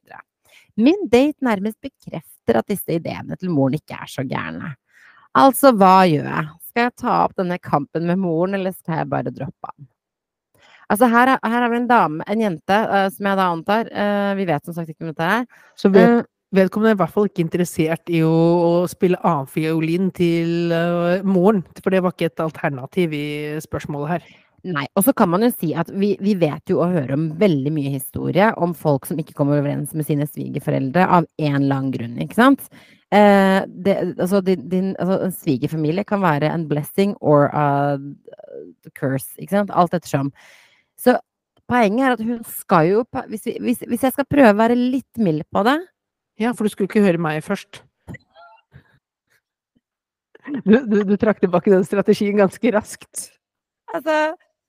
Min 0.80 1.08
date 1.12 1.42
nærmest 1.44 1.78
bekrefter 1.84 2.58
at 2.58 2.70
disse 2.70 2.96
ideene 2.96 3.36
til 3.38 3.50
moren 3.54 3.76
ikke 3.78 3.98
er 3.98 4.10
så 4.10 4.24
gærne. 4.26 4.72
Altså, 5.38 5.72
hva 5.76 6.02
gjør 6.08 6.26
jeg? 6.28 6.48
Skal 6.72 6.86
jeg 6.88 6.94
ta 7.02 7.16
opp 7.26 7.34
denne 7.36 7.58
kampen 7.60 8.06
med 8.08 8.18
moren, 8.22 8.54
eller 8.56 8.72
skal 8.72 9.02
jeg 9.02 9.10
bare 9.12 9.32
droppe 9.34 9.70
han? 9.74 9.88
Altså, 10.92 11.08
her, 11.08 11.34
er- 11.34 11.48
her 11.48 11.62
har 11.64 11.70
vi 11.72 11.76
en 11.82 11.86
dame, 11.88 12.24
en 12.28 12.40
jente, 12.42 12.78
uh, 12.88 13.06
som 13.12 13.28
jeg 13.30 13.38
da 13.38 13.46
antar 13.52 13.88
uh, 13.92 14.32
Vi 14.36 14.44
vet 14.48 14.64
som 14.66 14.74
sagt 14.76 14.90
ikke 14.92 15.06
om 15.06 15.12
dette 15.12 15.28
er. 15.38 15.46
Så 15.78 15.88
vet, 15.92 16.18
Eh, 16.18 16.24
vedkommende 16.54 16.92
er 16.92 16.98
i 16.98 17.00
hvert 17.02 17.14
fall 17.14 17.28
ikke 17.28 17.44
interessert 17.46 18.12
i 18.12 18.22
å, 18.26 18.30
å 18.32 18.70
spille 18.90 19.20
annenfiolin 19.24 20.12
til 20.16 20.72
uh, 20.74 21.24
moren, 21.26 21.64
for 21.80 21.94
det 21.94 22.02
var 22.04 22.14
ikke 22.14 22.30
et 22.30 22.44
alternativ 22.44 23.16
i 23.16 23.26
spørsmålet 23.64 24.14
her. 24.14 24.30
Nei, 24.62 24.84
og 24.94 25.02
så 25.02 25.10
kan 25.18 25.26
man 25.32 25.42
jo 25.42 25.50
si 25.50 25.72
at 25.74 25.88
vi, 25.90 26.12
vi 26.22 26.36
vet 26.38 26.70
jo 26.70 26.78
og 26.84 26.92
hører 26.94 27.16
om 27.16 27.24
veldig 27.40 27.72
mye 27.74 27.96
historie 27.96 28.52
om 28.62 28.76
folk 28.78 29.08
som 29.08 29.18
ikke 29.18 29.34
kommer 29.34 29.58
overens 29.58 29.90
med 29.98 30.06
sine 30.06 30.28
svigerforeldre 30.28 31.08
av 31.18 31.26
en 31.50 31.66
lang 31.66 31.90
grunn, 31.94 32.14
ikke 32.22 32.38
sant? 32.38 32.68
eh, 33.12 33.60
det, 33.84 33.96
altså, 34.18 34.40
din 34.40 34.94
altså, 34.98 35.18
en 35.26 35.34
svigerfamilie 35.34 36.04
kan 36.04 36.22
være 36.22 36.52
en 36.54 36.68
blessing 36.68 37.16
or 37.20 37.50
a 37.52 37.98
curse, 38.98 39.34
ikke 39.38 39.56
sant? 39.56 39.72
Alt 39.74 39.94
ettersom. 39.94 40.32
Så 40.98 41.18
poenget 41.68 42.06
er 42.06 42.16
at 42.16 42.24
hun 42.24 42.40
skal 42.48 42.88
jo 42.88 43.04
hvis, 43.28 43.46
vi, 43.46 43.56
hvis, 43.60 43.84
hvis 43.88 44.06
jeg 44.06 44.14
skal 44.14 44.28
prøve 44.30 44.54
å 44.54 44.60
være 44.62 44.78
litt 44.78 45.20
mild 45.20 45.44
på 45.52 45.64
det 45.66 45.78
Ja, 46.42 46.50
for 46.56 46.66
du 46.66 46.72
skulle 46.74 46.90
ikke 46.90 47.04
høre 47.04 47.20
meg 47.22 47.42
først. 47.46 47.82
Du, 50.66 50.74
du, 50.90 50.96
du 51.06 51.14
trakk 51.22 51.38
tilbake 51.42 51.70
den 51.70 51.84
strategien 51.86 52.34
ganske 52.40 52.72
raskt. 52.74 53.28
Altså, 53.94 54.16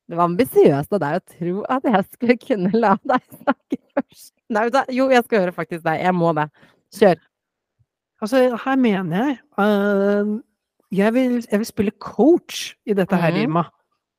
det 0.10 0.18
var 0.20 0.28
ambisiøst 0.30 0.94
av 0.94 1.02
deg 1.02 1.16
å 1.18 1.24
tro 1.34 1.54
at 1.74 1.88
jeg 1.90 2.06
skulle 2.12 2.36
kunne 2.44 2.72
la 2.78 2.92
deg 3.10 3.24
snakke 3.40 3.80
først. 3.96 4.34
Nei, 4.54 4.68
da, 4.76 4.84
jo, 4.94 5.08
jeg 5.10 5.26
skal 5.26 5.46
høre 5.48 5.56
faktisk 5.56 5.86
deg. 5.88 6.02
Jeg 6.04 6.14
må 6.18 6.34
det. 6.38 6.46
Kjør. 6.94 7.24
Altså, 8.24 8.44
her 8.66 8.78
mener 8.80 9.18
jeg 9.18 9.40
uh, 9.58 10.36
jeg, 10.94 11.10
vil, 11.16 11.40
jeg 11.42 11.60
vil 11.64 11.68
spille 11.68 11.96
coach 12.04 12.70
i 12.86 12.94
dette 12.96 13.18
her, 13.18 13.34
Mhm. 13.34 13.42
Irma. 13.48 13.66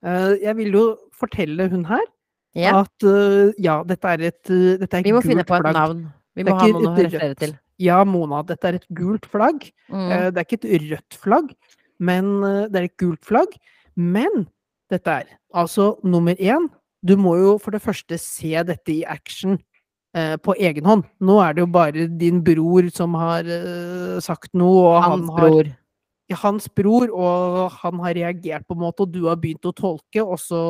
Uh, 0.05 0.35
jeg 0.43 0.57
vil 0.59 0.75
jo 0.77 0.83
fortelle 1.17 1.65
hun 1.73 1.87
her 1.89 2.03
Ja, 2.59 2.83
at 2.83 3.07
uh, 3.09 3.55
ja, 3.63 3.79
dette 3.89 4.11
er 4.11 4.27
et, 4.29 4.43
dette 4.83 4.99
er 4.99 5.07
vi 5.07 5.15
må 5.15 5.23
gult 5.23 5.31
finne 5.31 5.47
på 5.49 5.57
et 5.57 5.71
navn. 5.73 6.03
Vi 6.37 6.45
må 6.47 6.55
ha 6.59 6.67
noen 6.69 6.89
å 6.91 6.95
referere 6.99 7.37
til. 7.39 7.55
Ja, 7.83 8.01
Mona, 8.07 8.43
dette 8.47 8.69
er 8.71 8.79
et 8.81 8.87
gult 8.95 9.27
flagg. 9.31 9.69
Mm. 9.91 10.11
Eh, 10.11 10.31
Det 10.31 10.39
er 10.43 10.47
ikke 10.49 10.61
et 10.63 10.91
rødt 10.91 11.19
flagg, 11.19 11.53
men 11.99 12.33
eh, 12.45 12.67
det 12.71 12.81
er 12.81 12.89
et 12.89 12.97
gult 13.03 13.25
flagg. 13.27 13.55
Men 13.97 14.47
dette 14.91 15.09
er 15.21 15.25
altså 15.55 15.95
nummer 16.03 16.35
én. 16.39 16.69
Du 17.05 17.17
må 17.17 17.37
jo 17.39 17.59
for 17.59 17.71
det 17.75 17.83
første 17.85 18.19
se 18.19 18.55
dette 18.65 18.91
i 18.95 19.05
action 19.05 19.59
eh, 20.17 20.37
på 20.37 20.55
egen 20.59 20.85
hånd. 20.85 21.05
Nå 21.21 21.39
er 21.45 21.55
det 21.55 21.61
jo 21.65 21.71
bare 21.71 22.09
din 22.09 22.43
bror 22.43 22.89
som 22.95 23.15
har 23.19 23.45
eh, 23.45 24.19
sagt 24.25 24.55
noe, 24.55 24.97
og 24.97 25.03
Hans 25.03 25.29
han 25.29 25.35
har 25.39 25.51
bror. 25.51 25.73
Hans 26.33 26.69
bror, 26.73 27.11
og 27.13 27.75
han 27.83 27.99
har 28.01 28.15
reagert 28.17 28.65
på 28.65 28.77
en 28.77 28.81
måte, 28.81 29.05
og 29.05 29.13
du 29.13 29.27
har 29.29 29.37
begynt 29.41 29.67
å 29.69 29.75
tolke, 29.77 30.23
og 30.25 30.39
så 30.41 30.61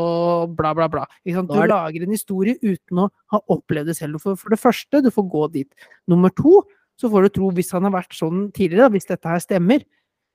bla, 0.50 0.72
bla, 0.74 0.88
bla. 0.90 1.04
Du 1.24 1.60
lager 1.70 2.02
en 2.02 2.14
historie 2.14 2.58
uten 2.62 3.04
å 3.04 3.10
ha 3.30 3.40
opplevd 3.54 3.92
det 3.92 3.98
selv. 4.00 4.18
For, 4.22 4.34
for 4.40 4.50
det 4.50 4.58
første, 4.58 5.02
du 5.04 5.12
får 5.14 5.28
gå 5.30 5.44
dit. 5.54 5.86
Nummer 6.10 6.34
to, 6.34 6.64
så 6.98 7.10
får 7.10 7.26
du 7.26 7.34
tro, 7.38 7.52
hvis 7.54 7.70
han 7.74 7.86
har 7.86 7.94
vært 7.94 8.16
sånn 8.18 8.48
tidligere, 8.54 8.90
hvis 8.94 9.06
dette 9.10 9.30
her 9.30 9.42
stemmer, 9.42 9.86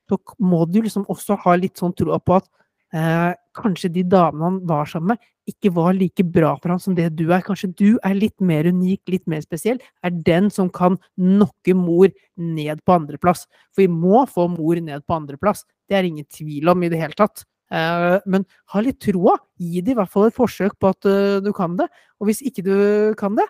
så 0.09 0.17
må 0.41 0.63
du 0.71 0.79
liksom 0.81 1.05
også 1.11 1.37
ha 1.43 1.57
litt 1.59 1.77
sånn 1.79 1.93
troa 1.97 2.17
på 2.23 2.39
at 2.39 2.47
eh, 2.93 3.33
kanskje 3.57 3.91
de 3.93 4.03
damene 4.07 4.45
han 4.45 4.61
var 4.69 4.89
sammen 4.89 5.13
med, 5.13 5.27
ikke 5.49 5.71
var 5.73 5.95
like 5.97 6.23
bra 6.29 6.53
for 6.59 6.73
ham 6.73 6.81
som 6.81 6.95
det 6.97 7.07
du 7.17 7.27
er. 7.31 7.43
Kanskje 7.45 7.71
du 7.73 7.87
er 8.05 8.17
litt 8.17 8.37
mer 8.41 8.69
unik, 8.69 9.01
litt 9.09 9.25
mer 9.29 9.41
spesiell. 9.45 9.79
Er 10.05 10.13
den 10.13 10.49
som 10.53 10.69
kan 10.69 10.99
nokke 11.17 11.73
mor 11.77 12.11
ned 12.37 12.83
på 12.85 12.97
andreplass. 12.97 13.47
For 13.73 13.85
vi 13.85 13.89
må 13.89 14.25
få 14.29 14.49
mor 14.53 14.81
ned 14.83 15.05
på 15.07 15.17
andreplass. 15.17 15.65
Det 15.89 15.97
er 15.97 16.09
ingen 16.09 16.27
tvil 16.29 16.69
om 16.69 16.85
i 16.85 16.91
det 16.91 17.01
hele 17.01 17.17
tatt. 17.17 17.45
Eh, 17.69 18.17
men 18.29 18.45
ha 18.73 18.83
litt 18.85 19.01
troa. 19.05 19.37
Gi 19.57 19.81
det 19.85 19.95
i 19.95 19.99
hvert 19.99 20.13
fall 20.13 20.29
et 20.29 20.37
forsøk 20.37 20.77
på 20.79 20.93
at 20.93 21.09
eh, 21.09 21.39
du 21.45 21.51
kan 21.55 21.77
det. 21.79 21.89
Og 22.19 22.29
hvis 22.29 22.43
ikke 22.45 22.65
du 22.65 22.77
kan 23.19 23.37
det, 23.39 23.47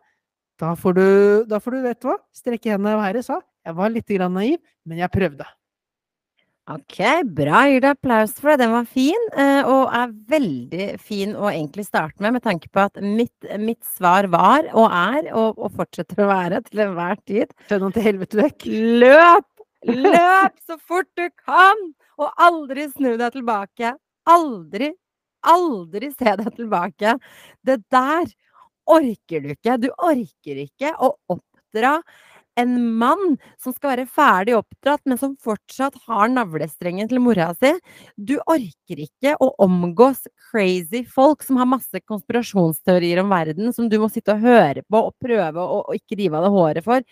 da 0.60 0.74
får 0.76 0.98
du, 0.98 1.06
da 1.48 1.62
får 1.64 1.76
du 1.76 1.86
vet 1.86 2.02
du 2.04 2.12
hva, 2.12 2.20
strekke 2.36 2.74
hendene 2.74 2.98
og 2.98 3.04
være 3.06 3.24
sa. 3.24 3.40
Jeg 3.66 3.76
var 3.78 3.92
litt 3.92 4.10
naiv, 4.10 4.60
men 4.88 5.00
jeg 5.04 5.12
prøvde. 5.14 5.48
Ok, 6.70 7.00
bra. 7.34 7.64
Gir 7.66 7.82
deg 7.82 7.96
applaus 7.96 8.36
for 8.38 8.52
det. 8.52 8.60
Den 8.62 8.74
var 8.76 8.86
fin, 8.86 9.24
eh, 9.42 9.66
og 9.66 9.90
er 9.96 10.12
veldig 10.30 10.88
fin 11.02 11.32
å 11.34 11.48
egentlig 11.50 11.88
starte 11.88 12.22
med, 12.22 12.36
med 12.36 12.44
tanke 12.46 12.70
på 12.70 12.84
at 12.84 13.00
mitt, 13.02 13.48
mitt 13.58 13.82
svar 13.98 14.28
var, 14.30 14.68
og 14.78 14.86
er, 14.86 15.32
og, 15.34 15.58
og 15.58 15.74
fortsetter 15.80 16.22
å 16.22 16.30
være 16.30 16.62
til 16.68 16.84
enhver 16.86 17.18
tid 17.26 17.56
Skjønn 17.72 17.96
til 17.96 18.06
helvete 18.06 18.42
vekk. 18.44 18.68
Løp! 19.02 19.50
Løp 20.06 20.62
så 20.62 20.78
fort 20.78 21.10
du 21.18 21.26
kan! 21.42 21.86
Og 22.22 22.46
aldri 22.46 22.86
snu 22.92 23.16
deg 23.18 23.34
tilbake. 23.34 23.96
Aldri, 24.30 24.92
aldri 25.50 26.12
se 26.14 26.38
deg 26.44 26.54
tilbake. 26.54 27.16
Det 27.66 27.80
der 27.90 28.30
orker 28.86 29.42
du 29.42 29.54
ikke. 29.56 29.80
Du 29.82 29.90
orker 29.96 30.66
ikke 30.68 30.94
å 31.02 31.16
oppdra 31.34 31.98
en 32.60 32.76
mann 33.00 33.38
som 33.62 33.74
skal 33.76 33.94
være 33.94 34.06
ferdig 34.10 34.56
oppdratt, 34.58 35.02
men 35.10 35.20
som 35.22 35.36
fortsatt 35.42 35.98
har 36.08 36.30
navlestrengen 36.34 37.10
til 37.10 37.22
mora 37.24 37.50
si. 37.58 37.72
Du 38.16 38.38
orker 38.40 39.04
ikke 39.06 39.36
å 39.42 39.52
omgås 39.66 40.28
crazy 40.50 41.04
folk 41.08 41.44
som 41.46 41.60
har 41.62 41.70
masse 41.70 42.04
konspirasjonsteorier 42.06 43.24
om 43.24 43.34
verden, 43.34 43.74
som 43.76 43.90
du 43.90 43.98
må 44.02 44.12
sitte 44.12 44.36
og 44.36 44.46
høre 44.46 44.86
på 44.88 45.04
og 45.10 45.18
prøve 45.24 45.66
å 45.66 45.84
ikke 45.98 46.20
rive 46.20 46.40
av 46.40 46.48
deg 46.48 46.58
håret 46.58 46.88
for. 46.88 47.06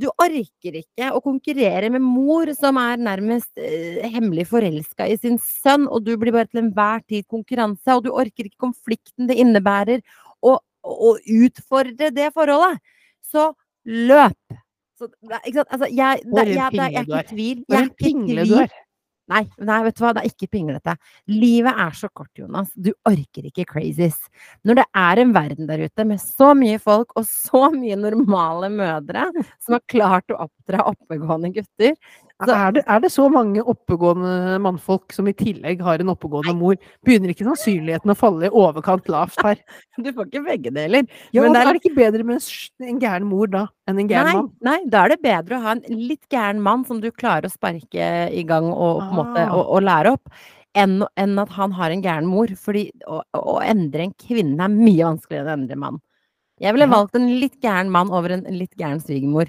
Du 0.00 0.06
orker 0.08 0.78
ikke 0.80 1.10
å 1.12 1.20
konkurrere 1.20 1.90
med 1.92 2.00
mor 2.00 2.48
som 2.56 2.78
er 2.80 3.02
nærmest 3.02 3.50
eh, 3.60 4.00
hemmelig 4.08 4.46
forelska 4.48 5.04
i 5.10 5.18
sin 5.20 5.36
sønn, 5.44 5.84
og 5.90 6.06
du 6.06 6.14
blir 6.16 6.32
bare 6.32 6.48
til 6.48 6.62
enhver 6.62 7.04
tid 7.04 7.26
konkurranse, 7.28 7.92
og 7.92 8.06
du 8.06 8.10
orker 8.14 8.48
ikke 8.48 8.64
konflikten 8.70 9.28
det 9.28 9.36
innebærer 9.42 10.00
å 10.40 11.16
utfordre 11.28 12.10
det 12.14 12.30
forholdet. 12.32 12.80
Så 13.20 13.50
løp! 13.86 14.58
Så, 15.00 15.08
ikke 15.46 15.56
sant? 15.62 15.70
Altså, 15.72 15.86
jeg, 15.88 16.20
det, 16.26 16.46
jeg, 16.54 16.58
er- 16.60 16.70
jeg 16.76 16.94
er 16.94 17.00
ikke 17.00 17.20
i 17.24 17.34
tvil. 17.34 17.64
Jeg 17.68 17.78
er 17.78 17.88
ikke 17.88 18.06
i 18.06 18.12
tvil. 18.44 18.78
Nei, 19.30 19.44
nei, 19.62 19.76
vet 19.86 19.94
du 19.94 20.00
hva, 20.02 20.08
det 20.16 20.22
er 20.24 20.30
ikke 20.32 20.48
pinglete. 20.50 20.92
Livet 21.30 21.78
er 21.78 21.92
så 21.94 22.08
kort, 22.10 22.30
Jonas. 22.34 22.72
Du 22.74 22.90
orker 23.06 23.44
ikke 23.46 23.64
crazies. 23.64 24.16
Når 24.66 24.80
det 24.80 24.84
er 24.98 25.20
en 25.22 25.32
verden 25.36 25.68
der 25.70 25.84
ute 25.86 26.04
med 26.04 26.18
så 26.18 26.48
mye 26.58 26.80
folk 26.82 27.14
og 27.16 27.24
så 27.30 27.68
mye 27.70 27.94
normale 28.00 28.68
mødre 28.74 29.28
som 29.62 29.76
har 29.76 29.84
klart 29.86 30.34
å 30.34 30.40
oppdra 30.48 30.82
oppegående 30.90 31.52
gutter 31.54 31.94
Så- 32.46 32.54
Er 32.56 32.72
det, 32.72 32.82
er 32.88 33.00
det 33.00 33.10
så 33.12 33.26
mange 33.30 33.60
oppegående 33.68 34.58
mannfolk 34.64 35.12
som 35.12 35.26
i 35.28 35.32
tillegg 35.36 35.80
har 35.84 36.00
en 36.00 36.08
oppegående 36.14 36.54
mor? 36.56 36.76
Begynner 37.04 37.28
ikke 37.34 37.44
sannsynligheten 37.44 38.10
å 38.12 38.16
falle 38.16 38.46
i 38.48 38.50
overkant 38.50 39.08
lavt 39.12 39.40
her? 39.44 39.56
Du 40.00 40.08
får 40.16 40.30
ikke 40.30 40.44
begge 40.46 40.70
deler. 40.72 41.04
Ja, 41.36 41.42
Men 41.42 41.52
det 41.52 41.60
er 41.60 41.68
er 41.68 41.72
det 41.76 41.82
ikke 41.82 41.96
bedre 41.98 42.24
med 42.24 42.40
en, 42.88 43.00
gæren 43.00 43.26
mor 43.28 43.46
da, 43.52 43.66
enn 43.86 43.98
en 44.00 44.08
gæren 44.08 44.24
Nei, 44.30 44.34
mann? 44.38 44.48
nei, 44.62 44.78
da 44.88 45.04
er 45.04 45.08
det 45.14 45.20
bedre 45.22 45.58
å 45.58 45.62
ha 45.66 45.72
en 45.76 45.82
litt 46.08 46.24
gæren 46.32 46.62
mann 46.64 46.84
som 46.88 47.00
du 47.02 47.10
klarer 47.12 47.44
å 47.44 47.52
sparke 47.52 48.06
i 48.32 48.42
gang 48.48 48.70
og, 48.72 49.02
på 49.04 49.10
en 49.10 49.18
måte, 49.20 49.44
Ah. 49.44 49.52
og, 49.56 49.66
og 49.76 49.82
lære 49.84 50.12
opp, 50.16 50.30
enn, 50.74 51.02
enn 51.18 51.38
at 51.42 51.50
han 51.58 51.72
har 51.76 51.90
en 51.90 52.02
gæren 52.02 52.26
mor. 52.30 52.46
Fordi 52.56 52.86
å, 53.06 53.20
å 53.36 53.58
endre 53.60 54.06
en 54.08 54.14
kvinne 54.16 54.64
er 54.64 54.72
mye 54.72 55.04
vanskeligere 55.10 55.44
enn 55.44 55.52
å 55.52 55.58
endre 55.64 55.76
en 55.76 55.84
mann. 55.84 56.00
Jeg 56.60 56.72
ville 56.76 56.88
valgt 56.92 57.14
en 57.16 57.28
litt 57.40 57.60
gæren 57.60 57.88
mann 57.92 58.10
over 58.12 58.32
en 58.36 58.44
litt 58.52 58.72
gæren 58.76 59.00
svigermor. 59.00 59.48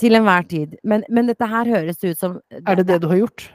Til 0.00 0.16
enhver 0.18 0.46
tid. 0.50 0.74
Men, 0.84 1.04
men 1.08 1.28
dette 1.30 1.46
her 1.46 1.68
høres 1.70 2.00
ut 2.02 2.18
som 2.18 2.40
Er 2.50 2.80
det 2.80 2.88
det 2.88 3.00
du 3.02 3.08
har 3.12 3.20
gjort? 3.20 3.46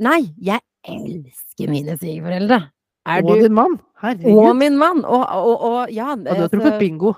Nei, 0.00 0.32
jeg 0.40 0.60
elsker 0.88 1.68
mine 1.68 1.96
svigerforeldre. 1.98 2.60
Er 3.08 3.24
Og 3.24 3.34
du 3.34 3.42
din 3.44 3.56
mann? 3.56 3.78
Og 4.24 4.54
min 4.56 4.78
mann! 4.80 5.04
Og, 5.04 5.24
og, 5.28 5.60
og 5.60 5.92
ja 5.92 6.12
Og 6.12 6.24
du 6.24 6.30
har 6.30 6.36
altså, 6.36 6.48
truffet 6.56 6.78
bingo. 6.80 7.12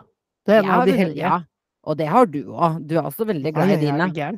Det 0.46 0.56
er 0.56 0.64
en 0.64 0.70
ja, 0.70 0.78
av 0.78 0.86
de 0.86 0.96
heldige. 0.98 1.22
Ja, 1.22 1.38
og 1.86 1.98
det 1.98 2.08
har 2.10 2.26
du 2.30 2.40
òg. 2.50 2.80
Du 2.86 2.96
er 2.98 3.06
også 3.06 3.26
veldig 3.28 3.54
glad 3.54 3.70
i 3.70 3.76
jeg 3.76 3.78
er 3.78 4.08
dine. 4.10 4.32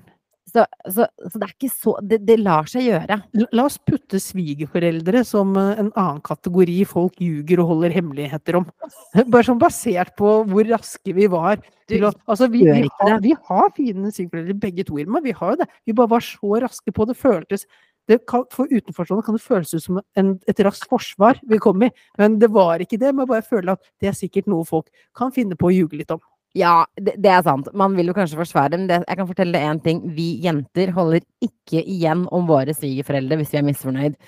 Så, 0.44 0.64
så, 0.92 1.06
så 1.08 1.40
det 1.40 1.46
er 1.46 1.52
ikke 1.54 1.70
så 1.72 1.94
Det, 2.04 2.18
det 2.28 2.34
lar 2.42 2.68
seg 2.68 2.84
gjøre. 2.84 3.16
La- 3.40 3.64
oss 3.64 3.78
putte 3.80 4.20
svigerforeldre 4.20 5.22
som 5.26 5.54
eh, 5.56 5.80
en 5.80 5.88
annen 5.90 6.20
kategori 6.26 6.76
folk 6.88 7.16
ljuger 7.22 7.62
og 7.62 7.70
holder 7.72 7.94
hemmeligheter 7.96 8.60
om. 8.60 8.66
Bare 9.32 9.46
sånn 9.46 9.62
basert 9.62 10.12
på 10.20 10.36
hvor 10.50 10.68
raske 10.68 11.16
vi 11.16 11.30
var. 11.32 11.62
Til 11.90 12.06
å, 12.08 12.12
altså 12.30 12.48
vi, 12.52 12.62
vi, 12.68 12.84
har, 13.00 13.18
vi 13.24 13.32
har 13.48 13.72
fine 13.76 14.12
svigerforeldre 14.12 14.56
begge 14.60 14.86
to, 14.88 15.00
Irma. 15.00 15.24
Vi 15.24 15.34
har 15.36 15.54
jo 15.54 15.62
det. 15.64 15.70
Vi 15.84 15.96
bare 15.96 16.12
var 16.14 16.24
så 16.24 16.60
raske 16.64 16.94
på 16.96 17.08
det. 17.08 17.16
føltes 17.20 17.66
det 18.08 18.20
kan, 18.28 18.44
For 18.52 18.68
utenforstående 18.68 19.24
kan 19.24 19.36
det 19.36 19.44
føles 19.44 19.72
ut 19.74 19.82
som 19.84 20.00
en, 20.20 20.34
et 20.48 20.60
raskt 20.64 20.88
forsvar 20.90 21.40
vi 21.48 21.56
kom 21.62 21.82
i, 21.86 21.90
men 22.20 22.38
det 22.40 22.50
var 22.52 22.82
ikke 22.84 23.00
det. 23.00 23.14
Men 23.16 23.28
bare 23.28 23.44
føler 23.46 23.74
at 23.74 23.84
det 24.00 24.10
er 24.10 24.16
sikkert 24.18 24.48
noe 24.50 24.66
folk 24.68 24.90
kan 25.16 25.32
finne 25.32 25.56
på 25.56 25.70
å 25.70 25.74
ljuge 25.74 26.00
litt 26.00 26.12
om. 26.12 26.20
Ja, 26.54 26.84
det, 26.94 27.16
det 27.18 27.30
er 27.34 27.42
sant. 27.42 27.68
Man 27.74 27.96
vil 27.98 28.12
jo 28.12 28.14
kanskje 28.14 28.38
forsvare, 28.38 28.78
men 28.78 28.86
det, 28.90 29.00
jeg 29.02 29.18
kan 29.18 29.28
fortelle 29.30 29.56
deg 29.56 29.70
én 29.72 29.80
ting. 29.82 30.02
Vi 30.14 30.28
jenter 30.44 30.92
holder 30.94 31.24
ikke 31.42 31.82
igjen 31.82 32.28
om 32.34 32.46
våre 32.46 32.74
svigerforeldre 32.76 33.40
hvis 33.40 33.54
vi 33.54 33.58
er 33.58 33.66
misfornøyd. 33.66 34.18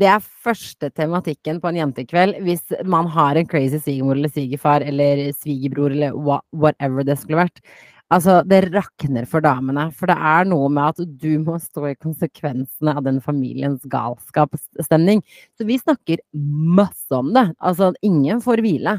Det 0.00 0.06
er 0.06 0.22
første 0.22 0.90
tematikken 0.94 1.58
på 1.62 1.70
en 1.70 1.78
jentekveld 1.80 2.36
hvis 2.46 2.74
man 2.86 3.08
har 3.10 3.38
en 3.38 3.48
crazy 3.50 3.78
svigermor 3.82 4.18
eller 4.18 4.30
svigerfar 4.30 4.84
eller 4.86 5.24
svigerbror 5.34 5.94
eller 5.94 6.14
whatever 6.14 7.06
det 7.06 7.18
skulle 7.18 7.40
vært. 7.42 7.62
Altså, 8.10 8.40
det 8.42 8.64
rakner 8.74 9.26
for 9.30 9.42
damene. 9.42 9.86
For 9.94 10.10
det 10.10 10.16
er 10.18 10.48
noe 10.50 10.70
med 10.74 10.96
at 10.96 11.14
du 11.22 11.30
må 11.42 11.58
stå 11.62 11.92
i 11.92 11.98
konsekvensene 11.98 12.96
av 12.98 13.06
den 13.06 13.20
familiens 13.22 13.86
galskapsstemning. 13.90 15.22
Så 15.54 15.66
vi 15.68 15.78
snakker 15.78 16.22
masse 16.34 17.14
om 17.14 17.30
det. 17.34 17.46
Altså, 17.62 17.92
ingen 18.06 18.42
får 18.42 18.62
hvile. 18.66 18.98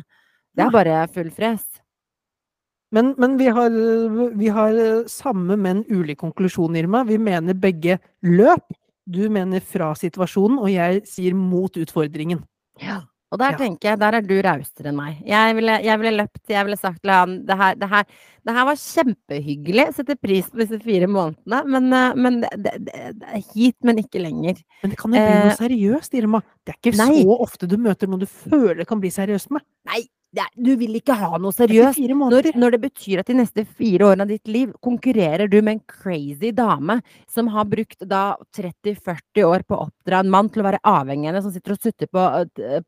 Det 0.55 0.63
er 0.67 0.75
bare 0.75 1.03
full 1.11 1.31
fres. 1.35 1.63
Men, 2.91 3.13
men 3.17 3.37
vi, 3.39 3.47
har, 3.47 3.69
vi 4.35 4.47
har 4.51 4.71
øh, 4.75 5.05
samme, 5.07 5.55
men 5.57 5.85
ulik 5.89 6.19
konklusjon, 6.19 6.75
Irma. 6.75 7.03
Vi 7.07 7.17
mener 7.17 7.53
begge 7.55 7.99
løp. 8.27 8.67
Du 9.11 9.23
mener 9.33 9.63
fra 9.65 9.93
situasjonen, 9.97 10.59
og 10.61 10.67
jeg 10.71 11.01
sier 11.09 11.33
mot 11.35 11.71
utfordringen. 11.79 12.43
Ja. 12.83 13.01
Og 13.31 13.39
der 13.39 13.53
Ja. 13.53 13.57
tenker 13.61 13.89
jeg, 13.93 13.99
der 14.01 14.15
er 14.17 14.21
du 14.27 14.33
rausere 14.43 14.89
enn 14.91 14.97
meg. 14.97 15.21
Jeg 15.25 15.55
ville, 15.55 15.77
jeg 15.85 15.99
ville 16.01 16.17
løpt, 16.19 16.41
jeg 16.51 16.65
ville 16.67 16.75
sagt 16.75 16.99
til 17.01 17.13
han 17.15 17.37
det 17.47 17.55
her, 17.57 17.75
det 17.79 17.87
her 17.89 18.03
Det 18.43 18.53
her 18.57 18.65
var 18.65 18.75
kjempehyggelig. 18.75 19.85
Setter 19.95 20.17
pris 20.19 20.49
på 20.51 20.57
disse 20.59 20.79
fire 20.83 21.07
månedene. 21.07 21.59
Men, 21.69 21.93
eh, 21.93 22.15
men 22.15 22.39
det, 22.41 22.73
hit, 23.53 23.77
men 23.87 23.99
ikke 24.03 24.19
lenger. 24.19 24.59
Men 24.83 24.89
det 24.91 24.97
kan 24.99 25.13
jo 25.15 25.21
bli 25.21 25.35
noe 25.45 25.51
Eh, 25.53 25.59
seriøst, 25.61 26.13
Irma. 26.19 26.41
Det 26.65 26.73
er 26.75 26.79
ikke 26.81 26.97
nei. 26.97 27.21
så 27.23 27.37
ofte 27.39 27.69
du 27.71 27.77
møter 27.77 28.07
noen 28.11 28.19
du 28.19 28.27
føler 28.27 28.83
kan 28.85 28.99
bli 28.99 29.09
seriøst 29.13 29.51
med. 29.55 29.61
Nei, 29.87 30.01
er, 30.39 30.47
du 30.55 30.71
vil 30.79 30.95
ikke 30.95 31.15
ha 31.19 31.35
noe 31.41 31.51
seriøst. 31.51 31.99
Når, 31.99 32.51
når 32.55 32.75
det 32.75 32.79
betyr 32.85 33.21
at 33.21 33.27
de 33.27 33.35
neste 33.35 33.65
fire 33.67 34.07
årene 34.07 34.23
av 34.23 34.31
ditt 34.31 34.51
liv 34.51 34.71
konkurrerer 34.83 35.49
du 35.51 35.57
med 35.59 35.73
en 35.75 35.81
crazy 35.91 36.53
dame 36.55 37.01
som 37.31 37.49
har 37.51 37.67
brukt 37.67 37.99
da 38.07 38.37
30-40 38.55 39.43
år 39.47 39.65
på 39.67 39.75
å 39.75 39.89
oppdra 39.89 40.21
en 40.23 40.31
mann 40.31 40.51
til 40.51 40.63
å 40.63 40.69
være 40.69 40.79
avhengig 40.87 41.27
av 41.27 41.33
henne, 41.33 41.43
som 41.43 41.51
sitter 41.51 41.75
og 41.75 41.83
sutter 41.83 42.07
på, 42.07 42.27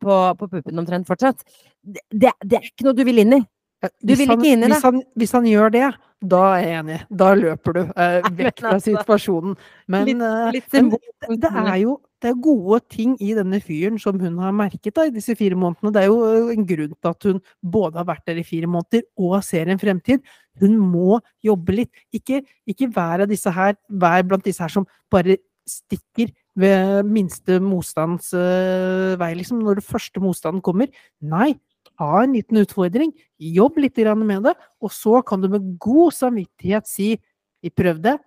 på, 0.00 0.20
på 0.40 0.50
puppen 0.56 0.80
omtrent 0.84 1.10
fortsatt. 1.10 1.44
Det, 1.84 2.32
det, 2.40 2.60
er 2.60 2.70
ikke 2.70 2.88
noe 2.88 2.96
du 2.96 3.04
vil 3.04 3.20
inn 3.26 3.36
i. 3.36 3.42
Eh, 3.84 3.92
Du 4.00 4.14
hvis 4.14 4.24
vil 4.24 4.34
ikke 4.38 4.52
inn 4.54 4.64
i 4.64 4.68
det. 4.68 4.78
Hvis 4.78 4.88
han, 4.88 5.02
hvis 5.20 5.36
han 5.36 5.48
gjør 5.50 5.74
det, 5.74 5.88
da 6.24 6.40
er 6.56 6.62
jeg 6.64 6.78
enig. 6.80 6.96
Da 7.20 7.28
løper 7.38 7.76
du 7.76 7.80
eh, 7.84 8.26
vekk 8.40 8.62
fra 8.64 8.78
situasjonen. 8.82 9.54
Men, 9.92 10.06
litt- 10.08 10.24
eh, 10.24 10.50
litt 10.56 10.68
men 10.72 10.90
symbol- 10.90 11.38
det 11.44 11.50
er 11.52 11.78
jo 11.84 11.94
det 12.24 12.30
er 12.30 12.38
gode 12.40 12.78
ting 12.88 13.10
i 13.20 13.34
denne 13.36 13.58
fyren 13.60 13.98
som 14.00 14.16
hun 14.16 14.38
har 14.40 14.52
merket 14.56 14.94
da, 14.96 15.02
i 15.04 15.12
disse 15.12 15.34
fire 15.36 15.58
månedene. 15.60 15.90
Det 15.92 16.02
er 16.02 16.06
jo 16.08 16.20
eh, 16.24 16.52
en 16.54 16.64
grunn 16.70 16.94
til 16.96 17.10
at 17.10 17.26
hun 17.28 17.42
både 17.60 18.00
har 18.00 18.06
vært 18.08 18.24
der 18.30 18.40
i 18.40 18.46
fire 18.48 18.70
måneder 18.70 19.04
og 19.20 19.34
ser 19.44 19.68
en 19.68 19.80
fremtid. 19.82 20.22
Hun 20.62 20.78
må 20.80 21.18
jobbe 21.44 21.76
litt. 21.82 21.92
Ikke, 22.16 22.40
ikke 22.70 22.88
hver 22.94 23.26
av 23.26 23.28
disse 23.28 23.52
her, 23.52 23.76
vær 23.90 24.24
blant 24.24 24.46
disse 24.48 24.64
her 24.64 24.72
som 24.72 24.88
bare 25.12 25.36
stikker 25.68 26.32
ved 26.60 27.04
minste 27.08 27.56
motstands 27.60 28.28
uh, 28.36 29.14
vei, 29.20 29.32
liksom. 29.36 29.60
Når 29.64 29.80
det 29.80 29.86
første 29.88 30.20
motstanden 30.22 30.62
kommer. 30.64 30.88
Nei, 31.24 31.54
ta 31.98 32.22
en 32.22 32.34
liten 32.36 32.60
utfordring. 32.62 33.12
Jobb 33.38 33.78
litt 33.78 33.98
med 33.98 34.42
det, 34.42 34.54
og 34.80 34.92
så 34.92 35.22
kan 35.22 35.40
du 35.40 35.48
med 35.48 35.78
god 35.78 36.12
samvittighet 36.12 36.86
si 36.86 37.14
vi 37.62 37.70
prøvde, 37.70 38.18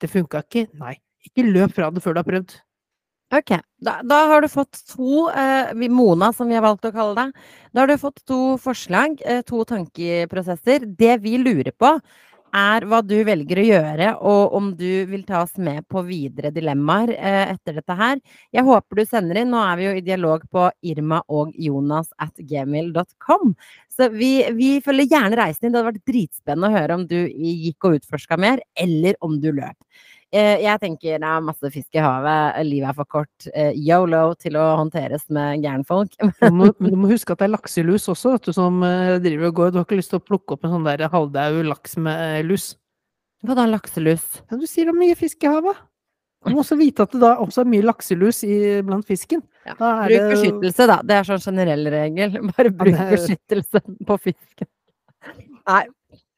det 0.00 0.10
funka 0.10 0.42
ikke. 0.44 0.68
Nei, 0.78 0.94
ikke 1.24 1.48
løp 1.48 1.74
fra 1.74 1.90
det 1.90 2.02
før 2.02 2.14
du 2.14 2.20
har 2.22 2.28
prøvd. 2.28 2.54
Ok, 3.34 3.56
da, 3.82 3.96
da 4.06 4.18
har 4.30 4.44
du 4.44 4.48
fått 4.52 4.78
to, 4.86 5.28
eh, 5.32 5.72
Mona 5.90 6.28
som 6.32 6.46
vi 6.46 6.54
har 6.54 6.62
valgt 6.62 6.84
å 6.86 6.92
kalle 6.94 7.16
deg, 7.16 7.32
da 7.72 7.82
har 7.82 7.90
du 7.90 7.96
fått 7.98 8.20
to 8.28 8.56
forslag, 8.62 9.16
eh, 9.24 9.40
to 9.42 9.64
tankeprosesser. 9.66 10.84
Det 10.94 11.16
vi 11.24 11.38
lurer 11.40 11.72
på 11.72 11.96
er 12.54 12.86
hva 12.86 13.00
du 13.02 13.16
velger 13.26 13.60
å 13.60 13.66
gjøre, 13.66 14.08
og 14.22 14.54
om 14.56 14.70
du 14.78 15.04
vil 15.10 15.24
ta 15.26 15.42
oss 15.42 15.56
med 15.58 15.84
på 15.90 16.04
videre 16.06 16.52
dilemmaer 16.54 17.14
eh, 17.16 17.54
etter 17.54 17.80
dette 17.80 17.96
her. 17.98 18.20
Jeg 18.54 18.66
håper 18.68 19.00
du 19.00 19.04
sender 19.08 19.40
inn, 19.40 19.50
nå 19.52 19.62
er 19.64 19.80
vi 19.80 19.88
jo 19.88 19.94
i 19.98 20.04
dialog 20.06 20.44
på 20.54 20.68
irma 20.86 21.20
og 21.28 21.54
jonas 21.58 22.12
at 22.22 22.32
gmail.com. 22.38 23.54
Så 23.94 24.08
vi, 24.14 24.32
vi 24.54 24.70
følger 24.84 25.10
gjerne 25.10 25.38
reisen 25.38 25.66
din. 25.66 25.74
Det 25.74 25.82
hadde 25.82 25.92
vært 25.92 26.10
dritspennende 26.10 26.70
å 26.70 26.78
høre 26.78 26.98
om 26.98 27.06
du 27.10 27.18
gikk 27.26 27.88
og 27.88 28.00
utforska 28.00 28.38
mer, 28.40 28.62
eller 28.78 29.18
om 29.24 29.38
du 29.42 29.50
løp. 29.54 29.78
Eh, 30.34 30.58
Jeg 30.64 30.80
tenker 30.82 31.20
det 31.22 31.28
er 31.30 31.42
masse 31.46 31.68
fisk 31.70 31.94
i 31.94 32.02
havet, 32.02 32.56
livet 32.66 32.88
er 32.90 32.96
for 32.98 33.06
kort. 33.06 33.46
eh, 33.54 33.70
Yolo 33.78 34.34
til 34.34 34.56
å 34.58 34.64
håndteres 34.80 35.28
med 35.30 35.62
gærenfolk. 35.62 36.16
Du 36.42 36.50
men 36.50 36.90
du 36.90 36.96
må 36.98 37.08
huske 37.12 37.30
at 37.36 37.38
det 37.38 37.46
er 37.46 37.54
lakselus 37.54 38.08
også, 38.10 38.34
at 38.40 38.42
du, 38.48 38.52
som 38.56 38.82
eh, 38.82 39.18
driver 39.22 39.52
og 39.52 39.54
går. 39.60 39.70
Du 39.72 39.78
har 39.78 39.86
ikke 39.86 40.00
lyst 40.00 40.10
til 40.10 40.18
å 40.18 40.26
plukke 40.26 40.56
opp 40.56 40.64
en 40.66 40.74
sånn 40.74 40.88
der 40.88 41.06
halvdau 41.12 41.62
laks 41.70 41.96
med 42.02 42.44
lus. 42.50 42.72
Hva 43.44 43.54
da, 43.54 43.66
lakselus? 43.70 44.24
Ja, 44.50 44.56
du 44.58 44.66
sier 44.66 44.88
det 44.88 44.94
er 44.96 45.00
mye 45.04 45.14
fisk 45.20 45.44
i 45.44 45.52
havet. 45.52 45.76
Du 46.44 46.52
må 46.52 46.60
også 46.64 46.76
vite 46.76 47.04
at 47.06 47.12
det 47.14 47.20
da 47.22 47.36
også 47.40 47.62
er 47.62 47.68
mye 47.72 47.84
lakselus 47.86 48.42
i, 48.44 48.56
blant 48.84 49.06
fisken. 49.08 49.40
Ja, 49.64 49.74
Bruk 49.78 50.10
det- 50.12 50.30
beskyttelse, 50.34 50.86
da. 50.90 50.98
Det 51.06 51.14
er 51.16 51.28
sånn 51.30 51.44
generell 51.46 51.86
regel. 51.94 52.34
Bare 52.56 52.72
bruk 52.74 52.90
det 52.90 53.00
er- 53.00 53.14
beskyttelse 53.14 53.80
på 54.10 54.18
fisken. 54.26 54.68
Nei. 55.68 55.84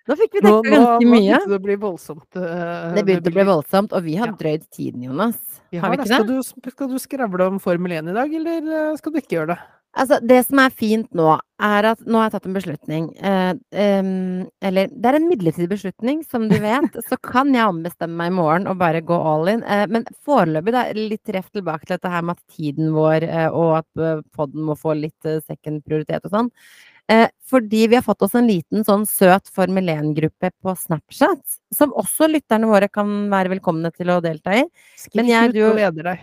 Nå 0.06 0.14
fikk 0.20 0.36
vi 0.38 0.42
dekket 0.44 0.70
dekka 0.70 0.80
mye. 0.80 0.86
ganske 0.86 1.06
nå 1.06 1.10
begynte 1.18 1.50
det 1.50 1.58
å 1.58 1.64
bli 1.66 1.76
voldsomt. 1.82 2.26
Uh, 2.38 2.94
Det 2.94 3.04
begynte 3.08 3.32
å 3.32 3.36
bli 3.38 3.46
voldsomt, 3.48 3.92
og 3.92 4.02
vi 4.06 4.14
har 4.20 4.28
Ja. 4.28 4.36
drøyd 4.38 4.68
tiden, 4.70 5.02
Jonas. 5.02 5.38
Vi 5.72 5.78
Har 5.78 5.88
har 5.88 5.90
vi 5.90 5.96
det. 5.96 6.04
ikke 6.06 6.14
Skal 6.14 6.26
det? 6.26 6.62
du, 6.62 6.70
skal 6.70 6.88
du 6.88 6.98
skravle 6.98 7.46
om 7.50 7.58
Formel 7.58 7.90
1 7.92 8.08
i 8.10 8.14
dag, 8.14 8.32
eller 8.32 8.92
eh, 8.92 8.96
skal 8.96 9.12
du 9.12 9.18
ikke 9.18 9.34
gjøre 9.40 9.46
det? 9.56 9.58
Altså, 9.98 10.20
det 10.20 10.44
som 10.46 10.58
er 10.60 10.70
fint 10.76 11.08
nå, 11.16 11.40
er 11.58 11.82
at 11.88 11.98
nå 12.04 12.18
har 12.20 12.26
jeg 12.28 12.32
tatt 12.34 12.46
en 12.46 12.52
beslutning. 12.54 13.04
Eh, 13.16 13.54
eh, 13.72 14.46
eller 14.68 14.88
det 14.92 15.06
er 15.08 15.16
en 15.16 15.28
midlertidig 15.30 15.70
beslutning, 15.70 16.22
som 16.28 16.48
du 16.50 16.58
vet. 16.60 16.92
så 17.08 17.16
kan 17.24 17.50
jeg 17.56 17.64
ombestemme 17.66 18.14
meg 18.14 18.30
i 18.30 18.36
morgen 18.36 18.68
og 18.68 18.76
bare 18.78 19.00
gå 19.00 19.16
all 19.16 19.48
in. 19.48 19.62
Eh, 19.64 19.86
men 19.88 20.04
foreløpig, 20.22 20.70
da, 20.76 20.84
litt 20.94 21.24
treff 21.24 21.48
tilbake 21.50 21.86
til 21.88 21.96
dette 21.96 22.12
her 22.12 22.22
med 22.22 22.36
at 22.36 22.56
tiden 22.56 22.92
vår 22.92 23.24
eh, 23.24 23.48
og 23.48 23.78
at 23.82 24.22
poden 24.36 24.68
må 24.68 24.76
få 24.78 24.94
litt 25.00 25.32
second 25.48 25.82
prioritet 25.82 26.28
og 26.28 26.30
sånn. 26.30 26.50
Eh, 27.08 27.28
fordi 27.46 27.84
vi 27.86 27.94
har 27.94 28.02
fått 28.02 28.22
oss 28.26 28.34
en 28.34 28.48
liten 28.48 28.82
sånn 28.84 29.04
søt 29.06 29.46
Formel 29.54 29.86
1-gruppe 29.92 30.50
på 30.62 30.72
Snapchat, 30.74 31.38
som 31.74 31.92
også 31.94 32.26
lytterne 32.32 32.66
våre 32.66 32.88
kan 32.90 33.06
være 33.30 33.52
velkomne 33.54 33.92
til 33.94 34.10
å 34.10 34.20
delta 34.24 34.56
i. 34.58 34.64
Skrik 34.98 35.20
Men 35.22 35.26
jeg- 35.30 35.48
ut 35.50 35.54
du- 35.54 35.68
og 35.70 35.76
veder 35.76 36.02
deg. 36.02 36.18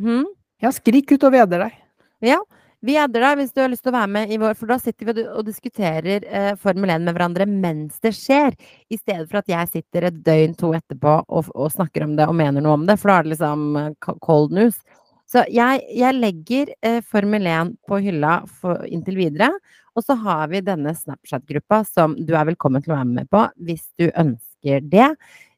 Hmm? 0.00 0.24
Ja, 0.60 0.70
skrik 0.70 1.12
ut 1.12 1.22
og 1.22 1.32
veder 1.32 1.58
deg. 1.68 1.72
Ja, 2.20 2.38
vi 2.82 2.96
edder 2.96 3.20
deg 3.20 3.38
hvis 3.38 3.52
du 3.54 3.60
har 3.62 3.68
lyst 3.68 3.84
til 3.84 3.92
å 3.92 3.96
være 4.00 4.10
med 4.10 4.30
i 4.32 4.36
vår, 4.36 4.56
for 4.56 4.66
da 4.66 4.76
sitter 4.76 5.06
vi 5.06 5.22
og 5.22 5.44
diskuterer 5.46 6.24
eh, 6.26 6.54
Formel 6.56 6.90
1 6.90 7.04
med 7.04 7.14
hverandre 7.14 7.46
mens 7.48 8.00
det 8.00 8.12
skjer, 8.12 8.52
i 8.90 8.96
stedet 8.98 9.28
for 9.30 9.38
at 9.38 9.46
jeg 9.46 9.68
sitter 9.68 10.08
et 10.08 10.18
døgn 10.24 10.56
to 10.58 10.72
etterpå 10.72 11.24
og, 11.28 11.46
og 11.54 11.70
snakker 11.70 12.02
om 12.04 12.16
det 12.16 12.26
og 12.28 12.34
mener 12.34 12.60
noe 12.60 12.74
om 12.74 12.86
det, 12.86 12.98
for 12.98 13.08
da 13.08 13.18
er 13.18 13.22
det 13.22 13.38
liksom 13.38 13.76
eh, 13.76 14.18
cold 14.20 14.50
news. 14.52 14.82
Så 15.30 15.46
jeg, 15.48 15.80
jeg 15.94 16.14
legger 16.18 16.74
eh, 16.82 17.00
Formel 17.00 17.46
1 17.46 17.76
på 17.88 18.02
hylla 18.02 18.42
for, 18.60 18.84
inntil 18.84 19.16
videre, 19.16 19.52
og 19.94 20.04
så 20.04 20.16
har 20.18 20.48
vi 20.50 20.62
denne 20.64 20.94
Snapchat-gruppa 20.96 21.82
som 21.86 22.16
du 22.18 22.34
er 22.34 22.48
velkommen 22.50 22.82
til 22.82 22.92
å 22.92 22.98
være 22.98 23.10
med 23.10 23.30
på 23.32 23.44
hvis 23.66 23.86
du 24.00 24.08
ønsker 24.10 24.86
det. 24.90 25.10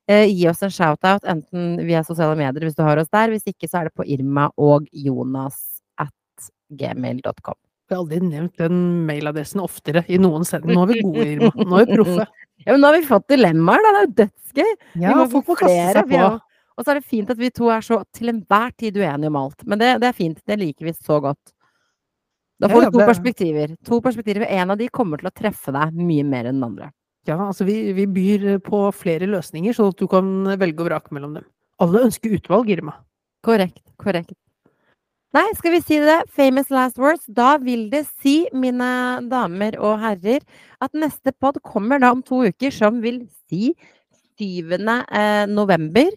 Eh, 0.07 0.29
gi 0.31 0.47
oss 0.51 0.63
en 0.63 0.73
shout-out, 0.73 1.25
enten 1.27 1.81
via 1.87 2.05
sosiale 2.07 2.37
medier 2.39 2.69
hvis 2.69 2.77
du 2.79 2.85
har 2.87 3.01
oss 3.01 3.11
der. 3.13 3.33
Hvis 3.33 3.49
ikke, 3.51 3.69
så 3.71 3.81
er 3.81 3.89
det 3.89 3.97
på 3.99 4.07
Irma 4.07 4.49
og 4.61 4.87
Jonas 4.93 5.59
at 5.99 6.51
gmail.com. 6.71 7.59
Vi 7.87 7.95
har 7.95 8.03
aldri 8.03 8.19
nevnt 8.23 8.59
den 8.59 8.79
mailadressen 9.07 9.63
oftere 9.63 10.03
i 10.11 10.19
noen 10.19 10.47
sending. 10.47 10.75
Nå 10.75 10.85
er 10.85 10.93
vi 10.93 11.03
gode, 11.07 11.27
Irma. 11.37 11.51
Nå 11.57 11.81
er 11.81 11.87
vi 11.87 12.01
proffe. 12.01 12.29
Ja, 12.67 12.73
men 12.73 12.81
nå 12.81 12.89
har 12.89 12.97
vi 12.97 13.07
fått 13.07 13.27
dilemmaer, 13.31 13.83
da. 13.85 13.91
Det 13.93 13.99
er 14.01 14.07
jo 14.07 14.15
dødsgøy. 14.19 14.71
Ja, 15.03 15.11
vi 15.11 15.17
må 15.19 15.25
få 15.29 15.43
folk 15.45 15.51
må 15.53 15.57
kaste 15.61 15.93
seg 15.93 16.09
på. 16.11 16.31
Og 16.77 16.85
så 16.85 16.93
er 16.93 16.99
det 16.99 17.11
fint 17.13 17.29
at 17.31 17.39
vi 17.39 17.51
to 17.55 17.69
er 17.71 17.85
så 17.85 17.99
til 18.17 18.33
enhver 18.33 18.73
tid 18.81 18.97
uenige 18.97 19.31
om 19.31 19.37
alt. 19.39 19.61
Men 19.69 19.81
det, 19.83 19.91
det 20.03 20.09
er 20.09 20.17
fint. 20.17 20.41
Det 20.49 20.57
liker 20.59 20.89
vi 20.89 20.95
så 20.97 21.21
godt. 21.23 21.53
Da 22.61 22.69
får 22.73 22.83
ja, 22.83 22.91
du 22.91 22.95
to 22.95 22.99
det- 23.03 23.09
perspektiver. 23.11 23.75
To 23.85 24.01
perspektiver. 24.01 24.47
En 24.49 24.71
av 24.71 24.79
de 24.79 24.89
kommer 24.89 25.21
til 25.21 25.29
å 25.29 25.35
treffe 25.35 25.73
deg 25.73 25.93
mye 25.95 26.25
mer 26.25 26.47
enn 26.47 26.61
den 26.61 26.65
andre. 26.65 26.91
Ja, 27.27 27.37
altså 27.49 27.67
vi, 27.67 27.93
vi 27.93 28.07
byr 28.07 28.59
på 28.63 28.87
flere 28.95 29.27
løsninger, 29.27 29.75
sånn 29.75 29.91
at 29.91 29.99
du 29.99 30.07
kan 30.07 30.29
velge 30.57 30.81
og 30.85 30.89
vrake 30.89 31.13
mellom 31.13 31.35
dem. 31.35 31.45
Alle 31.83 32.05
ønsker 32.07 32.33
utvalg, 32.39 32.71
Irma. 32.71 32.95
Korrekt. 33.45 33.83
Korrekt. 33.99 34.37
Nei, 35.35 35.45
skal 35.59 35.75
vi 35.75 35.81
si 35.83 35.99
det? 36.01 36.21
Famous 36.33 36.71
last 36.73 36.97
words. 37.03 37.27
Da 37.29 37.57
vil 37.61 37.91
det 37.91 38.07
si, 38.23 38.47
mine 38.57 38.87
damer 39.29 39.77
og 39.77 39.99
herrer, 40.01 40.41
at 40.81 40.95
neste 40.97 41.35
pod 41.35 41.59
kommer 41.67 42.01
da 42.01 42.13
om 42.15 42.23
to 42.25 42.45
uker, 42.47 42.73
som 42.73 43.03
vil 43.03 43.27
si 43.51 43.75
7. 44.39 44.73
Eh, 44.73 45.45
november. 45.51 46.09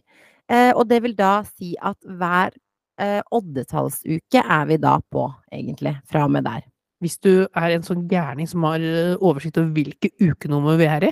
Eh, 0.47 0.71
og 0.71 0.87
det 0.87 1.01
vil 1.03 1.17
da 1.17 1.41
si 1.43 1.73
at 1.81 1.97
hver 2.05 2.53
eh, 3.01 3.21
oddetallsuke 3.35 4.43
er 4.43 4.67
vi 4.69 4.77
da 4.81 4.97
på, 5.11 5.25
egentlig. 5.53 5.95
Fra 6.09 6.25
og 6.27 6.33
med 6.35 6.45
der. 6.47 6.61
Hvis 7.03 7.17
du 7.23 7.47
er 7.47 7.73
en 7.73 7.85
sånn 7.85 8.05
gærning 8.11 8.49
som 8.49 8.65
har 8.67 8.83
eh, 8.83 9.15
oversikt 9.17 9.59
over 9.61 9.71
hvilke 9.75 10.11
ukenummer 10.19 10.79
vi 10.79 10.87
er 10.91 11.09
i, 11.09 11.11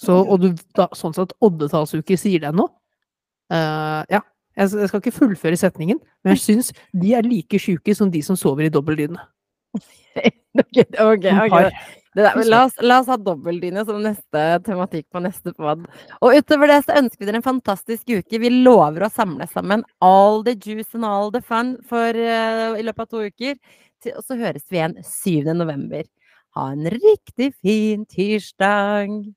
så, 0.00 0.18
og 0.24 0.40
du 0.42 0.48
da, 0.74 0.88
sånn 0.98 1.14
sett 1.14 1.36
oddetallsuke 1.44 2.16
sier 2.18 2.42
deg 2.42 2.56
noe 2.58 2.66
eh, 3.54 4.00
Ja, 4.10 4.18
jeg, 4.58 4.72
jeg 4.74 4.90
skal 4.90 5.02
ikke 5.02 5.14
fullføre 5.14 5.58
setningen, 5.58 6.00
men 6.24 6.34
jeg 6.34 6.42
syns 6.42 6.72
de 6.90 7.12
er 7.14 7.26
like 7.26 7.60
sjuke 7.62 7.94
som 7.94 8.10
de 8.10 8.22
som 8.26 8.38
sover 8.38 8.66
i 8.66 8.72
dobbeltdyne. 8.74 9.22
ok, 10.58 10.80
ok, 10.98 11.28
Som 11.28 11.44
ok. 11.44 11.54
par. 11.54 11.70
Det 11.70 12.03
der, 12.14 12.38
la, 12.46 12.64
oss, 12.64 12.76
la 12.80 13.00
oss 13.02 13.10
ha 13.10 13.16
dobbeltdyne 13.18 13.84
som 13.86 14.00
neste 14.02 14.42
tematikk 14.66 15.06
på 15.12 15.22
neste 15.24 15.54
pod. 15.56 15.84
Og 16.20 16.36
utover 16.38 16.70
det 16.70 16.80
så 16.86 16.98
ønsker 17.00 17.24
vi 17.24 17.30
dere 17.30 17.40
en 17.40 17.46
fantastisk 17.46 18.10
uke. 18.10 18.40
Vi 18.42 18.52
lover 18.54 19.06
å 19.06 19.12
samle 19.12 19.48
sammen 19.50 19.82
all 20.04 20.44
the 20.46 20.54
juice 20.54 20.94
and 20.94 21.06
all 21.08 21.32
the 21.34 21.42
fun 21.42 21.76
for, 21.90 22.14
uh, 22.14 22.78
i 22.78 22.86
løpet 22.86 23.06
av 23.06 23.10
to 23.10 23.24
uker. 23.26 23.58
Til, 24.04 24.18
og 24.18 24.26
så 24.26 24.38
høres 24.38 24.66
vi 24.70 24.78
igjen 24.80 24.98
7. 25.02 25.54
november. 25.58 26.06
Ha 26.54 26.68
en 26.70 26.86
riktig 26.92 27.50
fin 27.58 28.06
tirsdag! 28.06 29.34